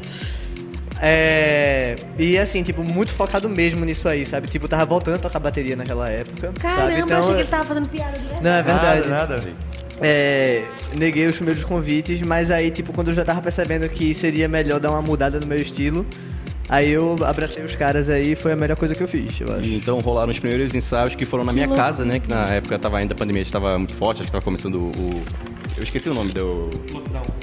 É, 1.00 1.96
e 2.18 2.38
assim, 2.38 2.62
tipo, 2.62 2.82
muito 2.82 3.12
focado 3.12 3.48
mesmo 3.48 3.84
nisso 3.84 4.08
aí, 4.08 4.24
sabe? 4.24 4.48
Tipo, 4.48 4.66
tava 4.66 4.84
voltando 4.86 5.16
a 5.16 5.18
tocar 5.18 5.38
bateria 5.38 5.76
naquela 5.76 6.08
época. 6.08 6.52
Caramba, 6.58 6.80
sabe? 6.82 7.00
Então, 7.00 7.16
eu 7.16 7.22
achei 7.22 7.34
que 7.34 7.40
ele 7.40 7.48
tava 7.48 7.64
fazendo 7.64 7.88
piada 7.88 8.18
direto. 8.18 8.42
Não, 8.42 8.50
é 8.50 8.62
verdade. 8.62 9.08
Nada, 9.08 9.36
nada. 9.36 9.76
É, 10.00 10.64
neguei 10.94 11.26
os 11.26 11.36
primeiros 11.36 11.64
convites, 11.64 12.20
mas 12.22 12.50
aí, 12.50 12.70
tipo, 12.70 12.92
quando 12.92 13.08
eu 13.08 13.14
já 13.14 13.24
tava 13.24 13.40
percebendo 13.40 13.88
que 13.88 14.12
seria 14.14 14.48
melhor 14.48 14.78
dar 14.78 14.90
uma 14.90 15.02
mudada 15.02 15.40
no 15.40 15.46
meu 15.46 15.60
estilo, 15.60 16.06
aí 16.68 16.90
eu 16.90 17.16
abracei 17.24 17.64
os 17.64 17.74
caras 17.74 18.10
aí 18.10 18.32
e 18.32 18.34
foi 18.34 18.52
a 18.52 18.56
melhor 18.56 18.76
coisa 18.76 18.94
que 18.94 19.02
eu 19.02 19.08
fiz, 19.08 19.40
eu 19.40 19.52
acho. 19.54 19.68
E 19.68 19.76
então 19.76 20.00
rolaram 20.00 20.30
os 20.30 20.38
primeiros 20.38 20.74
ensaios 20.74 21.14
que 21.14 21.24
foram 21.24 21.44
na 21.44 21.52
minha 21.52 21.68
casa, 21.68 22.04
né? 22.04 22.18
Que 22.18 22.28
na 22.28 22.46
época 22.46 22.78
tava 22.78 22.98
ainda 22.98 23.14
a 23.14 23.16
pandemia 23.16 23.42
estava 23.42 23.78
muito 23.78 23.94
forte, 23.94 24.18
acho 24.18 24.26
que 24.26 24.32
tava 24.32 24.44
começando 24.44 24.76
o. 24.76 25.22
Eu 25.76 25.82
esqueci 25.82 26.08
o 26.08 26.14
nome 26.14 26.32
do. 26.32 26.70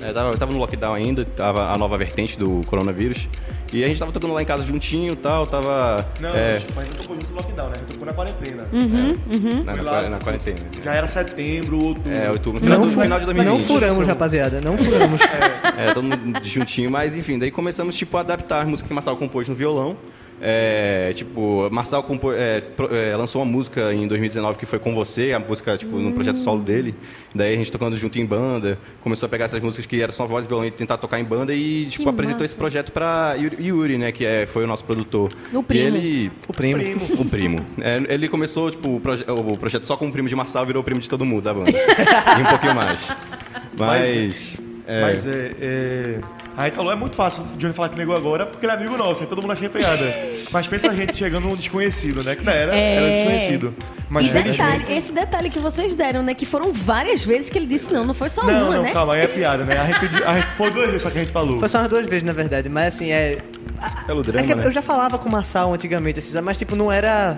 É, 0.02 0.12
tava, 0.12 0.36
tava 0.38 0.52
no 0.52 0.58
lockdown 0.58 0.93
ainda, 0.96 1.24
tava 1.24 1.72
a 1.72 1.78
nova 1.78 1.98
vertente 1.98 2.38
do 2.38 2.62
coronavírus. 2.65 3.28
E 3.72 3.84
a 3.84 3.88
gente 3.88 4.00
tava 4.00 4.12
tocando 4.12 4.34
lá 4.34 4.41
em 4.41 4.46
casa 4.46 4.63
juntinho 4.63 5.13
e 5.13 5.15
tal, 5.15 5.46
tava. 5.46 6.08
Não, 6.19 6.30
é, 6.34 6.60
mas 6.76 6.88
não 6.89 6.96
tocou 6.96 7.15
junto 7.15 7.30
no 7.30 7.36
lockdown, 7.36 7.67
né? 7.69 7.74
A 7.76 7.80
gente 7.80 7.88
tocou 7.91 8.06
na 8.08 8.13
quarentena. 8.13 8.63
na, 8.72 9.74
Foi 9.74 9.82
na, 9.84 9.91
lá, 9.91 10.10
na 10.10 10.17
quarentena. 10.17 10.60
Já 10.84 10.93
era 10.96 11.08
setembro, 11.08 11.80
outubro. 11.80 12.12
É, 12.12 12.32
outubro, 12.32 12.60
no 12.60 12.65
final, 12.65 12.80
do, 12.82 12.89
fu- 12.89 13.02
final 13.02 13.19
de 13.19 13.26
2020. 13.26 13.60
não 13.60 13.65
furamos, 13.67 14.08
rapaziada, 14.08 14.62
não 14.62 14.78
furamos. 14.78 15.22
É, 15.76 15.91
todo 15.91 16.04
mundo 16.04 16.39
juntinho, 16.43 16.91
mas 16.91 17.15
enfim, 17.17 17.39
daí 17.39 17.50
começamos 17.50 17.96
tipo 17.96 18.15
a 18.15 18.19
adaptar 18.19 18.62
a 18.62 18.65
música 18.65 18.88
que 18.88 18.93
Marçal 18.93 19.17
compôs 19.17 19.50
no 19.50 19.56
violão. 19.56 19.98
É, 20.41 21.13
tipo, 21.15 21.69
Marçal 21.72 22.06
é, 22.36 22.60
pro- 22.62 22.93
é, 22.93 23.15
lançou 23.15 23.41
uma 23.41 23.50
música 23.50 23.93
em 23.93 24.06
2019 24.08 24.58
que 24.58 24.65
foi 24.65 24.78
com 24.78 24.93
você, 24.93 25.32
a 25.32 25.39
música 25.39 25.78
tipo 25.78 25.98
no 25.98 26.12
projeto 26.12 26.38
solo 26.38 26.62
dele. 26.62 26.93
Daí 27.34 27.54
a 27.54 27.58
gente 27.58 27.72
tocando 27.72 27.96
junto 27.96 28.19
em 28.19 28.26
banda, 28.26 28.78
começou 29.02 29.28
a 29.28 29.30
pegar 29.30 29.46
essas 29.46 29.62
músicas 29.62 29.86
que 29.86 30.02
eram 30.02 30.12
só 30.12 30.26
voz 30.28 30.46
e 30.46 30.48
violão 30.50 30.65
e 30.65 30.72
tentar 30.72 30.98
tocar 30.98 31.19
em 31.19 31.24
banda 31.24 31.54
e 31.54 31.86
tipo 31.86 32.04
Que 32.04 32.10
apresentou 32.10 32.41
massa. 32.41 32.46
esse 32.46 32.56
projeto 32.56 32.91
para 32.91 33.36
Yuri, 33.39 33.58
Yuri, 33.67 33.98
né, 33.98 34.12
que 34.12 34.26
é, 34.26 34.46
foi 34.46 34.63
o 34.65 34.67
nosso 34.67 34.84
produtor. 34.84 35.32
O 35.54 35.63
primo. 35.63 35.84
E 35.84 35.88
ele 35.88 36.32
O 36.48 36.54
primo. 36.54 36.82
o 37.19 37.26
primo. 37.26 37.65
É, 37.80 38.02
ele 38.13 38.28
começou, 38.28 38.69
tipo, 38.69 38.98
o, 38.98 39.00
proje- 39.00 39.26
o 39.28 39.58
projeto 39.58 39.86
só 39.88 39.96
com 39.96 40.08
o 40.08 40.12
primo 40.12 40.28
de 40.28 40.36
Marçal, 40.36 40.65
virou 40.65 40.82
o 40.82 40.84
primo 40.84 41.00
de 41.00 41.10
todo 41.10 41.24
mundo 41.26 41.41
da 41.43 41.54
banda. 41.54 41.72
e 41.72 42.41
um 42.41 42.46
pouquinho 42.50 42.76
mais. 42.76 43.10
Mas. 43.78 44.58
é, 44.86 45.02
Mas 45.02 45.26
é, 45.26 46.19
é. 46.58 46.62
A 46.62 46.66
gente 46.66 46.76
falou, 46.76 46.92
é 46.92 46.96
muito 46.96 47.16
fácil 47.16 47.44
o 47.44 47.58
Johnny 47.58 47.74
falar 47.74 47.89
que 47.89 47.98
negou 47.98 48.16
agora, 48.16 48.46
porque 48.46 48.66
ele 48.66 48.72
é 48.74 48.76
amigo 48.76 48.96
nosso, 48.98 49.22
aí 49.24 49.28
todo 49.28 49.42
mundo 49.42 49.52
achei 49.52 49.70
piada. 49.70 50.04
Mas 50.52 50.68
pensa 50.68 50.89
a 50.89 50.94
gente 50.94 51.16
chegando 51.16 51.48
num 51.48 51.56
desconhecido, 51.56 52.24
né? 52.24 52.36
Que 52.36 52.44
não 52.44 52.54
era, 52.54 52.76
É. 52.76 52.96
era 52.96 53.16
desconhecido. 53.16 53.74
Mas 54.10 54.28
e 54.28 54.30
detalhe, 54.30 54.86
esse 54.94 55.12
detalhe 55.12 55.50
que 55.50 55.58
vocês 55.60 55.96
deram, 55.96 56.22
né? 56.22 56.34
Que 56.36 56.46
foram 56.46 56.72
várias 56.72 57.24
vezes 57.24 57.50
que 57.50 57.58
ele 57.58 57.66
disse 57.66 57.92
não, 57.92 58.06
não 58.06 58.13
foi 58.13 58.30
só 58.30 58.44
Não, 58.46 58.68
uma, 58.68 58.76
não, 58.76 58.84
né? 58.84 58.92
calma, 58.92 59.13
aí 59.16 59.22
é 59.22 59.28
piada, 59.28 59.63
né? 59.66 59.76
A 59.78 59.86
gente, 59.86 60.00
pediu, 60.02 60.28
a 60.28 60.36
gente 60.36 60.48
foi 60.56 60.70
duas 60.72 60.86
vezes 60.88 61.02
só 61.02 61.10
que 61.10 61.18
a 61.18 61.22
gente 61.22 61.34
falou. 61.34 61.60
Foi 61.60 61.68
só 61.70 61.80
umas 61.80 61.89
duas 61.89 62.06
vezes, 62.06 62.24
na 62.24 62.34
verdade, 62.34 62.70
mas 62.70 62.94
assim, 62.96 63.12
é. 63.12 63.39
Pelo 64.06 64.22
É 64.22 64.24
drama, 64.24 64.48
que 64.48 64.56
né? 64.56 64.66
eu 64.66 64.72
já 64.72 64.82
falava 64.82 65.18
com 65.18 65.28
o 65.28 65.32
Marçal 65.32 65.74
antigamente, 65.74 66.20
assim, 66.20 66.39
mas 66.42 66.58
tipo, 66.58 66.76
não 66.76 66.92
era 66.92 67.38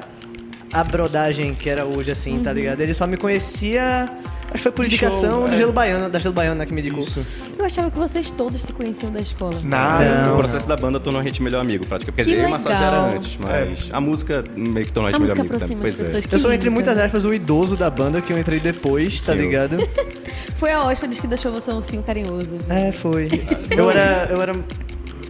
a 0.74 0.84
brodagem 0.84 1.56
que 1.56 1.70
era 1.70 1.86
hoje, 1.86 2.12
assim, 2.12 2.38
Uhum. 2.38 2.44
tá 2.44 2.52
ligado? 2.52 2.82
Ele 2.82 2.94
só 2.94 3.08
me 3.08 3.16
conhecia. 3.16 4.10
Acho 4.46 4.54
que 4.54 4.60
foi 4.60 4.72
por 4.72 4.82
De 4.84 4.88
indicação 4.88 5.32
show, 5.42 5.48
do 5.48 5.54
é. 5.54 5.58
Gelo 5.58 5.74
Baiano, 5.74 6.10
da 6.10 6.20
Gelo 6.20 6.34
Baiano, 6.34 6.56
né, 6.56 6.66
que 6.66 6.74
me 6.74 6.80
indicou. 6.82 7.00
Isso. 7.00 7.26
Eu 7.58 7.66
achava 7.66 7.92
que 7.92 7.98
vocês 7.98 8.32
todos 8.32 8.62
se 8.62 8.72
conheciam 8.72 9.12
da 9.12 9.20
escola. 9.20 9.60
Nada. 9.64 10.28
Não. 10.28 10.36
O 10.36 10.38
processo 10.38 10.68
da 10.68 10.78
banda 10.78 11.00
tornou 11.00 11.22
a 11.22 11.24
gente 11.24 11.42
melhor 11.42 11.60
amigo, 11.62 11.86
praticamente. 11.86 12.16
Quer 12.16 12.24
Que 12.24 12.30
dizer, 12.38 12.50
eu 12.50 12.56
e 12.56 12.64
legal. 12.64 12.84
era 12.84 13.16
antes, 13.16 13.38
mas 13.38 13.90
a 13.92 14.00
música 14.00 14.44
meio 14.56 14.86
que 14.86 14.92
tornou 14.94 15.08
a 15.08 15.10
A 15.10 15.20
gente 15.20 15.22
melhor 15.22 15.36
música 15.38 15.42
amigo 15.42 15.60
também. 15.60 15.78
Pois 15.78 16.00
é. 16.00 16.36
Eu 16.36 16.40
sou, 16.40 16.52
entre 16.54 16.66
lindo. 16.70 16.74
muitas 16.74 16.98
aspas, 16.98 17.26
o 17.26 17.34
idoso 17.34 17.76
da 17.76 17.90
banda 17.90 18.22
que 18.22 18.32
eu 18.32 18.38
entrei 18.38 18.60
depois, 18.60 19.20
tá 19.22 19.34
Sim. 19.34 19.40
ligado? 19.40 19.78
Foi 20.58 20.72
a 20.72 20.84
hóspede 20.84 21.20
que 21.20 21.28
deixou 21.28 21.52
você 21.52 21.72
um 21.72 21.78
ursinho 21.78 22.02
carinhoso. 22.04 22.50
É, 22.70 22.92
foi. 22.92 23.28
Eu 23.76 23.90
era. 23.90 24.28
Eu 24.32 24.42
era. 24.42 24.54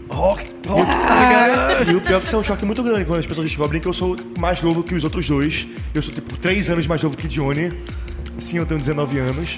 Rock, 0.08 0.46
rock, 0.68 0.92
tá 0.92 1.20
ligado? 1.20 1.92
E 1.92 1.96
o 1.96 2.02
pior 2.02 2.18
é 2.18 2.20
que 2.20 2.28
isso 2.28 2.36
é 2.36 2.40
um 2.40 2.44
choque 2.44 2.64
muito 2.64 2.84
grande 2.84 3.06
quando 3.06 3.20
as 3.20 3.26
pessoas 3.26 3.48
descobrem 3.48 3.82
que 3.82 3.88
eu 3.88 3.92
sou 3.94 4.16
mais 4.38 4.62
novo 4.62 4.84
que 4.84 4.94
os 4.94 5.04
outros 5.04 5.28
dois. 5.28 5.68
Eu 5.96 6.02
sou, 6.02 6.14
tipo, 6.14 6.38
três 6.38 6.70
anos 6.70 6.86
mais 6.86 7.02
novo 7.02 7.18
que 7.18 7.28
Johnny. 7.28 7.74
Sim, 8.38 8.58
eu 8.58 8.66
tenho 8.66 8.80
19 8.80 9.18
anos. 9.20 9.58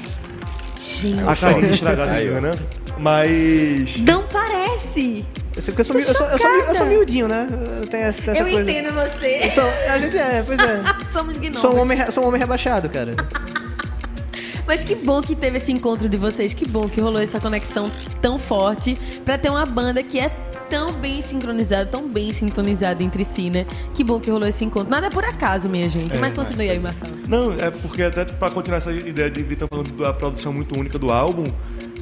Gente. 0.77 1.21
A 1.27 1.35
carinha 1.35 1.71
estragada 1.71 2.11
Aí, 2.11 2.27
ó. 2.27 2.31
engana. 2.37 2.57
Mas. 2.99 3.97
Não 3.97 4.23
parece! 4.27 5.25
Eu 5.55 5.61
sei 5.61 5.73
porque 5.73 5.81
eu 5.81 5.85
sou, 5.85 5.95
eu 5.99 6.03
sou, 6.15 6.27
eu 6.27 6.39
sou, 6.39 6.49
eu 6.49 6.75
sou 6.75 6.85
miudinho, 6.85 7.27
né? 7.27 7.47
Eu 7.81 7.87
tenho 7.87 8.03
essa, 8.03 8.21
tenho 8.21 8.31
essa 8.37 8.43
Eu 8.43 8.51
coisa. 8.51 8.71
entendo 8.71 8.93
você. 8.93 9.39
Eu 9.43 9.51
sou- 9.51 9.63
a 9.89 9.97
gente 9.99 10.17
é, 10.17 10.43
pois 10.45 10.59
é. 10.59 10.81
Somos 11.11 11.37
gnomos. 11.37 11.57
Sou 11.57 11.75
um, 11.75 11.79
homem, 11.81 12.11
sou 12.11 12.23
um 12.23 12.27
homem 12.27 12.39
rebaixado, 12.39 12.87
cara. 12.89 13.13
Mas 14.67 14.83
que 14.83 14.93
bom 14.95 15.21
que 15.21 15.33
teve 15.35 15.57
esse 15.57 15.71
encontro 15.71 16.09
de 16.09 16.17
vocês, 16.17 16.53
que 16.53 16.67
bom 16.67 16.89
que 16.89 16.99
rolou 16.99 17.21
essa 17.21 17.39
conexão 17.39 17.89
tão 18.21 18.37
forte 18.37 18.95
pra 19.23 19.37
ter 19.37 19.49
uma 19.49 19.65
banda 19.65 20.03
que 20.03 20.19
é 20.19 20.29
tão 20.69 20.93
bem 20.93 21.21
sincronizada, 21.21 21.85
tão 21.85 22.07
bem 22.07 22.31
sintonizada 22.33 23.01
entre 23.03 23.23
si, 23.23 23.49
né? 23.49 23.65
Que 23.93 24.03
bom 24.03 24.19
que 24.19 24.29
rolou 24.29 24.47
esse 24.47 24.63
encontro. 24.65 24.89
Nada 24.89 25.07
é 25.07 25.09
por 25.09 25.23
acaso, 25.23 25.67
minha 25.69 25.87
gente. 25.89 26.15
É, 26.15 26.19
Mas 26.19 26.33
continue 26.33 26.69
aí, 26.69 26.79
Marcelo. 26.79 27.11
Não, 27.27 27.53
é 27.53 27.69
porque 27.71 28.03
até 28.03 28.25
pra 28.25 28.49
continuar 28.51 28.77
essa 28.77 28.91
ideia 28.91 29.29
de 29.29 29.41
estar 29.41 29.67
falando 29.67 29.91
da 29.97 30.13
produção 30.13 30.51
muito 30.53 30.77
única 30.77 30.97
do 30.99 31.11
álbum, 31.11 31.45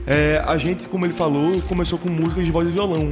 é, 0.08 0.41
a 0.45 0.58
gente, 0.58 0.88
como 0.88 1.06
ele 1.06 1.13
falou, 1.13 1.62
começou 1.63 1.97
com 1.97 2.10
músicas 2.10 2.45
de 2.45 2.51
voz 2.51 2.67
e 2.67 2.71
violão. 2.71 3.12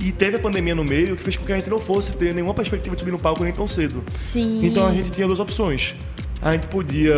E 0.00 0.10
teve 0.10 0.36
a 0.36 0.40
pandemia 0.40 0.74
no 0.74 0.82
meio 0.84 1.16
que 1.16 1.22
fez 1.22 1.36
com 1.36 1.44
que 1.44 1.52
a 1.52 1.56
gente 1.56 1.70
não 1.70 1.78
fosse 1.78 2.16
ter 2.16 2.34
nenhuma 2.34 2.54
perspectiva 2.54 2.96
de 2.96 3.00
subir 3.00 3.12
no 3.12 3.18
palco 3.20 3.44
nem 3.44 3.52
tão 3.52 3.68
cedo. 3.68 4.02
Sim. 4.10 4.66
Então 4.66 4.86
a 4.86 4.92
gente 4.92 5.10
tinha 5.10 5.26
duas 5.26 5.38
opções. 5.38 5.94
A 6.40 6.52
gente 6.52 6.66
podia 6.66 7.14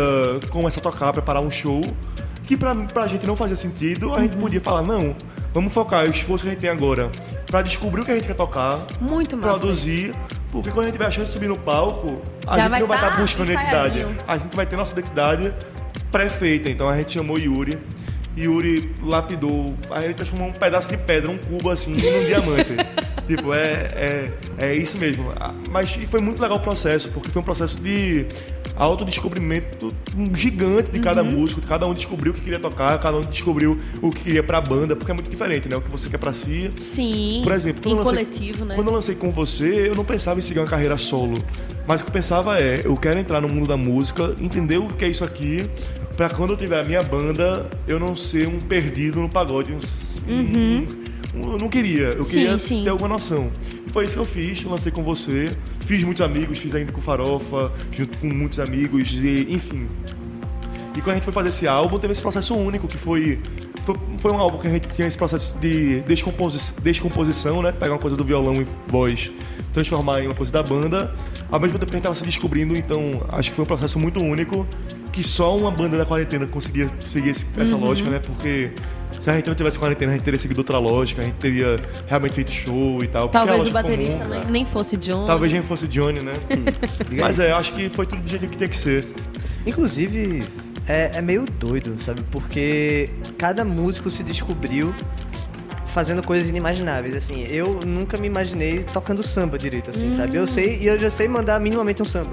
começar 0.51 0.81
a 0.81 0.83
tocar, 0.83 1.11
preparar 1.11 1.41
um 1.41 1.49
show, 1.49 1.81
que 2.43 2.55
pra, 2.55 2.75
pra 2.75 3.07
gente 3.07 3.25
não 3.25 3.35
fazia 3.35 3.55
sentido, 3.55 4.09
a 4.09 4.17
Uhum. 4.17 4.21
gente 4.21 4.37
podia 4.37 4.61
falar, 4.61 4.83
não, 4.83 5.15
vamos 5.55 5.73
focar 5.73 6.05
o 6.05 6.09
esforço 6.09 6.43
que 6.43 6.49
a 6.49 6.51
gente 6.51 6.59
tem 6.59 6.69
agora 6.69 7.09
pra 7.47 7.61
descobrir 7.61 8.01
o 8.01 8.05
que 8.05 8.11
a 8.11 8.15
gente 8.15 8.27
quer 8.27 8.35
tocar, 8.35 8.77
Muito 8.99 9.37
massa. 9.37 9.57
produzir, 9.57 10.13
porque 10.51 10.69
quando 10.69 10.81
a 10.81 10.87
gente 10.87 10.93
tiver 10.95 11.05
a 11.07 11.11
chance 11.11 11.27
de 11.27 11.31
subir 11.33 11.47
no 11.47 11.57
palco, 11.57 12.21
a 12.45 12.57
Já 12.57 12.63
gente 12.63 12.71
vai 12.71 12.79
não 12.81 12.87
vai 12.87 12.99
tá 12.99 13.07
estar 13.07 13.21
buscando 13.21 13.51
identidade. 13.53 14.05
A 14.27 14.37
gente 14.37 14.55
vai 14.55 14.65
ter 14.65 14.75
nossa 14.75 14.91
identidade 14.91 15.53
pré-feita. 16.11 16.69
Então 16.69 16.87
a 16.89 16.97
gente 16.97 17.13
chamou 17.13 17.39
Yuri. 17.39 17.79
Yuri 18.37 18.93
lapidou, 19.01 19.73
aí 19.89 20.03
ele 20.05 20.13
transformou 20.13 20.49
um 20.49 20.51
pedaço 20.51 20.89
de 20.89 20.97
pedra, 20.97 21.31
um 21.31 21.37
cubo 21.37 21.69
assim, 21.69 21.91
num 21.91 21.97
diamante. 22.27 22.75
tipo, 23.25 23.53
é, 23.53 23.71
é, 23.95 24.31
é 24.57 24.75
isso 24.75 24.97
mesmo. 24.97 25.31
Ah, 25.39 25.53
Mas 25.71 25.89
foi 26.09 26.19
muito 26.19 26.41
legal 26.41 26.57
o 26.57 26.59
processo, 26.59 27.09
porque 27.11 27.29
foi 27.29 27.41
um 27.41 27.45
processo 27.45 27.81
de 27.81 28.25
autodescobrimento 28.75 29.87
um 30.17 30.33
gigante 30.35 30.91
de 30.91 30.97
Uhum. 30.97 31.03
cada 31.03 31.23
músico, 31.23 31.61
de 31.61 31.67
cada 31.67 31.85
um 31.87 31.93
descobriu 31.93 32.31
o 32.31 32.35
que 32.35 32.41
queria 32.41 32.59
tocar, 32.59 32.97
cada 32.99 33.17
um 33.17 33.21
descobriu 33.21 33.79
o 34.01 34.09
que 34.11 34.21
queria 34.23 34.43
pra 34.43 34.59
banda, 34.61 34.95
porque 34.95 35.11
é 35.11 35.13
muito 35.13 35.29
diferente, 35.29 35.67
né? 35.69 35.75
O 35.75 35.81
que 35.81 35.89
você 35.91 36.09
quer 36.09 36.17
pra 36.17 36.33
si 36.33 36.69
Sim. 36.79 37.41
por 37.43 37.51
exemplo, 37.51 37.81
quando 37.81 37.87
em 37.87 37.97
eu 37.97 38.03
lancei, 38.03 38.25
coletivo, 38.25 38.65
né? 38.65 38.75
Quando 38.75 38.87
eu 38.87 38.93
lancei 38.93 39.15
com 39.15 39.31
você, 39.31 39.89
eu 39.89 39.95
não 39.95 40.05
pensava 40.05 40.39
em 40.39 40.41
seguir 40.41 40.59
uma 40.59 40.67
carreira 40.67 40.97
solo. 40.97 41.37
Mas 41.87 42.01
o 42.01 42.03
que 42.03 42.09
eu 42.09 42.13
pensava 42.13 42.59
é, 42.59 42.81
eu 42.83 42.95
quero 42.97 43.19
entrar 43.19 43.39
no 43.41 43.47
mundo 43.47 43.67
da 43.67 43.77
música, 43.77 44.35
entender 44.41 44.77
o 44.77 44.87
que 44.87 45.05
é 45.05 45.07
isso 45.09 45.23
aqui, 45.23 45.69
pra 46.17 46.29
quando 46.29 46.51
eu 46.51 46.57
tiver 46.57 46.79
a 46.79 46.83
minha 46.83 47.03
banda, 47.03 47.69
eu 47.87 47.99
não 47.99 48.15
ser 48.15 48.47
um 48.47 48.59
perdido 48.59 49.19
no 49.19 49.29
pagode. 49.29 49.71
Um, 49.71 49.77
um- 50.33 50.87
eu 51.35 51.57
não 51.57 51.69
queria, 51.69 52.09
eu 52.09 52.23
Sim, 52.23 52.31
queria 52.31 52.59
sim. 52.59 52.83
ter 52.83 52.89
alguma 52.89 53.09
noção. 53.09 53.51
E 53.85 53.91
foi 53.91 54.05
isso 54.05 54.15
que 54.15 54.21
eu 54.21 54.25
fiz, 54.25 54.63
lancei 54.63 54.91
com 54.91 55.03
você, 55.03 55.55
fiz 55.81 56.03
muitos 56.03 56.21
amigos, 56.21 56.57
fiz 56.57 56.73
ainda 56.73 56.91
com 56.91 57.01
Farofa, 57.01 57.71
junto 57.91 58.17
com 58.17 58.27
muitos 58.27 58.59
amigos, 58.59 59.13
e, 59.23 59.47
enfim. 59.49 59.87
E 60.95 61.01
quando 61.01 61.11
a 61.11 61.13
gente 61.15 61.25
foi 61.25 61.33
fazer 61.33 61.49
esse 61.49 61.67
álbum, 61.67 61.99
teve 61.99 62.13
esse 62.13 62.21
processo 62.21 62.55
único, 62.55 62.87
que 62.87 62.97
foi, 62.97 63.39
foi, 64.25 64.31
um 64.33 64.39
álbum 64.39 64.57
que 64.57 64.65
a 64.65 64.71
gente 64.71 64.87
tinha 64.87 65.07
esse 65.07 65.15
processo 65.17 65.55
de 65.59 66.01
descomposi 66.01 66.73
descomposição, 66.81 67.61
né? 67.61 67.71
Pegar 67.71 67.93
uma 67.93 67.99
coisa 67.99 68.17
do 68.17 68.23
violão 68.23 68.55
e 68.59 68.65
voz, 68.87 69.31
transformar 69.71 70.21
em 70.21 70.25
uma 70.25 70.33
coisa 70.33 70.51
da 70.51 70.63
banda. 70.63 71.13
Ao 71.51 71.59
mesmo 71.59 71.77
tempo 71.77 71.91
que 71.91 71.95
a 71.95 71.97
gente 71.97 72.03
tava 72.03 72.15
se 72.15 72.23
descobrindo, 72.25 72.75
então 72.75 73.23
acho 73.31 73.51
que 73.51 73.55
foi 73.55 73.61
um 73.63 73.67
processo 73.67 73.99
muito 73.99 74.19
único, 74.23 74.65
que 75.11 75.21
só 75.21 75.55
uma 75.55 75.69
banda 75.69 75.95
da 75.95 76.05
quarentena 76.07 76.47
conseguia 76.47 76.89
seguir 77.05 77.29
esse- 77.29 77.45
essa 77.55 77.75
Uhum. 77.75 77.81
lógica, 77.85 78.09
né? 78.09 78.17
Porque 78.19 78.71
se 79.19 79.29
a 79.29 79.35
gente 79.35 79.45
não 79.47 79.53
tivesse 79.53 79.77
quarentena, 79.77 80.11
a 80.13 80.15
gente 80.15 80.23
teria 80.23 80.39
seguido 80.39 80.59
outra 80.61 80.79
lógica, 80.79 81.21
a 81.21 81.25
gente 81.25 81.35
teria 81.35 81.79
realmente 82.07 82.33
feito 82.33 82.51
show 82.51 83.03
e 83.03 83.07
tal. 83.07 83.25
é 83.25 83.27
a 83.27 83.29
Talvez 83.29 83.67
o 83.67 83.71
baterista 83.71 84.17
comum, 84.25 84.29
nem, 84.39 84.45
nem 84.51 84.65
fosse 84.65 84.97
John. 84.97 85.27
Talvez 85.27 85.53
nem 85.53 85.61
fosse 85.61 85.87
Johnny, 85.87 86.21
né? 86.21 86.33
Mas 87.21 87.39
é, 87.39 87.51
acho 87.51 87.73
que 87.73 87.89
foi 87.89 88.07
tudo 88.07 88.23
do 88.23 88.27
jeito 88.29 88.47
que 88.47 88.57
tem 88.57 88.67
que 88.67 88.75
ser. 88.77 89.05
Inclusive, 89.67 90.43
é, 90.87 91.11
é 91.15 91.21
meio 91.21 91.45
doido, 91.45 91.95
sabe? 92.01 92.21
Porque 92.31 93.09
cada 93.37 93.63
músico 93.65 94.09
se 94.11 94.23
descobriu 94.23 94.93
fazendo 95.85 96.21
coisas 96.21 96.49
inimagináveis, 96.49 97.13
assim. 97.15 97.45
Eu 97.49 97.79
nunca 97.85 98.17
me 98.17 98.27
imaginei 98.27 98.83
tocando 98.83 99.23
samba 99.23 99.57
direito, 99.57 99.89
assim, 99.91 100.11
sabe? 100.11 100.37
Hum. 100.37 100.41
Eu 100.41 100.47
sei, 100.47 100.77
e 100.81 100.87
eu 100.87 100.99
já 100.99 101.09
sei 101.09 101.27
mandar 101.27 101.59
minimamente 101.59 102.01
um 102.01 102.05
samba. 102.05 102.31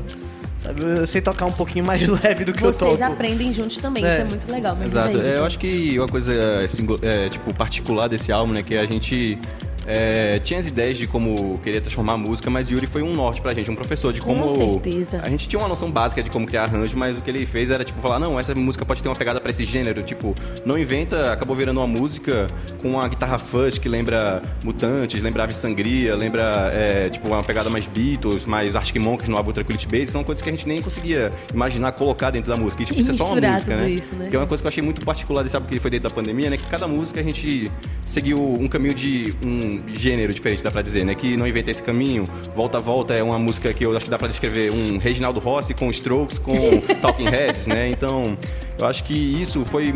Sabe? 0.62 0.80
Eu 0.82 1.06
sei 1.06 1.20
tocar 1.20 1.46
um 1.46 1.52
pouquinho 1.52 1.84
mais 1.84 2.06
leve 2.08 2.44
do 2.44 2.52
que 2.52 2.62
eu 2.64 2.72
Vocês 2.72 2.98
toco. 2.98 3.04
aprendem 3.12 3.52
juntos 3.52 3.78
também, 3.78 4.04
É. 4.04 4.12
isso 4.12 4.20
é 4.20 4.24
muito 4.24 4.50
legal. 4.50 4.76
Mas 4.76 4.88
Exato. 4.92 5.16
aí, 5.16 5.26
É, 5.28 5.36
eu 5.38 5.44
acho 5.44 5.58
que 5.58 5.98
uma 5.98 6.08
coisa 6.08 6.32
é, 6.32 6.64
é, 7.02 7.28
tipo, 7.28 7.52
particular 7.54 8.08
desse 8.08 8.30
álbum, 8.32 8.52
né? 8.52 8.62
Que 8.62 8.76
a 8.76 8.86
gente 8.86 9.38
é, 9.86 10.38
tinha 10.40 10.58
as 10.60 10.66
ideias 10.66 10.96
de 10.98 11.06
como 11.06 11.58
queria 11.58 11.80
transformar 11.80 12.14
a 12.14 12.16
música, 12.18 12.48
mas 12.50 12.68
Yuri 12.68 12.86
foi 12.86 13.02
um 13.02 13.14
norte 13.14 13.40
pra 13.40 13.52
gente, 13.54 13.70
um 13.70 13.74
professor 13.74 14.12
de 14.12 14.20
Com 14.20 14.34
como. 14.34 14.50
certeza. 14.50 15.20
A 15.22 15.28
gente 15.28 15.48
tinha 15.48 15.58
uma 15.60 15.68
noção 15.68 15.90
básica 15.90 16.22
de 16.22 16.30
como 16.30 16.46
criar 16.46 16.64
arranjo, 16.64 16.96
mas 16.96 17.16
o 17.16 17.20
que 17.22 17.30
ele 17.30 17.44
fez 17.46 17.70
era, 17.70 17.84
tipo, 17.84 18.00
falar, 18.00 18.18
não, 18.18 18.38
essa 18.38 18.54
música 18.54 18.84
pode 18.84 19.02
ter 19.02 19.08
uma 19.08 19.16
pegada 19.16 19.40
pra 19.40 19.50
esse 19.50 19.64
gênero. 19.64 20.02
Tipo, 20.02 20.34
não 20.64 20.78
inventa, 20.78 21.32
acabou 21.32 21.56
virando 21.56 21.78
uma 21.80 21.86
música 21.86 22.46
com 22.80 22.90
uma 22.90 23.08
guitarra 23.08 23.38
fuzz 23.38 23.78
que 23.78 23.88
lembra 23.88 24.42
Mutantes, 24.64 25.22
lembra 25.22 25.44
Ave 25.44 25.54
Sangria, 25.54 26.14
lembra, 26.14 26.70
é, 26.74 27.08
tipo, 27.10 27.28
uma 27.28 27.42
pegada 27.42 27.68
mais 27.70 27.86
Beatles, 27.86 28.46
mais 28.46 28.74
Arctic 28.76 28.96
Monkeys 28.96 29.28
no 29.28 29.36
álbum 29.36 29.52
Tranquility 29.52 29.86
Base. 29.86 30.06
São 30.06 30.22
coisas 30.24 30.42
que 30.42 30.48
a 30.48 30.52
gente 30.52 30.66
nem 30.66 30.80
conseguia 30.80 31.32
imaginar 31.52 31.92
colocar 31.92 32.30
dentro 32.30 32.50
da 32.50 32.56
música. 32.56 32.82
E, 32.82 32.86
tipo, 32.86 32.98
E 32.98 33.02
isso 33.02 33.10
é 33.10 33.14
só 33.14 33.32
uma 33.32 33.40
música, 33.52 33.76
né? 33.76 33.90
isso, 33.90 34.18
né? 34.18 34.28
Que 34.28 34.36
é 34.36 34.38
uma 34.38 34.46
coisa 34.46 34.62
que 34.62 34.66
eu 34.66 34.70
achei 34.70 34.82
muito 34.82 35.04
particular 35.04 35.42
desse 35.42 35.56
álbum 35.56 35.68
que 35.68 35.78
foi 35.80 35.90
dentro 35.90 36.08
da 36.08 36.14
pandemia, 36.14 36.50
né? 36.50 36.56
Que 36.56 36.66
cada 36.66 36.86
música 36.86 37.20
a 37.20 37.22
gente 37.22 37.70
seguiu 38.04 38.38
um 38.38 38.68
caminho 38.68 38.94
de 38.94 39.34
um 39.44 39.71
gênero 39.94 40.32
diferente, 40.32 40.62
dá 40.62 40.70
pra 40.70 40.82
dizer, 40.82 41.04
né? 41.04 41.14
Que 41.14 41.36
não 41.36 41.46
inventei 41.46 41.72
esse 41.72 41.82
caminho. 41.82 42.24
Volta 42.54 42.78
a 42.78 42.80
Volta 42.80 43.14
é 43.14 43.22
uma 43.22 43.38
música 43.38 43.72
que 43.72 43.84
eu 43.84 43.96
acho 43.96 44.04
que 44.04 44.10
dá 44.10 44.18
pra 44.18 44.28
descrever 44.28 44.70
um 44.72 44.98
Reginaldo 44.98 45.40
Rossi 45.40 45.74
com 45.74 45.90
Strokes, 45.90 46.38
com 46.38 46.54
Talking 47.00 47.28
Heads, 47.28 47.66
né? 47.66 47.88
Então, 47.88 48.36
eu 48.78 48.86
acho 48.86 49.04
que 49.04 49.14
isso 49.14 49.64
foi 49.64 49.92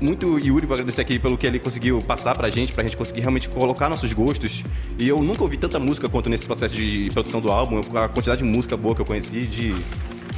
muito 0.00 0.38
Yuri, 0.38 0.66
vou 0.66 0.74
agradecer 0.74 1.00
aqui 1.00 1.18
pelo 1.18 1.36
que 1.36 1.46
ele 1.46 1.58
conseguiu 1.58 2.00
passar 2.02 2.36
pra 2.36 2.48
gente, 2.50 2.72
pra 2.72 2.84
gente 2.84 2.96
conseguir 2.96 3.20
realmente 3.20 3.48
colocar 3.48 3.88
nossos 3.88 4.12
gostos. 4.12 4.62
E 4.98 5.08
eu 5.08 5.18
nunca 5.18 5.42
ouvi 5.42 5.56
tanta 5.56 5.78
música 5.78 6.08
quanto 6.08 6.30
nesse 6.30 6.44
processo 6.44 6.74
de 6.74 7.10
produção 7.12 7.40
do 7.40 7.50
álbum, 7.50 7.80
a 7.96 8.08
quantidade 8.08 8.42
de 8.42 8.48
música 8.48 8.76
boa 8.76 8.94
que 8.94 9.00
eu 9.00 9.06
conheci, 9.06 9.40
de 9.40 9.74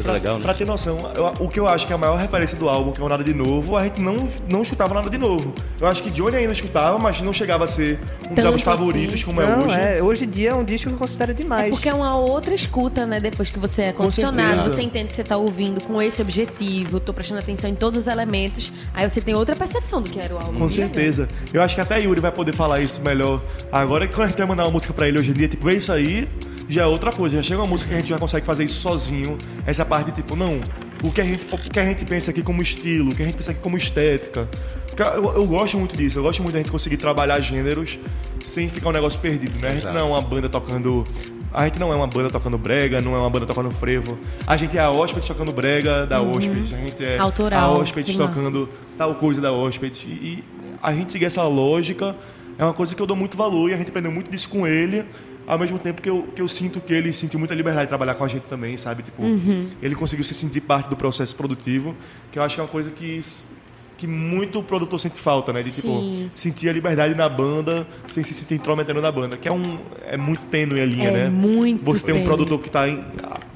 coisa 0.02 0.08
Pra, 0.08 0.12
legal, 0.12 0.36
né? 0.38 0.42
pra 0.42 0.54
ter 0.54 0.64
noção, 0.66 0.98
eu- 1.14 1.32
o 1.44 1.48
que 1.48 1.58
eu 1.60 1.66
acho 1.68 1.86
que 1.86 1.92
é 1.92 1.96
a 1.96 1.98
maior 1.98 2.16
referência 2.16 2.56
do 2.58 2.68
álbum, 2.68 2.92
que 2.92 3.00
é 3.00 3.04
o 3.04 3.08
Nada 3.08 3.22
de 3.24 3.34
Novo, 3.34 3.76
a 3.76 3.84
gente 3.84 4.00
não, 4.00 4.28
não 4.48 4.62
escutava 4.62 4.94
nada 4.94 5.08
de 5.10 5.18
novo. 5.18 5.54
Eu 5.80 5.86
acho 5.86 6.02
que 6.02 6.10
Johnny 6.10 6.36
ainda 6.36 6.52
escutava, 6.52 6.98
mas 6.98 7.20
não 7.20 7.32
chegava 7.32 7.64
a 7.64 7.66
ser 7.66 7.98
um 8.30 8.34
dos 8.34 8.44
álbuns 8.44 8.62
favoritos 8.62 9.14
assim. 9.14 9.24
como 9.24 9.40
é 9.40 9.46
Não, 9.46 9.66
hoje. 9.66 9.76
é, 9.78 10.02
hoje 10.02 10.24
em 10.24 10.28
dia 10.28 10.50
é 10.50 10.54
um 10.54 10.64
disco 10.64 10.88
que 10.88 10.94
eu 10.94 10.98
considero 10.98 11.34
demais. 11.34 11.66
É 11.66 11.70
porque 11.70 11.88
é 11.88 11.94
uma 11.94 12.16
outra 12.16 12.54
escuta, 12.54 13.04
né? 13.06 13.20
Depois 13.20 13.50
que 13.50 13.58
você 13.58 13.82
é 13.82 13.92
condicionado, 13.92 14.70
você 14.70 14.82
entende 14.82 15.10
que 15.10 15.16
você 15.16 15.24
tá 15.24 15.36
ouvindo 15.36 15.80
com 15.80 16.00
esse 16.00 16.20
objetivo, 16.22 17.00
tô 17.00 17.12
prestando 17.12 17.40
atenção 17.40 17.68
em 17.70 17.74
todos 17.74 17.98
os 18.00 18.06
elementos, 18.06 18.72
aí 18.94 19.08
você 19.08 19.20
tem 19.20 19.34
outra 19.34 19.54
percepção 19.56 20.00
do 20.02 20.10
que 20.10 20.18
era 20.18 20.34
o 20.34 20.38
álbum. 20.38 20.58
Com 20.58 20.68
certeza. 20.68 21.28
Eu 21.52 21.62
acho 21.62 21.74
que 21.74 21.80
até 21.80 22.00
Yuri 22.00 22.20
vai 22.20 22.32
poder 22.32 22.52
falar 22.52 22.80
isso 22.80 23.00
melhor. 23.00 23.42
Agora 23.70 24.06
que 24.06 24.14
quando 24.14 24.26
a 24.26 24.28
gente 24.30 24.38
vai 24.38 24.46
mandar 24.46 24.64
uma 24.64 24.70
música 24.72 24.92
pra 24.92 25.08
ele 25.08 25.18
hoje 25.18 25.30
em 25.30 25.34
dia, 25.34 25.48
tipo, 25.48 25.64
vê 25.64 25.74
isso 25.76 25.92
aí, 25.92 26.28
já 26.70 26.82
é 26.82 26.86
outra 26.86 27.12
coisa. 27.12 27.36
Já 27.36 27.42
chega 27.42 27.60
uma 27.60 27.66
música 27.66 27.88
que 27.88 27.94
a 27.96 27.98
gente 27.98 28.08
já 28.08 28.18
consegue 28.18 28.46
fazer 28.46 28.64
isso 28.64 28.80
sozinho. 28.80 29.36
Essa 29.66 29.84
parte, 29.84 30.12
tipo, 30.12 30.36
não, 30.36 30.60
o 31.02 31.10
que 31.10 31.20
a 31.20 31.24
gente, 31.24 31.46
o 31.52 31.58
que 31.58 31.78
a 31.80 31.84
gente 31.84 32.04
pensa 32.04 32.30
aqui 32.30 32.42
como 32.42 32.62
estilo, 32.62 33.10
o 33.10 33.14
que 33.14 33.22
a 33.22 33.26
gente 33.26 33.36
pensa 33.36 33.50
aqui 33.50 33.60
como 33.60 33.76
estética. 33.76 34.48
Eu, 34.96 35.34
eu 35.34 35.46
gosto 35.46 35.78
muito 35.78 35.96
disso, 35.96 36.18
eu 36.18 36.22
gosto 36.22 36.42
muito 36.42 36.52
da 36.52 36.58
gente 36.60 36.70
conseguir 36.70 36.98
trabalhar 36.98 37.40
gêneros 37.40 37.98
sem 38.44 38.68
ficar 38.68 38.90
um 38.90 38.92
negócio 38.92 39.18
perdido, 39.18 39.58
né? 39.58 39.68
A 39.68 39.70
gente 39.72 39.80
Exato. 39.82 39.94
não 39.94 40.00
é 40.00 40.04
uma 40.04 40.20
banda 40.20 40.48
tocando. 40.48 41.06
A 41.52 41.64
gente 41.64 41.80
não 41.80 41.92
é 41.92 41.96
uma 41.96 42.06
banda 42.06 42.30
tocando 42.30 42.56
brega, 42.58 43.00
não 43.00 43.14
é 43.14 43.18
uma 43.18 43.30
banda 43.30 43.46
tocando 43.46 43.70
frevo. 43.70 44.18
A 44.46 44.56
gente 44.56 44.76
é 44.76 44.80
a 44.80 44.90
hóspede 44.90 45.26
tocando 45.26 45.52
brega 45.52 46.06
da 46.06 46.20
hóspede. 46.20 46.74
A 46.74 46.78
gente 46.78 47.04
é 47.04 47.16
Uhum. 47.16 47.22
Autoral, 47.22 47.74
a 47.74 47.78
hóspede 47.78 48.12
que 48.12 48.18
massa. 48.18 48.32
tocando 48.32 48.68
tal 48.96 49.14
coisa 49.14 49.40
da 49.40 49.52
hóspede. 49.52 50.06
E 50.08 50.44
a 50.82 50.94
gente 50.94 51.10
seguir 51.12 51.24
essa 51.24 51.42
lógica 51.44 52.14
é 52.58 52.64
uma 52.64 52.74
coisa 52.74 52.94
que 52.94 53.00
eu 53.02 53.06
dou 53.06 53.16
muito 53.16 53.36
valor 53.36 53.70
e 53.70 53.74
a 53.74 53.76
gente 53.76 53.88
aprendeu 53.88 54.12
muito 54.12 54.30
disso 54.30 54.48
com 54.48 54.66
ele. 54.66 55.04
Ao 55.46 55.58
mesmo 55.58 55.78
tempo 55.78 56.00
que 56.00 56.08
eu, 56.08 56.22
que 56.34 56.40
eu 56.42 56.46
sinto 56.48 56.80
que 56.80 56.92
ele 56.92 57.12
sentiu 57.12 57.38
muita 57.38 57.54
liberdade 57.54 57.86
de 57.86 57.88
trabalhar 57.88 58.14
com 58.14 58.24
a 58.24 58.28
gente 58.28 58.42
também, 58.44 58.76
sabe? 58.76 59.02
Tipo, 59.02 59.22
Uhum. 59.22 59.68
ele 59.82 59.94
conseguiu 59.94 60.24
se 60.24 60.34
sentir 60.34 60.60
parte 60.60 60.88
do 60.88 60.96
processo 60.96 61.34
produtivo, 61.34 61.94
que 62.30 62.38
eu 62.38 62.42
acho 62.42 62.54
que 62.54 62.60
é 62.60 62.64
uma 62.64 62.68
coisa 62.70 62.90
que, 62.90 63.18
que 63.98 64.06
muito 64.06 64.62
produtor 64.62 64.98
sente 65.00 65.18
falta, 65.20 65.52
né? 65.52 65.60
De, 65.62 65.68
Sim. 65.70 65.80
tipo, 66.26 66.30
sentir 66.38 66.68
a 66.68 66.72
liberdade 66.72 67.14
na 67.14 67.28
banda 67.28 67.86
sem 68.06 68.22
se 68.22 68.32
sentir 68.32 68.54
intrometendo 68.54 69.00
na 69.02 69.10
banda, 69.10 69.36
que 69.36 69.48
é, 69.48 69.52
um, 69.52 69.78
é 70.06 70.16
muito 70.16 70.42
tênue 70.50 70.80
a 70.80 70.86
linha, 70.86 71.08
É 71.08 71.12
né? 71.24 71.28
muito 71.28 71.84
Você 71.84 72.04
tem 72.04 72.14
um 72.14 72.24
produtor 72.24 72.60
que 72.60 72.68
está 72.68 72.84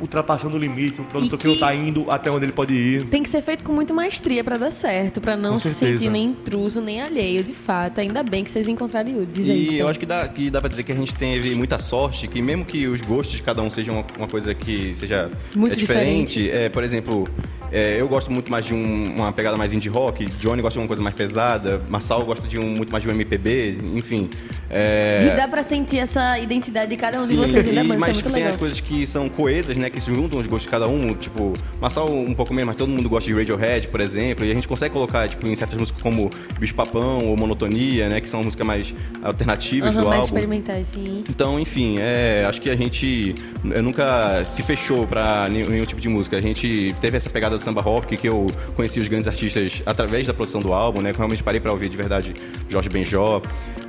ultrapassando 0.05 0.57
o 0.57 0.59
limite, 0.59 1.01
um 1.01 1.05
produtor 1.05 1.39
que... 1.39 1.43
que- 1.43 1.49
não 1.49 1.55
está 1.55 1.75
indo 1.75 2.11
até 2.11 2.31
onde 2.31 2.45
ele 2.45 2.53
pode 2.53 2.73
ir. 2.75 3.05
Tem 3.07 3.23
que 3.23 3.29
ser 3.29 3.43
feito 3.43 3.65
com 3.65 3.73
muita 3.73 3.93
maestria 3.95 4.45
pra 4.45 4.57
dar 4.57 4.71
certo, 4.71 5.21
pra 5.21 5.37
não 5.37 5.59
se 5.59 5.73
sentir 5.75 6.11
nem 6.11 6.27
intruso, 6.27 6.81
nem 6.81 7.01
alheio, 7.03 7.43
de 7.43 7.53
fato. 7.53 8.01
Ainda 8.01 8.23
bem 8.23 8.45
que 8.45 8.51
vocês 8.51 8.69
encontraram 8.69 9.11
Yuri. 9.11 9.27
Diz 9.33 9.49
aí, 9.49 9.57
E 9.57 9.61
Vitor. 9.65 9.77
eu 9.79 9.89
acho 9.89 9.99
que 9.99 10.07
dá, 10.07 10.29
que 10.29 10.51
dá 10.51 10.61
pra 10.61 10.69
dizer 10.69 10.83
que 10.83 10.93
a 10.93 10.95
gente 10.95 11.15
teve 11.15 11.55
muita 11.55 11.79
sorte, 11.79 12.29
que 12.29 12.41
mesmo 12.43 12.65
que 12.65 12.87
os 12.87 13.01
gostos 13.01 13.37
de 13.37 13.43
cada 13.43 13.63
um 13.63 13.71
sejam 13.71 13.97
uma, 13.97 14.07
uma 14.19 14.29
coisa 14.29 14.55
que 14.55 14.95
seja 14.95 15.31
Muito 15.57 15.73
é, 15.73 15.77
diferente, 15.77 16.51
é, 16.51 16.69
por 16.69 16.85
exemplo, 16.85 17.27
é, 17.73 18.01
eu 18.01 18.07
gosto 18.09 18.31
muito 18.31 18.51
mais 18.53 18.65
de 18.67 18.75
um- 18.75 19.15
uma 19.17 19.33
pegada 19.33 19.57
mais 19.57 19.73
indie 19.73 19.89
rock, 19.89 20.27
Johnny 20.41 20.61
gosta 20.63 20.79
de 20.79 20.83
uma 20.83 20.89
coisa 20.89 21.03
mais 21.03 21.15
pesada, 21.17 21.83
Marçal 21.89 22.25
gosta 22.25 22.47
de 22.47 22.59
um, 22.59 22.65
muito 22.77 22.91
mais 22.93 23.03
de 23.03 23.09
um 23.09 23.13
MPB, 23.13 23.79
enfim. 23.95 24.29
É, 24.71 25.31
E 25.33 25.37
dá 25.37 25.47
pra 25.47 25.63
sentir 25.63 25.99
essa 25.99 26.39
identidade 26.39 26.91
de 26.91 26.97
cada 26.97 27.19
um 27.21 27.23
de 27.23 27.29
Sim, 27.29 27.37
vocês 27.37 27.67
ainda 27.67 27.83
e- 27.83 27.91
é 27.91 27.97
mas 27.97 28.13
muito 28.15 28.25
tem 28.25 28.33
legal. 28.33 28.51
as 28.53 28.57
coisas 28.57 28.81
que 28.81 29.07
são 29.07 29.29
coesas, 29.29 29.77
né? 29.77 29.89
Que 29.95 30.01
se 30.01 30.13
juntam 30.13 30.41
os 30.41 30.47
gostos 30.49 30.65
de 30.65 30.71
cada 30.71 30.89
um. 30.89 31.15
Tipo, 31.15 31.53
Marçal 31.81 32.13
um 32.13 32.35
pouco 32.35 32.53
menos, 32.53 32.67
mas 32.67 32.77
todo 32.77 32.89
mundo 32.89 33.09
gosta 33.09 33.29
de 33.31 33.35
Radiohead, 33.35 33.87
por 33.87 34.01
exemplo. 34.01 34.45
E 34.45 34.51
a 34.51 34.55
gente 34.55 34.67
consegue 34.67 34.93
colocar, 34.93 35.29
tipo, 35.29 35.47
em 35.47 35.55
certas 35.55 35.79
músicas 35.79 36.03
como 36.03 36.31
Bicho 36.59 36.75
Papão 36.75 37.27
ou 37.27 37.37
Monotonia, 37.37 38.09
né? 38.09 38.21
Que 38.21 38.29
são 38.29 38.43
músicas 38.43 38.67
mais 38.67 38.95
alternativas 39.23 39.95
Aham, 39.95 40.03
do 40.03 40.09
mais 40.09 40.21
álbum. 40.23 40.35
experimentais, 40.35 40.89
sim. 40.89 41.23
Então, 41.31 41.61
enfim, 41.61 41.99
é, 42.01 42.45
acho 42.49 42.61
que 42.61 42.69
a 42.69 42.77
gente 42.77 43.37
eu 43.71 43.83
nunca 43.83 44.45
se 44.45 44.63
fechou 44.63 45.07
pra 45.07 45.49
nenhum, 45.49 45.69
nenhum 45.69 45.85
tipo 45.85 46.01
de 46.01 46.09
música. 46.09 46.37
A 46.37 46.41
gente 46.41 46.95
teve 47.01 47.17
essa 47.17 47.31
pegada 47.31 47.57
do 47.57 47.63
samba 47.63 47.81
rock 47.81 48.17
que 48.17 48.29
eu 48.29 48.47
conheci 48.75 48.99
os 48.99 49.07
grandes 49.07 49.29
artistas 49.29 49.81
através 49.87 50.27
da 50.27 50.35
produção 50.35 50.61
do 50.61 50.73
álbum, 50.73 51.01
né? 51.01 51.11
Que 51.11 51.17
eu 51.17 51.21
realmente 51.21 51.43
parei 51.43 51.61
pra 51.61 51.71
ouvir 51.71 51.89
de 51.89 51.97
verdade 51.97 52.35
Jorge 52.69 52.89
Benjó. 52.89 53.41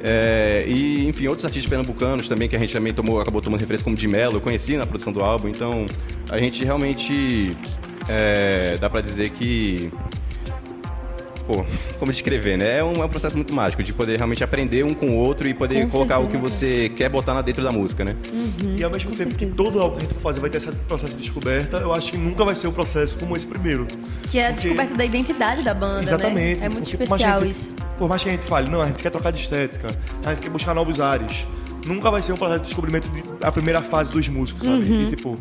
É, 0.04 0.66
e, 0.68 1.08
enfim, 1.08 1.28
outros 1.28 1.46
artistas 1.46 1.68
pernambucanos 1.68 2.28
também 2.28 2.48
que 2.48 2.56
a 2.56 2.60
gente 2.60 2.74
também 2.74 2.94
tomou, 2.94 3.20
acabou 3.20 3.42
tomando 3.42 3.60
referência 3.60 3.84
como 3.84 3.96
de 3.96 4.08
Mello, 4.08 4.38
eu 4.38 4.42
conheci 4.42 4.78
na 4.78 4.86
produção 4.86 5.12
do 5.12 5.22
álbum. 5.22 5.48
Então, 5.48 5.85
a 6.30 6.38
gente 6.38 6.64
realmente 6.64 7.56
é, 8.08 8.78
dá 8.80 8.90
pra 8.90 9.02
dizer 9.02 9.30
que 9.32 9.92
Pô, 11.48 11.64
como 12.00 12.12
descrever, 12.12 12.58
né? 12.58 12.80
É 12.80 12.84
um, 12.84 13.04
é 13.04 13.06
um 13.06 13.10
processo 13.10 13.36
muito 13.36 13.54
mágico 13.54 13.84
de 13.84 13.94
poder 13.94 14.18
realmente 14.18 14.44
aprender 14.44 14.84
um 14.84 14.96
com 14.96 15.12
o 15.12 15.16
outro 15.16 15.48
e 15.48 15.54
poder 15.54 15.84
Com 15.86 15.92
colocar 15.92 16.18
o 16.18 16.26
que 16.26 16.32
certeza. 16.32 16.50
você 16.58 16.90
quer 16.90 17.08
botar 17.08 17.34
lá 17.34 17.44
dentro 17.44 17.64
da 17.64 17.72
música, 17.72 18.04
né? 18.04 18.16
E 18.76 18.84
ao 18.84 18.90
mesmo 18.90 19.12
tempo 19.12 19.30
certeza. 19.30 19.52
que 19.52 19.56
todo 19.56 19.80
álbum 19.80 19.96
que 19.98 20.00
a 20.00 20.04
gente 20.06 20.14
for 20.16 20.22
fazer 20.22 20.40
vai 20.40 20.50
ter 20.50 20.58
esse 20.58 20.72
processo 20.72 21.14
de 21.14 21.20
descoberta, 21.20 21.78
eu 21.78 21.94
acho 21.94 22.12
que 22.12 22.18
nunca 22.18 22.44
vai 22.44 22.56
ser 22.56 22.68
um 22.68 22.72
processo 22.72 23.16
como 23.20 23.36
esse 23.38 23.46
primeiro. 23.46 23.86
Que 24.28 24.40
é 24.40 24.48
a 24.48 24.50
Porque- 24.54 24.64
descoberta 24.70 24.96
da 24.96 25.06
identidade 25.06 25.62
da 25.62 25.74
banda, 25.76 26.02
Exatamente. 26.02 26.62
né? 26.62 26.66
É 26.66 26.70
muito 26.70 26.90
porque 26.90 27.04
especial 27.04 27.40
gente- 27.40 27.52
isso. 27.52 27.76
Por 27.96 28.10
mais 28.10 28.24
que 28.24 28.30
a 28.30 28.32
gente 28.32 28.46
fale, 28.48 28.68
não, 28.68 28.82
a 28.82 28.88
gente 28.88 29.04
quer 29.04 29.12
trocar 29.12 29.32
de 29.32 29.40
estética, 29.40 29.88
a 30.26 30.30
gente 30.32 30.42
quer 30.42 30.50
buscar 30.50 30.74
novos 30.74 31.00
ares. 31.00 31.46
Nunca 31.86 32.10
vai 32.10 32.24
ser 32.24 32.34
um 32.34 32.38
processo 32.38 32.62
de 32.62 32.66
descobrimento 32.70 33.08
de, 33.10 33.24
a 33.42 33.52
primeira 33.52 33.84
fase 33.84 34.12
dos 34.12 34.28
músicos, 34.28 34.64
sabe? 34.64 34.78
Uhum. 34.92 35.02
E 35.04 35.08
tipo, 35.10 35.38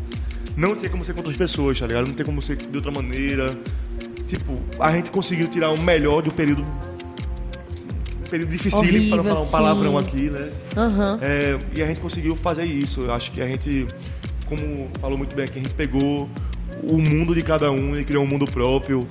não 0.57 0.75
tem 0.75 0.89
como 0.89 1.05
ser 1.05 1.13
com 1.13 1.21
outras 1.21 1.37
pessoas, 1.37 1.79
tá 1.81 1.87
ligado? 1.87 2.07
Não 2.07 2.15
tem 2.15 2.25
como 2.25 2.41
ser 2.41 2.57
de 2.57 2.77
outra 2.77 2.91
maneira. 2.93 3.57
Tipo, 4.27 4.59
a 4.79 4.91
gente 4.93 5.11
conseguiu 5.11 5.49
tirar 5.49 5.71
o 5.71 5.81
melhor 5.81 6.23
do 6.23 6.31
período. 6.33 6.65
Período 8.31 8.51
dificílimo, 8.51 9.11
para 9.11 9.23
não 9.23 9.37
falar 9.37 9.41
um 9.43 9.51
palavrão 9.51 9.93
sim. 10.01 10.07
aqui, 10.07 10.31
né? 10.31 10.51
Aham. 10.77 11.19
É, 11.23 11.59
e 11.77 11.83
a 11.83 11.87
gente 11.87 12.01
conseguiu 12.01 12.35
fazer 12.35 12.65
isso. 12.65 13.03
Eu 13.03 13.13
acho 13.13 13.31
que 13.31 13.41
a 13.41 13.47
gente, 13.47 13.87
como 14.47 14.89
falou 15.01 15.17
muito 15.17 15.37
bem 15.37 15.45
aqui, 15.45 15.59
a 15.59 15.63
gente 15.63 15.75
pegou 15.75 16.29
o 16.83 16.99
mundo 16.99 17.35
de 17.35 17.43
cada 17.43 17.71
um 17.71 17.95
e 17.97 18.05
criou 18.05 18.25
um 18.25 18.27
mundo 18.27 18.47
próprio, 18.47 19.07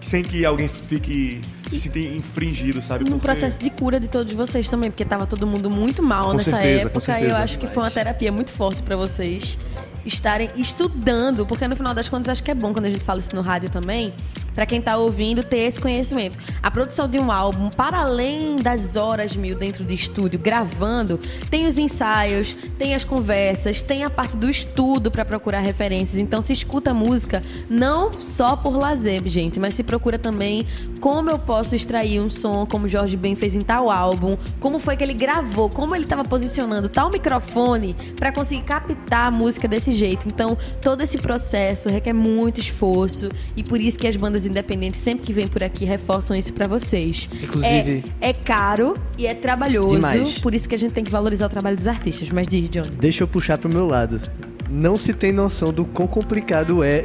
sem 0.00 0.22
que 0.22 0.44
alguém 0.44 0.68
fique 0.68 1.40
se 1.68 1.78
sinta 1.78 1.98
infringido, 2.00 2.82
sabe? 2.82 3.04
num 3.04 3.12
Porque- 3.12 3.26
processo 3.26 3.58
de 3.60 3.70
cura 3.70 3.98
de 4.00 4.08
todos 4.08 4.32
vocês 4.32 4.68
também, 4.68 4.90
porque 4.90 5.04
tava 5.04 5.26
todo 5.26 5.46
mundo 5.46 5.70
muito 5.70 6.02
mal 6.02 6.26
Com 6.26 6.32
nessa 6.34 6.50
certeza, 6.50 6.88
época. 6.88 7.20
E 7.20 7.24
eu 7.24 7.36
acho 7.36 7.58
que 7.58 7.66
foi 7.66 7.82
uma 7.84 7.90
terapia 7.90 8.30
muito 8.32 8.50
forte 8.50 8.82
pra 8.82 8.96
vocês 8.96 9.56
estarem 10.04 10.48
estudando, 10.56 11.46
porque 11.46 11.66
no 11.66 11.76
final 11.76 11.94
das 11.94 12.08
contas 12.08 12.32
acho 12.32 12.42
que 12.42 12.50
é 12.50 12.54
bom 12.54 12.72
quando 12.72 12.86
a 12.86 12.90
gente 12.90 13.04
fala 13.04 13.18
isso 13.18 13.34
no 13.34 13.42
rádio 13.42 13.70
também, 13.70 14.14
pra 14.54 14.66
quem 14.66 14.80
tá 14.80 14.96
ouvindo 14.96 15.42
ter 15.42 15.58
esse 15.58 15.80
conhecimento. 15.80 16.38
A 16.62 16.70
produção 16.70 17.08
de 17.08 17.18
um 17.18 17.30
álbum, 17.30 17.70
para 17.70 17.98
além 17.98 18.56
das 18.56 18.96
horas 18.96 19.34
mil 19.36 19.56
dentro 19.56 19.84
de 19.84 19.94
estúdio 19.94 20.38
gravando, 20.38 21.18
tem 21.50 21.66
os 21.66 21.78
ensaios, 21.78 22.56
tem 22.78 22.94
as 22.94 23.04
conversas, 23.04 23.82
tem 23.82 24.04
a 24.04 24.10
parte 24.10 24.36
do 24.36 24.48
estudo 24.48 25.10
pra 25.10 25.24
procurar 25.24 25.60
referências. 25.60 26.20
Então 26.20 26.40
se 26.42 26.52
escuta 26.52 26.94
música 26.94 27.42
não 27.68 28.12
só 28.12 28.56
por 28.56 28.76
lazer, 28.76 29.22
gente, 29.26 29.60
mas 29.60 29.74
se 29.74 29.82
procura 29.82 30.18
também 30.18 30.66
como 31.00 31.30
eu 31.30 31.38
posso 31.38 31.74
extrair 31.74 32.20
um 32.20 32.30
som 32.30 32.66
como 32.66 32.88
Jorge 32.88 33.16
Ben 33.16 33.34
fez 33.34 33.54
em 33.54 33.60
tal 33.60 33.90
álbum, 33.90 34.36
como 34.58 34.78
foi 34.78 34.96
que 34.96 35.02
ele 35.02 35.14
gravou, 35.14 35.68
como 35.68 35.94
ele 35.94 36.04
estava 36.04 36.24
posicionando 36.24 36.88
tal 36.88 37.10
microfone 37.10 37.94
pra 38.16 38.32
conseguir 38.32 38.62
captar 38.62 39.26
a 39.26 39.30
música 39.30 39.66
desse 39.66 39.92
jeito. 39.92 40.26
Então, 40.28 40.56
todo 40.80 41.02
esse 41.02 41.18
processo 41.18 41.88
requer 41.88 42.12
muito 42.12 42.60
esforço 42.60 43.28
e 43.56 43.62
por 43.62 43.80
isso 43.80 43.98
que 43.98 44.06
as 44.06 44.16
bandas 44.16 44.39
independentes, 44.46 45.00
sempre 45.00 45.26
que 45.26 45.32
vem 45.32 45.46
por 45.48 45.62
aqui, 45.62 45.84
reforçam 45.84 46.36
isso 46.36 46.52
pra 46.52 46.66
vocês. 46.68 47.28
Inclusive- 47.42 48.04
É, 48.20 48.30
é 48.30 48.32
caro 48.32 48.94
e 49.18 49.26
é 49.26 49.34
trabalhoso, 49.34 49.96
Demais. 49.96 50.38
por 50.38 50.54
isso 50.54 50.68
que 50.68 50.74
a 50.74 50.78
gente 50.78 50.92
tem 50.92 51.04
que 51.04 51.10
valorizar 51.10 51.46
o 51.46 51.48
trabalho 51.48 51.76
dos 51.76 51.86
artistas. 51.86 52.28
Mas 52.30 52.46
diz, 52.48 52.68
Johnny. 52.70 52.90
Deixa 52.98 53.22
eu 53.24 53.28
puxar 53.28 53.58
pro 53.58 53.68
meu 53.68 53.86
lado. 53.86 54.20
Não 54.68 54.96
se 54.96 55.12
tem 55.12 55.32
noção 55.32 55.72
do 55.72 55.84
quão 55.84 56.06
complicado 56.06 56.82
é 56.84 57.02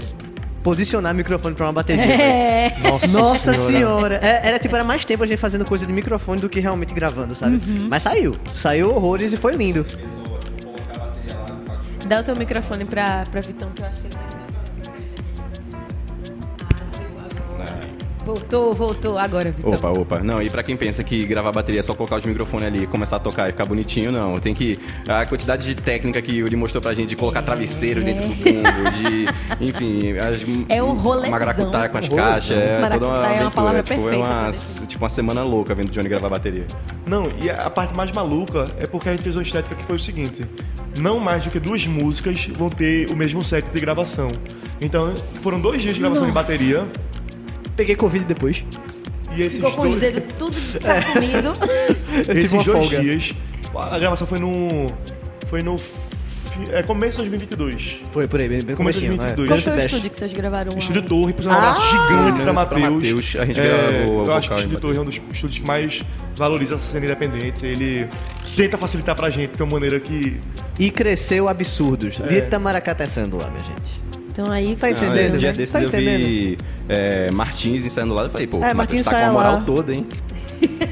posicionar 0.64 1.14
microfone 1.14 1.54
pra 1.56 1.66
uma 1.68 1.74
bateria. 1.74 2.04
É. 2.06 2.78
Nossa, 2.82 3.08
Nossa 3.20 3.54
senhora. 3.56 4.20
senhora. 4.20 4.20
É, 4.22 4.48
era 4.48 4.60
tipo, 4.60 4.74
era 4.76 4.84
mais 4.84 5.06
tempo 5.06 5.24
a 5.24 5.28
gente 5.28 5.38
fazendo 5.38 5.64
coisa 5.66 5.86
de 5.86 5.94
microfone 5.94 6.42
do 6.42 6.50
que 6.50 6.60
realmente 6.60 6.94
gravando, 6.94 7.36
sabe? 7.36 7.60
Mas 7.90 8.02
saiu. 8.04 8.34
Saiu 8.56 8.90
horrores 8.90 9.32
e 9.34 9.38
foi 9.38 9.56
lindo. 9.56 9.86
Dá 12.08 12.20
o 12.20 12.24
teu 12.24 12.36
microfone 12.36 12.86
pra, 12.86 13.24
pra 13.32 13.42
Vitão, 13.42 13.70
que 13.76 13.82
eu 13.82 13.86
acho 13.88 14.00
que 14.02 14.08
ele 14.08 14.14
tá 14.16 14.35
Voltou, 18.26 18.74
voltou. 18.74 19.18
Agora, 19.18 19.52
Vitão. 19.52 19.72
Opa, 19.74 19.90
opa. 19.90 20.20
Não, 20.20 20.42
e 20.42 20.50
pra 20.50 20.64
quem 20.64 20.76
pensa 20.76 21.04
que 21.04 21.26
gravar 21.26 21.52
bateria 21.52 21.80
é 21.80 21.84
só 21.84 21.94
colocar 21.94 22.18
os 22.18 22.26
microfones 22.26 22.68
ali 22.68 22.84
e 22.84 22.88
começar 22.88 23.18
a 23.18 23.20
tocar 23.20 23.48
e 23.50 23.52
ficar 23.52 23.66
bonitinho, 23.66 24.12
não. 24.12 24.38
Tem 24.40 24.54
que. 24.54 24.80
A 25.08 25.26
quantidade 25.26 25.66
de 25.68 25.76
técnica 25.76 26.22
que 26.22 26.32
o 26.32 26.36
Yuri 26.36 26.56
mostrou 26.56 26.82
pra 26.82 26.94
gente 26.94 27.10
de 27.10 27.16
colocar 27.16 27.42
travesseiro 27.44 28.04
dentro 28.04 28.28
do 28.28 28.34
fundo, 28.36 28.92
de. 28.92 29.26
Enfim, 29.64 30.18
as, 30.18 30.42
É 30.70 30.82
um 30.82 30.94
rolezão. 30.94 31.32
Maracutaia 31.32 31.90
com 31.90 31.98
as 31.98 32.08
Rolezão. 32.08 32.32
caixas. 32.32 32.58
É 32.58 32.90
toda 32.90 33.06
uma 33.06 33.14
Maracutaia 33.20 33.36
é 33.36 33.40
uma 33.42 33.48
aventura. 33.48 33.52
palavra 33.52 33.84
tipo, 33.84 34.02
perfeita 34.02 34.16
é 34.16 34.28
uma, 34.28 34.52
tipo 34.88 35.04
uma 35.04 35.10
semana 35.10 35.44
louca 35.44 35.76
vendo 35.76 35.90
o 35.90 35.92
Johnny 35.92 36.10
gravar 36.10 36.30
bateria. 36.30 36.66
Não, 37.06 37.30
e 37.42 37.50
a 37.50 37.70
parte 37.70 37.96
mais 37.96 38.12
maluca 38.12 38.68
é 38.80 38.88
porque 38.88 39.10
a 39.10 39.12
gente 39.12 39.22
fez 39.24 39.36
uma 39.36 39.44
estética 39.44 39.76
que 39.76 39.84
foi 39.84 39.96
o 39.98 40.00
seguinte: 40.00 40.44
não 40.98 41.20
mais 41.20 41.44
do 41.44 41.52
que 41.52 41.60
duas 41.60 41.86
músicas 41.86 42.48
vão 42.48 42.70
ter 42.70 43.10
o 43.12 43.16
mesmo 43.16 43.44
set 43.44 43.66
de 43.70 43.80
gravação. 43.80 44.30
Então, 44.82 45.14
foram 45.42 45.60
dois 45.60 45.82
dias 45.82 45.94
de 45.96 46.02
gravação 46.02 46.28
Nossa. 46.28 46.40
de 46.40 46.48
bateria. 46.48 46.86
Peguei 47.76 47.96
Covid 47.96 48.26
depois. 48.26 48.64
E 49.36 49.42
esses 49.42 49.60
Ficou 49.60 49.72
com 49.74 49.82
os 49.90 50.00
dois, 50.00 50.14
dedos 50.14 50.34
tudo 50.38 50.80
carcomido. 50.80 51.54
Eu 52.28 52.38
esses 52.38 52.50
tive 52.52 52.56
uma 52.56 52.64
dois 52.64 52.78
folga. 52.90 53.00
dias. 53.02 53.34
A 53.76 54.00
gravação 54.00 54.26
foi 54.28 54.40
no. 54.40 54.88
Foi 55.48 55.62
no. 55.62 55.78
fi- 55.78 56.72
É 56.72 56.82
começo 56.84 57.22
de 57.22 57.30
2022. 57.30 57.98
Foi 58.12 58.28
por 58.30 58.40
aí, 58.40 58.48
bem, 58.48 58.64
bem 58.64 58.76
Começo 58.78 59.00
de 59.02 59.08
comecinho. 59.08 59.36
22. 59.36 59.50
Qual 59.50 59.62
foi 59.62 59.74
o 59.74 59.76
Best. 59.76 59.88
estúdio 59.88 60.10
que 60.12 60.18
vocês 60.18 60.32
gravaram? 60.34 60.72
lá? 60.72 60.78
Estúdio 60.80 61.02
Torre, 61.04 61.34
por 61.34 61.46
um 61.46 61.52
abraço 61.52 61.82
gigante 61.90 62.42
pra 62.42 62.54
Matheus. 62.54 62.82
Matheus, 62.94 63.36
a 63.38 63.46
gente 63.46 63.60
É, 63.60 63.64
gravou 63.68 64.22
o 64.22 64.26
Eu 64.26 64.34
acho 64.34 64.48
que 64.48 64.54
vocal 64.54 64.58
o 64.58 64.60
em 64.60 64.60
Estúdio 64.60 64.80
Torre 64.80 64.98
é 64.98 65.02
um 65.02 65.06
dos 65.06 65.16
estúdios 65.34 65.58
que 65.60 65.66
mais 65.68 66.04
valoriza 66.38 66.76
essa 66.76 66.90
cena 66.92 67.06
independente. 67.06 67.66
Ele 67.66 68.08
tenta 68.56 68.78
facilitar 68.78 69.16
pra 69.18 69.30
gente 69.30 69.58
de 69.58 69.62
uma 69.64 69.74
maneira 69.74 70.00
que. 70.00 70.40
E 70.80 70.90
cresceu 70.90 71.50
absurdos. 71.50 72.22
É. 72.22 72.28
De 72.28 72.42
Tamaracá 72.44 72.96
tecendo 72.96 73.36
lá, 73.38 73.48
minha 73.50 73.64
gente. 73.66 74.05
Então 74.38 74.52
aí 74.52 74.76
Tá 74.76 74.88
vocês 74.88 75.02
entendendo, 75.04 75.30
Um 75.30 75.34
né? 75.34 75.38
dia 75.38 75.52
né? 75.52 75.58
desses 75.58 75.72
Tá 75.74 75.82
eu 75.82 75.90
vi 75.90 76.58
é, 76.90 77.32
Martins 77.32 77.86
ensaiando 77.86 78.14
lá. 78.14 78.24
Eu 78.24 78.30
falei, 78.30 78.48
pô, 78.48 78.62
É, 78.62 78.74
Martins 78.74 79.06
tá 79.06 79.12
com 79.12 79.18
a 79.28 79.32
moral 79.32 79.54
lá. 79.56 79.62
toda, 79.62 79.94
hein? 79.94 80.06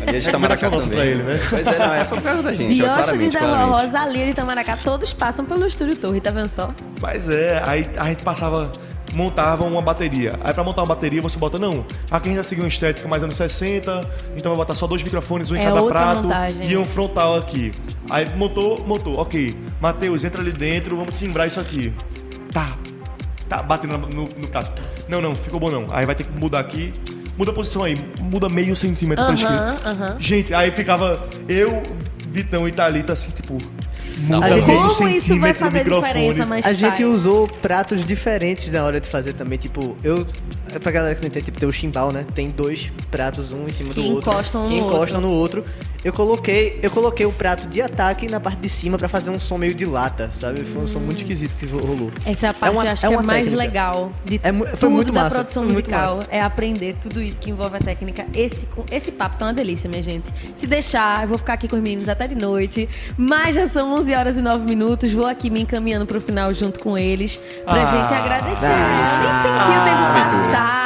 Ali 0.06 0.18
a 0.18 0.20
gente 0.20 0.30
tá 0.30 0.38
Admiração 0.38 0.40
maracá 0.40 0.70
nossa 0.70 0.82
também. 0.88 0.96
pra 0.98 1.06
ele, 1.06 1.24
né? 1.24 1.40
Pois 1.50 1.68
é, 1.68 1.80
não, 1.80 1.94
é 1.94 2.06
foi 2.06 2.18
por 2.18 2.24
causa 2.24 2.44
da 2.44 2.54
gente. 2.54 2.74
Diógenes 2.76 3.34
da 3.34 3.40
Rua 3.40 3.50
claramente. 3.50 3.82
Rosa, 3.86 4.00
ali 4.00 4.24
de 4.26 4.30
Itamaracá, 4.32 4.78
todos 4.78 5.14
passam 5.14 5.46
pelo 5.46 5.66
Estúdio 5.66 5.96
Torre, 5.96 6.22
tá 6.22 6.32
vendo 6.32 6.48
só? 6.50 6.74
Mas 7.02 7.28
é, 7.30 7.62
aí 7.66 7.86
a 7.98 8.06
gente 8.08 8.22
passava, 8.24 8.72
montava 9.14 9.64
uma 9.66 9.82
bateria. 9.82 10.38
Aí 10.44 10.54
pra 10.54 10.64
montar 10.64 10.82
uma 10.82 10.88
bateria 10.88 11.22
você 11.22 11.38
bota, 11.40 11.58
não, 11.58 11.86
aqui 12.12 12.28
a 12.28 12.32
gente 12.32 12.36
já 12.38 12.44
seguiu 12.44 12.64
uma 12.66 12.70
estética 12.70 13.08
mais 13.08 13.24
anos 13.24 13.36
60, 13.36 14.08
então 14.38 14.52
vai 14.52 14.58
botar 14.58 14.76
só 14.76 14.86
dois 14.86 15.02
microfones, 15.04 15.50
um 15.52 15.56
em 15.56 15.60
É 15.60 15.64
cada 15.66 15.84
prato 15.84 16.24
montagem, 16.24 16.70
e 16.70 16.78
um 16.78 16.86
frontal 16.86 17.36
aqui. 17.38 17.72
Aí 18.10 18.30
montou, 18.38 18.84
montou, 18.86 19.20
ok. 19.20 19.56
Matheus, 19.82 20.24
entra 20.24 20.42
ali 20.42 20.52
dentro, 20.52 20.96
vamos 20.98 21.18
timbrar 21.20 21.48
isso 21.48 21.60
aqui. 21.60 21.94
Tá, 22.52 22.74
tá 23.58 23.64
batendo 23.64 23.98
no, 23.98 24.08
no 24.38 24.48
prato. 24.48 24.82
Não, 25.08 25.22
não, 25.22 25.36
ficou 25.36 25.60
bom 25.60 25.70
não. 25.70 25.86
Aí 25.92 26.06
vai 26.06 26.16
ter 26.16 26.24
que 26.24 26.32
mudar 26.38 26.60
aqui. 26.60 26.92
Muda 27.38 27.52
a 27.52 27.54
posição 27.54 27.84
aí, 27.84 27.98
muda 28.22 28.48
meio 28.48 28.76
centímetro 28.76 29.26
pra 29.26 29.34
esquerda. 29.34 29.78
aham. 29.86 30.16
Gente, 30.20 30.54
aí 30.54 30.70
ficava 30.72 31.28
eu, 31.48 31.82
Vitão 32.28 32.68
e 32.68 32.72
Thalita 32.72 33.14
assim, 33.14 33.32
tipo, 33.32 33.58
muda 34.20 34.46
A 34.46 34.50
gente- 34.52 34.68
meio 34.68 34.78
Como 34.78 34.88
isso 34.92 35.02
vai 35.04 35.14
centímetro 35.20 35.60
fazer 35.60 35.78
microfone. 35.80 36.14
diferença 36.14 36.46
mais 36.46 36.64
A 36.66 36.74
gente 36.74 36.82
tarde? 36.90 37.06
usou 37.06 37.48
pratos 37.48 38.06
diferentes 38.06 38.72
na 38.72 38.84
hora 38.84 39.00
de 39.02 39.08
fazer 39.10 39.34
também. 39.34 39.58
Tipo, 39.58 39.98
eu. 40.04 40.24
é 40.74 40.78
Pra 40.78 40.92
galera 40.92 41.16
que 41.16 41.22
não 41.22 41.28
entende, 41.28 41.46
tipo, 41.46 41.60
tem 41.60 41.68
o 41.68 41.72
chimbal, 41.74 42.12
né? 42.12 42.24
Tem 42.36 42.50
dois 42.52 42.92
pratos, 43.10 43.52
um 43.52 43.68
em 43.68 43.72
cima 43.72 43.94
Que 43.96 44.02
do 44.02 44.14
outro. 44.14 44.32
encostam 44.32 44.66
um 44.66 44.70
que 44.70 44.80
no 44.80 44.88
encostam 44.88 45.22
no 45.22 45.30
outro. 45.30 45.64
Eu 46.04 46.12
coloquei, 46.12 46.80
eu 46.84 46.92
coloquei 46.92 47.26
o 47.26 47.32
prato 47.32 47.66
de 47.68 47.82
ataque 47.82 48.28
na 48.28 48.38
parte 48.40 48.60
de 48.60 48.68
cima 48.68 48.98
pra 48.98 49.08
fazer 49.08 49.30
um 49.30 49.40
som 49.40 49.58
meio 49.58 49.74
de 49.74 49.86
lata, 49.86 50.30
sabe? 50.34 50.66
Foi 50.66 50.82
um 50.82 50.88
som 50.88 51.00
muito 51.00 51.20
esquisito 51.20 51.56
que 51.56 51.66
rolou. 51.66 52.12
Essa 52.26 52.48
é 52.48 52.50
a 52.50 52.54
parte 52.54 52.74
uma- 52.76 52.82
que 52.84 52.88
eu 52.90 52.92
acho 52.94 53.06
é 53.06 53.08
que 53.08 53.14
é 53.14 53.18
uma 53.18 53.24
mais 53.24 53.40
técnica. 53.46 53.64
legal 53.64 54.12
de 54.26 54.36
É 54.44 54.52
foi 54.52 54.66
tudo 54.78 54.90
muito 54.92 55.12
da 55.14 55.24
massa, 55.24 55.36
produção 55.38 55.64
musical. 55.64 56.24
É 56.30 56.42
aprender 56.42 56.98
tudo 57.02 57.22
isso 57.22 57.40
que 57.40 57.50
envolve 57.52 57.78
a 57.78 57.80
técnica. 57.80 58.26
Esse, 58.34 58.68
esse 58.92 59.14
papo 59.14 59.38
tá 59.38 59.46
uma 59.46 59.54
delícia, 59.54 59.90
minha 59.90 60.04
gente. 60.04 60.28
Se 60.54 60.68
deixar, 60.68 61.24
eu 61.24 61.30
vou 61.30 61.38
ficar 61.38 61.54
aqui 61.54 61.70
com 61.70 61.78
os 61.78 61.82
meninos 61.82 62.10
até 62.10 62.28
de 62.28 62.36
noite. 62.36 62.90
Mas 63.18 63.56
já 63.56 63.66
são 63.66 63.94
11 63.94 64.14
horas 64.14 64.36
e 64.36 64.42
9 64.42 64.66
minutos. 64.66 65.14
Vou 65.14 65.26
aqui 65.26 65.50
me 65.50 65.62
encaminhando 65.62 66.06
pro 66.06 66.20
final 66.20 66.54
junto 66.54 66.82
com 66.82 66.98
eles. 66.98 67.40
Pra 67.64 67.82
Ah. 67.82 67.86
gente 67.86 68.14
agradecer. 68.14 68.66
Eu 68.66 69.24
nem 69.24 69.34
senti 69.42 69.70
o 69.70 69.84
tempo 69.86 70.52
passar. 70.52 70.84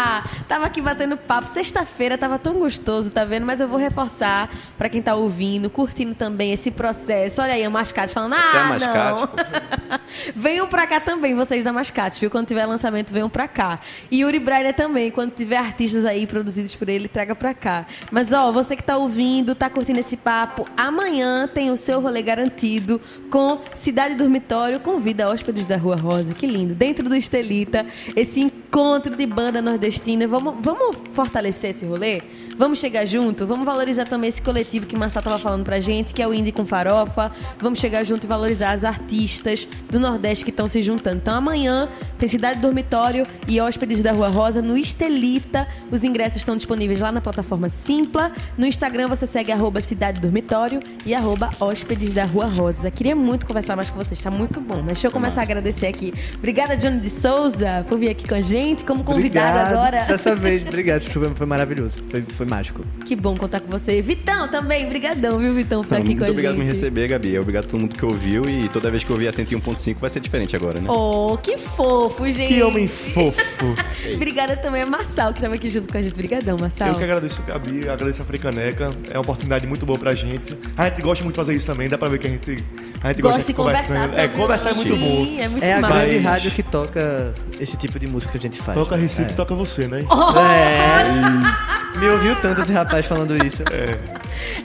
Tava 0.48 0.66
aqui 0.66 0.82
batendo 0.82 1.18
papo. 1.18 1.46
Sexta-feira 1.48 2.18
tava 2.18 2.40
tão 2.40 2.54
gostoso, 2.60 3.12
tá 3.12 3.26
vendo? 3.26 3.46
Mas 3.46 3.60
eu 3.60 3.68
vou 3.68 3.78
reforçar 3.78 4.50
pra 4.78 4.88
quem 4.88 5.02
tá 5.08 5.16
ouvindo, 5.16 5.70
curtindo 5.70 6.14
também 6.14 6.52
esse 6.52 6.70
processo. 6.70 7.42
Olha 7.42 7.54
aí, 7.54 7.64
a 7.64 7.70
Mascate 7.70 8.14
falando, 8.14 8.34
a 8.34 8.38
ah, 8.38 8.68
Mascate, 8.68 9.22
não. 9.22 10.00
venham 10.36 10.68
pra 10.68 10.86
cá 10.86 11.00
também, 11.00 11.34
vocês 11.34 11.64
da 11.64 11.72
Mascate, 11.72 12.20
viu? 12.20 12.30
Quando 12.30 12.46
tiver 12.46 12.66
lançamento, 12.66 13.14
venham 13.14 13.30
pra 13.30 13.48
cá. 13.48 13.80
E 14.12 14.20
Yuri 14.20 14.38
Brainer 14.38 14.76
também, 14.76 15.10
quando 15.10 15.32
tiver 15.32 15.56
artistas 15.56 16.04
aí 16.04 16.28
produzidos 16.28 16.76
por 16.76 16.90
ele, 16.90 17.08
traga 17.08 17.34
pra 17.34 17.54
cá. 17.54 17.86
Mas, 18.12 18.34
ó, 18.34 18.52
você 18.52 18.76
que 18.76 18.84
tá 18.84 18.98
ouvindo, 18.98 19.56
tá 19.56 19.70
curtindo 19.70 20.02
esse 20.02 20.18
papo, 20.18 20.68
amanhã 20.76 21.48
tem 21.48 21.72
o 21.72 21.78
seu 21.78 22.02
rolê 22.02 22.22
garantido 22.22 23.00
com 23.30 23.62
Cidade 23.74 24.14
Dormitório, 24.14 24.82
convida 24.82 25.30
hóspedes 25.30 25.66
da 25.66 25.78
Rua 25.78 25.96
Rosa, 25.96 26.34
que 26.34 26.46
lindo, 26.46 26.76
dentro 26.76 27.08
do 27.08 27.16
Estelita, 27.16 27.86
esse 28.14 28.52
encontro 28.68 29.16
de 29.16 29.26
banda 29.26 29.62
nordestina. 29.62 30.28
Vamos, 30.28 30.56
vamos 30.60 30.98
fortalecer 31.14 31.72
esse 31.72 31.86
rolê? 31.86 32.22
Vamos 32.58 32.80
chegar 32.80 33.06
junto? 33.06 33.46
Vamos 33.46 33.66
valorizar 33.66 34.06
também 34.06 34.30
esse 34.30 34.42
coletivo 34.42 34.86
que 34.88 34.96
Marçal 34.96 35.22
tava 35.22 35.38
falando 35.38 35.64
pra 35.64 35.80
gente, 35.80 36.14
que 36.14 36.22
é 36.22 36.28
o 36.28 36.34
Indie 36.34 36.52
com 36.52 36.66
Farofa. 36.66 37.32
Vamos 37.60 37.80
chegar 37.80 38.04
junto 38.04 38.26
e 38.26 38.28
valorizar 38.28 38.72
as 38.72 38.84
artistas 38.84 39.68
do 39.90 40.00
Nordeste 40.00 40.44
que 40.44 40.52
estão 40.52 40.68
se 40.68 40.82
juntando. 40.82 41.18
Então 41.18 41.36
amanhã 41.36 41.88
tem 42.18 42.28
Cidade 42.28 42.60
Dormitório 42.60 43.26
e 43.48 43.62
Hóspedes 43.62 44.02
da 44.02 44.12
Rua 44.12 44.28
Rosa 44.28 44.62
no 44.62 44.76
Estelita. 44.76 45.68
Os 45.92 46.04
ingressos 46.04 46.38
estão 46.38 46.56
disponíveis 46.56 47.00
lá 47.00 47.12
na 47.12 47.22
plataforma 47.22 47.70
Simpla. 47.70 48.32
No 48.58 48.66
Instagram 48.66 49.08
você 49.08 49.28
segue 49.28 49.52
arroba 49.52 49.80
Cidade 49.80 50.20
Dormitório 50.20 50.80
e 51.06 51.14
arroba 51.14 51.52
Hóspedes 51.60 52.14
da 52.14 52.26
Rua 52.26 52.48
Rosa. 52.48 52.90
Queria 52.90 53.16
muito 53.16 53.46
conversar 53.46 53.76
mais 53.76 53.92
com 53.92 53.98
vocês, 53.98 54.20
tá 54.20 54.32
muito 54.32 54.60
bom. 54.60 54.78
Mas 54.78 54.98
deixa 54.98 55.08
eu 55.08 55.12
começar 55.12 55.42
a 55.42 55.44
agradecer 55.44 55.86
aqui. 55.86 56.12
Obrigada, 56.36 56.76
Johnny 56.76 57.00
de 57.00 57.10
Souza, 57.12 57.86
por 57.88 58.00
vir 58.00 58.10
aqui 58.10 58.28
com 58.28 58.34
a 58.36 58.42
gente, 58.42 58.57
como 58.86 59.04
convidado 59.04 59.58
Obrigado. 59.58 59.74
agora. 59.74 60.06
Dessa 60.12 60.36
vez, 60.36 60.62
obrigado, 60.66 61.02
Chuva, 61.02 61.32
foi 61.36 61.46
maravilhoso. 61.46 61.98
Foi, 62.10 62.22
foi 62.22 62.46
mágico. 62.46 62.84
Que 63.06 63.16
bom 63.16 63.38
contar 63.38 63.60
com 63.60 63.70
você. 63.70 64.02
Vitão 64.02 64.48
também, 64.48 64.88
brigadão, 64.88 65.38
viu, 65.40 65.54
Vitão, 65.54 65.82
por 65.82 65.86
estar 65.86 65.98
aqui 65.98 66.06
muito 66.08 66.20
com 66.20 66.26
a 66.26 66.30
obrigado 66.30 66.54
gente. 66.54 66.62
por 66.62 66.66
me 66.66 66.72
receber, 66.74 67.08
Gabi. 67.08 67.40
Obrigado 67.40 67.66
a 67.66 67.68
todo 67.68 67.80
mundo 67.80 67.96
que 67.96 68.06
ouviu. 68.06 68.50
E 68.50 68.70
toda 68.70 68.90
vez 68.90 69.04
que 69.04 69.10
eu 69.10 69.16
ouvir 69.16 69.28
a 69.28 69.34
101.5 69.34 69.98
vai 70.00 70.10
ser 70.10 70.20
diferente 70.20 70.56
agora, 70.56 70.80
né? 70.80 70.90
Oh, 70.90 71.38
que 71.42 71.58
fofo, 71.58 72.30
gente. 72.30 72.54
Que 72.54 72.64
homem 72.64 72.88
fofo. 72.88 73.76
Obrigada 74.14 74.56
também 74.58 74.82
a 74.82 74.86
Marçal, 74.86 75.34
que 75.34 75.40
estava 75.40 75.56
aqui 75.56 75.70
junto 75.70 75.92
com 75.92 75.98
a 75.98 76.02
gente. 76.02 76.14
Obrigadão, 76.14 76.58
Marçal. 76.60 76.90
Eu 76.90 76.96
que 76.96 77.04
agradeço 77.04 77.42
Gabi, 77.44 77.90
agradeço 77.90 78.22
a 78.22 78.26
Frecaneca. 78.26 78.90
É 79.10 79.14
uma 79.14 79.22
oportunidade 79.22 79.68
muito 79.68 79.86
boa 79.86 79.98
pra 79.98 80.14
gente. 80.14 80.58
A 80.76 80.90
gente 80.90 81.02
gosta 81.02 81.24
muito 81.24 81.36
de 81.36 81.38
fazer 81.38 81.56
isso 81.56 81.68
também, 81.68 81.90
dá 81.90 81.98
pra 81.98 82.10
ver 82.10 82.20
que 82.20 82.28
a 82.28 82.30
gente, 82.30 82.64
a 83.02 83.10
gente 83.10 83.22
Gosto 83.22 83.36
gosta 83.36 83.52
de 83.52 83.54
conversar. 83.54 84.18
É, 84.18 84.28
conversar 84.28 84.72
é 84.72 84.74
muito 84.74 84.94
Sim, 84.94 85.00
bom. 85.00 85.42
É 85.42 85.48
muito 85.48 85.64
É 85.64 85.74
a 85.74 85.82
grande 85.82 86.18
rádio 86.18 86.52
que 86.52 86.64
toca 86.64 87.34
esse 87.60 87.78
tipo 87.78 88.00
de 88.00 88.08
música 88.08 88.38
a 88.38 88.42
gente 88.48 88.62
faz. 88.62 88.78
Toca 88.78 88.96
Recife, 88.96 89.32
É. 89.32 89.34
toca 89.36 89.54
você, 89.56 89.88
né? 89.88 90.04
É. 90.48 91.98
Me 92.00 92.08
ouviu 92.10 92.36
tanto 92.36 92.62
esse 92.62 92.72
rapaz 92.72 93.06
falando 93.06 93.36
isso. 93.44 93.64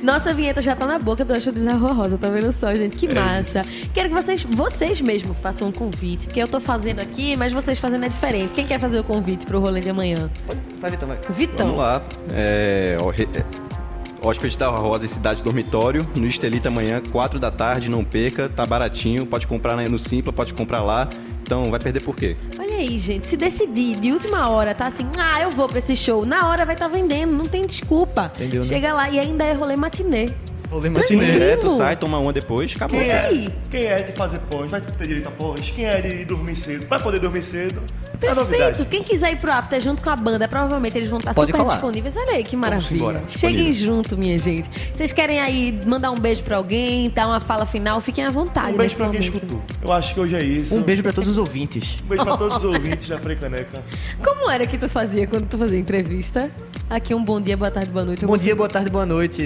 Nossa 0.02 0.34
vinheta 0.34 0.60
já 0.60 0.76
tá 0.76 0.86
na 0.86 0.98
boca 0.98 1.24
do 1.24 1.32
Acho 1.32 1.50
da 1.50 1.72
Rua 1.74 1.92
Rosa, 1.92 2.18
tá 2.18 2.28
vendo 2.28 2.52
só, 2.52 2.74
gente? 2.74 2.94
Que 2.96 3.06
É 3.06 3.14
massa. 3.14 3.64
Quero 3.94 4.10
que 4.10 4.14
vocês, 4.14 4.42
vocês 4.44 5.00
mesmo 5.00 5.32
façam 5.34 5.68
um 5.68 5.72
convite, 5.72 6.26
porque 6.26 6.42
eu 6.42 6.48
tô 6.48 6.60
fazendo 6.60 7.00
aqui, 7.00 7.36
mas 7.36 7.52
vocês 7.52 7.78
fazendo 7.78 8.04
é 8.04 8.08
diferente. 8.08 8.52
Quem 8.52 8.66
quer 8.66 8.78
fazer 8.78 9.00
o 9.00 9.04
convite 9.04 9.46
pro 9.46 9.60
rolê 9.60 9.80
de 9.80 9.88
amanhã? 9.88 10.28
Vai, 10.78 10.90
Vitão, 10.90 11.08
vai. 11.08 11.18
Vitão. 11.30 11.66
Vamos 11.68 11.80
lá. 11.82 12.02
É, 12.32 12.98
é, 12.98 13.61
Hóspede 14.22 14.56
da 14.56 14.68
Rosa 14.68 15.04
e 15.04 15.08
Cidade 15.08 15.42
Dormitório, 15.42 16.06
no 16.14 16.26
Estelita 16.26 16.68
amanhã, 16.68 17.02
4 17.10 17.40
da 17.40 17.50
tarde, 17.50 17.90
não 17.90 18.04
perca, 18.04 18.48
tá 18.48 18.64
baratinho, 18.64 19.26
pode 19.26 19.48
comprar 19.48 19.76
no 19.76 19.98
Simpla, 19.98 20.32
pode 20.32 20.54
comprar 20.54 20.80
lá. 20.80 21.08
Então, 21.42 21.70
vai 21.70 21.80
perder 21.80 22.00
por 22.00 22.14
quê? 22.14 22.36
Olha 22.56 22.76
aí, 22.76 22.98
gente, 23.00 23.26
se 23.26 23.36
decidir 23.36 23.98
de 23.98 24.12
última 24.12 24.48
hora, 24.48 24.74
tá 24.74 24.86
assim, 24.86 25.08
ah, 25.18 25.42
eu 25.42 25.50
vou 25.50 25.68
pra 25.68 25.80
esse 25.80 25.96
show, 25.96 26.24
na 26.24 26.48
hora 26.48 26.64
vai 26.64 26.74
estar 26.74 26.86
vendendo, 26.86 27.32
não 27.32 27.48
tem 27.48 27.66
desculpa. 27.66 28.30
Entendeu, 28.36 28.62
né? 28.62 28.68
Chega 28.68 28.92
lá 28.92 29.10
e 29.10 29.18
ainda 29.18 29.44
é 29.44 29.52
rolê 29.52 29.74
matinê. 29.74 30.28
Sim. 30.28 30.88
matinê. 30.88 31.32
Direto, 31.32 31.66
Lindo. 31.66 31.76
sai, 31.76 31.96
toma 31.96 32.18
uma 32.18 32.32
depois, 32.32 32.72
acabou. 32.74 32.98
Quem 32.98 33.10
é, 33.10 33.26
aí. 33.26 33.48
quem 33.70 33.84
é 33.84 34.02
de 34.02 34.12
fazer 34.12 34.38
pós? 34.38 34.70
Vai 34.70 34.80
ter 34.80 35.06
direito 35.06 35.28
a 35.28 35.32
pós? 35.32 35.70
Quem 35.70 35.84
é 35.84 36.00
de 36.00 36.24
dormir 36.24 36.56
cedo? 36.56 36.86
Vai 36.86 37.02
poder 37.02 37.18
dormir 37.18 37.42
cedo? 37.42 37.82
É. 38.22 38.34
Perfeito. 38.34 38.86
Quem 38.86 39.02
quiser 39.02 39.32
ir 39.32 39.36
pro 39.36 39.50
after 39.52 39.80
junto 39.80 40.02
com 40.02 40.10
a 40.10 40.16
banda, 40.16 40.46
provavelmente 40.46 40.96
eles 40.96 41.08
vão 41.08 41.18
estar 41.18 41.34
Pode 41.34 41.48
super 41.50 41.62
colar. 41.62 41.74
disponíveis. 41.74 42.14
Olha 42.16 42.32
aí 42.36 42.44
que 42.44 42.56
maravilha. 42.56 43.22
Cheguem 43.28 43.72
junto, 43.72 44.16
minha 44.16 44.38
gente. 44.38 44.68
Vocês 44.94 45.12
querem 45.12 45.40
aí 45.40 45.78
mandar 45.86 46.10
um 46.10 46.18
beijo 46.18 46.42
pra 46.42 46.56
alguém, 46.56 47.10
dar 47.10 47.26
uma 47.26 47.40
fala 47.40 47.66
final? 47.66 48.00
Fiquem 48.00 48.24
à 48.24 48.30
vontade. 48.30 48.72
Um 48.74 48.76
beijo 48.76 48.96
pra 48.96 49.08
quem 49.08 49.20
momento. 49.20 49.34
escutou. 49.36 49.62
Eu 49.82 49.92
acho 49.92 50.14
que 50.14 50.20
hoje 50.20 50.36
é 50.36 50.42
isso. 50.42 50.74
Um 50.74 50.82
beijo 50.82 51.02
pra 51.02 51.12
todos 51.12 51.30
os 51.30 51.38
ouvintes. 51.38 51.96
Um 52.04 52.08
beijo 52.08 52.24
pra 52.24 52.36
todos 52.36 52.58
os 52.58 52.64
ouvintes 52.64 53.08
da 53.08 53.18
Frecaneca. 53.18 53.82
Como 54.24 54.50
era 54.50 54.66
que 54.66 54.78
tu 54.78 54.88
fazia 54.88 55.26
quando 55.26 55.46
tu 55.48 55.58
fazia 55.58 55.78
entrevista? 55.78 56.50
Aqui 56.88 57.14
um 57.14 57.24
bom 57.24 57.40
dia, 57.40 57.56
boa 57.56 57.70
tarde, 57.70 57.90
boa 57.90 58.04
noite. 58.04 58.24
Bom 58.26 58.36
dia, 58.36 58.54
boa 58.54 58.68
tarde, 58.68 58.90
boa 58.90 59.06
noite, 59.06 59.42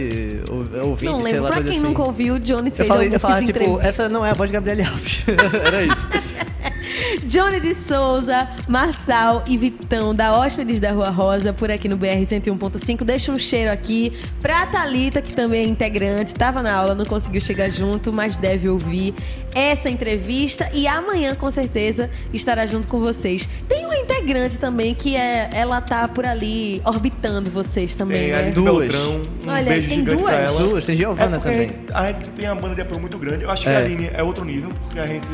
Não 0.72 0.88
ouvinte, 0.90 1.14
sei 1.14 1.22
lembro. 1.24 1.42
lá, 1.44 1.50
Pra 1.50 1.62
quem 1.62 1.70
assim. 1.70 1.80
nunca 1.80 2.02
ouviu, 2.02 2.34
o 2.34 2.38
Johnny 2.40 2.70
Eu 2.70 2.74
fez 2.74 2.88
falei, 2.88 3.08
eu 3.12 3.20
falava, 3.20 3.44
tipo, 3.44 3.80
essa 3.80 4.08
não 4.08 4.26
é 4.26 4.30
a 4.30 4.34
voz 4.34 4.50
de 4.50 4.54
Gabriel 4.54 4.88
Alves. 4.90 5.24
Era 5.64 5.84
isso. 5.84 6.06
Johnny 7.24 7.60
de 7.60 7.74
Souza, 7.74 8.48
Marçal 8.68 9.44
e 9.46 9.56
Vitão 9.58 10.14
da 10.14 10.36
Hóspedes 10.38 10.80
da 10.80 10.92
Rua 10.92 11.10
Rosa, 11.10 11.52
por 11.52 11.70
aqui 11.70 11.88
no 11.88 11.96
BR 11.96 12.20
101.5. 12.22 13.04
Deixa 13.04 13.32
um 13.32 13.38
cheiro 13.38 13.70
aqui 13.70 14.12
pra 14.40 14.66
Thalita, 14.66 15.20
que 15.22 15.32
também 15.32 15.64
é 15.64 15.66
integrante, 15.68 16.34
tava 16.34 16.62
na 16.62 16.74
aula, 16.74 16.94
não 16.94 17.04
conseguiu 17.04 17.40
chegar 17.40 17.70
junto, 17.70 18.12
mas 18.12 18.36
deve 18.36 18.68
ouvir 18.68 19.14
essa 19.54 19.88
entrevista 19.88 20.68
e 20.74 20.86
amanhã, 20.86 21.34
com 21.34 21.50
certeza, 21.50 22.10
estará 22.32 22.66
junto 22.66 22.86
com 22.88 23.00
vocês. 23.00 23.48
Tem 23.68 23.84
uma 23.84 23.96
integrante 23.96 24.56
também 24.58 24.94
que 24.94 25.16
é, 25.16 25.48
ela 25.52 25.80
tá 25.80 26.06
por 26.08 26.26
ali 26.26 26.80
orbitando 26.84 27.50
vocês 27.50 27.94
também, 27.94 28.26
Tem 28.26 28.34
a 28.34 28.42
né? 28.42 28.50
Duas. 28.50 28.90
Beltrão, 28.90 29.22
um 29.44 29.50
Olha, 29.50 29.64
beijo 29.64 29.88
tem 29.88 29.98
gigante 29.98 30.18
duas? 30.18 30.30
pra 30.30 30.38
ela. 30.40 30.60
Duas, 30.60 30.84
tem 30.84 30.96
Giovana 30.96 31.36
é 31.36 31.40
também. 31.40 31.58
A 31.58 31.62
gente, 31.62 31.82
a 31.92 32.06
gente 32.08 32.28
tem 32.32 32.46
uma 32.50 32.60
banda 32.60 32.74
de 32.74 32.80
apoio 32.82 33.00
muito 33.00 33.18
grande. 33.18 33.44
Eu 33.44 33.50
acho 33.50 33.62
que 33.62 33.68
É. 33.70 33.76
a 33.76 33.78
Aline 33.78 34.10
é 34.12 34.22
outro 34.22 34.44
nível, 34.44 34.70
porque 34.82 34.98
a 34.98 35.06
gente, 35.06 35.26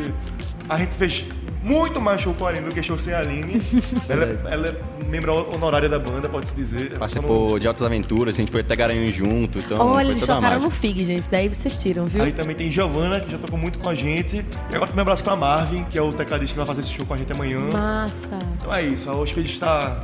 a 0.68 0.78
gente 0.78 0.94
fez 0.94 1.26
muito 1.62 2.00
mais 2.00 2.20
show 2.20 2.34
com 2.34 2.44
a 2.46 2.48
Aline 2.50 2.66
do 2.68 2.74
que 2.74 2.82
show 2.82 2.98
sem 2.98 3.12
a 3.14 3.20
Aline. 3.20 3.60
ela, 4.08 4.24
é- 4.24 4.36
ela 4.52 4.66
é 4.68 5.04
membro 5.08 5.32
honorária 5.54 5.88
da 5.88 5.98
banda, 5.98 6.28
pode-se 6.28 6.54
dizer. 6.54 6.98
Participou 6.98 7.58
de 7.58 7.66
altas 7.68 7.82
aventuras, 7.82 8.34
a 8.34 8.38
gente 8.38 8.50
foi 8.50 8.62
até 8.62 8.74
Garanhuns 8.74 9.14
junto, 9.14 9.58
então 9.58 9.78
Olha, 9.78 10.04
foi 10.06 10.14
eles 10.14 10.26
tocaram 10.26 10.60
no. 10.60 10.70
FIG, 10.70 11.04
gente. 11.04 11.24
Daí 11.30 11.48
vocês 11.48 11.80
tiram, 11.82 12.06
viu? 12.06 12.22
Aí 12.24 12.32
também 12.32 12.56
tem 12.56 12.70
Giovana, 12.70 13.20
que 13.20 13.30
já 13.30 13.38
tocou 13.38 13.58
muito 13.58 13.78
com 13.78 13.88
a 13.88 13.94
gente. 13.94 14.36
E 14.70 14.74
agora 14.74 14.86
também 14.90 14.98
um 14.98 15.02
abraço 15.02 15.22
pra 15.22 15.36
Marvin, 15.36 15.84
que 15.84 15.98
é 15.98 16.02
o 16.02 16.10
tecladista 16.12 16.52
que 16.54 16.58
vai 16.58 16.66
fazer 16.66 16.80
esse 16.80 16.90
show 16.90 17.04
com 17.06 17.14
a 17.14 17.16
gente 17.16 17.32
amanhã. 17.32 17.60
Massa. 17.72 18.38
Então 18.56 18.74
é 18.74 18.82
isso, 18.84 19.10
a 19.10 19.14
Hospede 19.14 19.48
está 19.48 20.00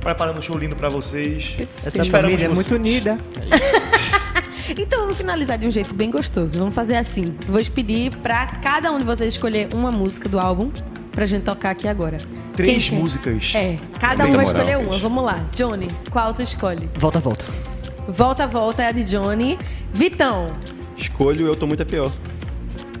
preparando 0.00 0.38
um 0.38 0.42
show 0.42 0.58
lindo 0.58 0.74
pra 0.74 0.88
vocês. 0.88 1.56
Essa 1.84 2.02
Esperamos 2.02 2.10
família 2.10 2.44
é 2.46 2.48
vocês. 2.48 2.68
muito 2.68 2.74
unida. 2.80 3.18
Então 4.80 5.00
vamos 5.00 5.16
finalizar 5.16 5.58
de 5.58 5.66
um 5.66 5.70
jeito 5.70 5.94
bem 5.94 6.10
gostoso. 6.10 6.58
Vamos 6.58 6.74
fazer 6.74 6.96
assim. 6.96 7.24
Vou 7.48 7.62
pedir 7.64 8.16
pra 8.18 8.46
cada 8.62 8.90
um 8.90 8.98
de 8.98 9.04
vocês 9.04 9.34
escolher 9.34 9.68
uma 9.74 9.90
música 9.90 10.28
do 10.28 10.38
álbum 10.38 10.70
pra 11.10 11.26
gente 11.26 11.42
tocar 11.42 11.70
aqui 11.70 11.86
agora. 11.86 12.18
Três 12.54 12.84
Quem 12.84 12.90
quer? 12.90 13.02
músicas. 13.02 13.52
É, 13.54 13.76
cada 13.98 14.24
um 14.24 14.32
vai 14.32 14.44
escolher 14.44 14.78
uma. 14.78 14.98
Vamos 14.98 15.24
lá. 15.24 15.44
Johnny, 15.54 15.88
qual 16.10 16.32
tu 16.32 16.42
escolhe? 16.42 16.88
Volta, 16.94 17.20
volta. 17.20 17.44
Volta, 18.08 18.46
volta 18.46 18.82
é 18.82 18.88
a 18.88 18.92
de 18.92 19.04
Johnny. 19.04 19.58
Vitão, 19.92 20.46
Escolho 20.96 21.46
Eu 21.46 21.56
Tô 21.56 21.66
Muito 21.66 21.82
é 21.82 21.84
Pior. 21.84 22.12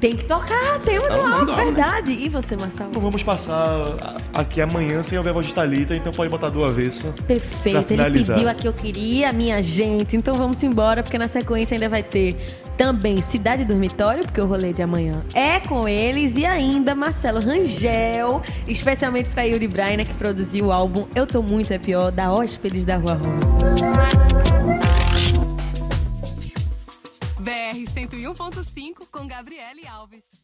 Tem 0.02 0.16
que 0.16 0.24
tocar 0.24 0.80
tema 0.80 1.08
do 1.08 1.14
álbum, 1.14 1.52
né? 1.52 1.64
verdade. 1.64 2.10
E 2.10 2.28
você, 2.28 2.56
Marcelo? 2.56 2.90
Não 2.92 3.00
vamos 3.00 3.22
passar 3.22 4.16
aqui 4.34 4.60
amanhã 4.60 5.00
sem 5.00 5.16
ouvir 5.16 5.30
a 5.30 5.32
voz 5.32 5.46
de 5.46 5.54
Thalita, 5.54 5.94
então 5.94 6.10
pode 6.10 6.28
botar 6.28 6.48
do 6.48 6.64
avesso. 6.64 7.14
Perfeito, 7.24 7.92
ele 7.92 8.10
pediu 8.10 8.48
a 8.48 8.54
que 8.54 8.66
eu 8.66 8.72
queria, 8.72 9.32
minha 9.32 9.62
gente. 9.62 10.16
Então 10.16 10.34
vamos 10.34 10.60
embora, 10.64 11.04
porque 11.04 11.16
na 11.16 11.28
sequência 11.28 11.76
ainda 11.76 11.88
vai 11.88 12.02
ter 12.02 12.36
também 12.76 13.22
Cidade 13.22 13.64
Dormitório, 13.64 14.24
porque 14.24 14.40
o 14.40 14.46
rolê 14.46 14.72
de 14.72 14.82
amanhã 14.82 15.22
é 15.34 15.60
com 15.60 15.86
eles, 15.86 16.36
e 16.36 16.44
ainda 16.44 16.96
Marcelo 16.96 17.38
Rangel, 17.38 18.42
especialmente 18.66 19.30
pra 19.30 19.44
Yuri 19.44 19.68
Brainer, 19.68 20.04
que 20.04 20.14
produziu 20.14 20.66
o 20.66 20.72
álbum 20.72 21.06
Eu 21.14 21.28
Tô 21.28 21.40
Muito 21.42 21.72
É 21.72 21.78
Pior, 21.78 22.10
da 22.10 22.32
Hóspedes 22.32 22.84
da 22.84 22.96
Rua 22.96 23.20
Rosa. 23.24 25.01
BR 27.72 27.86
101.5 28.18 29.06
com 29.10 29.26
Gabriele 29.26 29.86
Alves. 29.86 30.41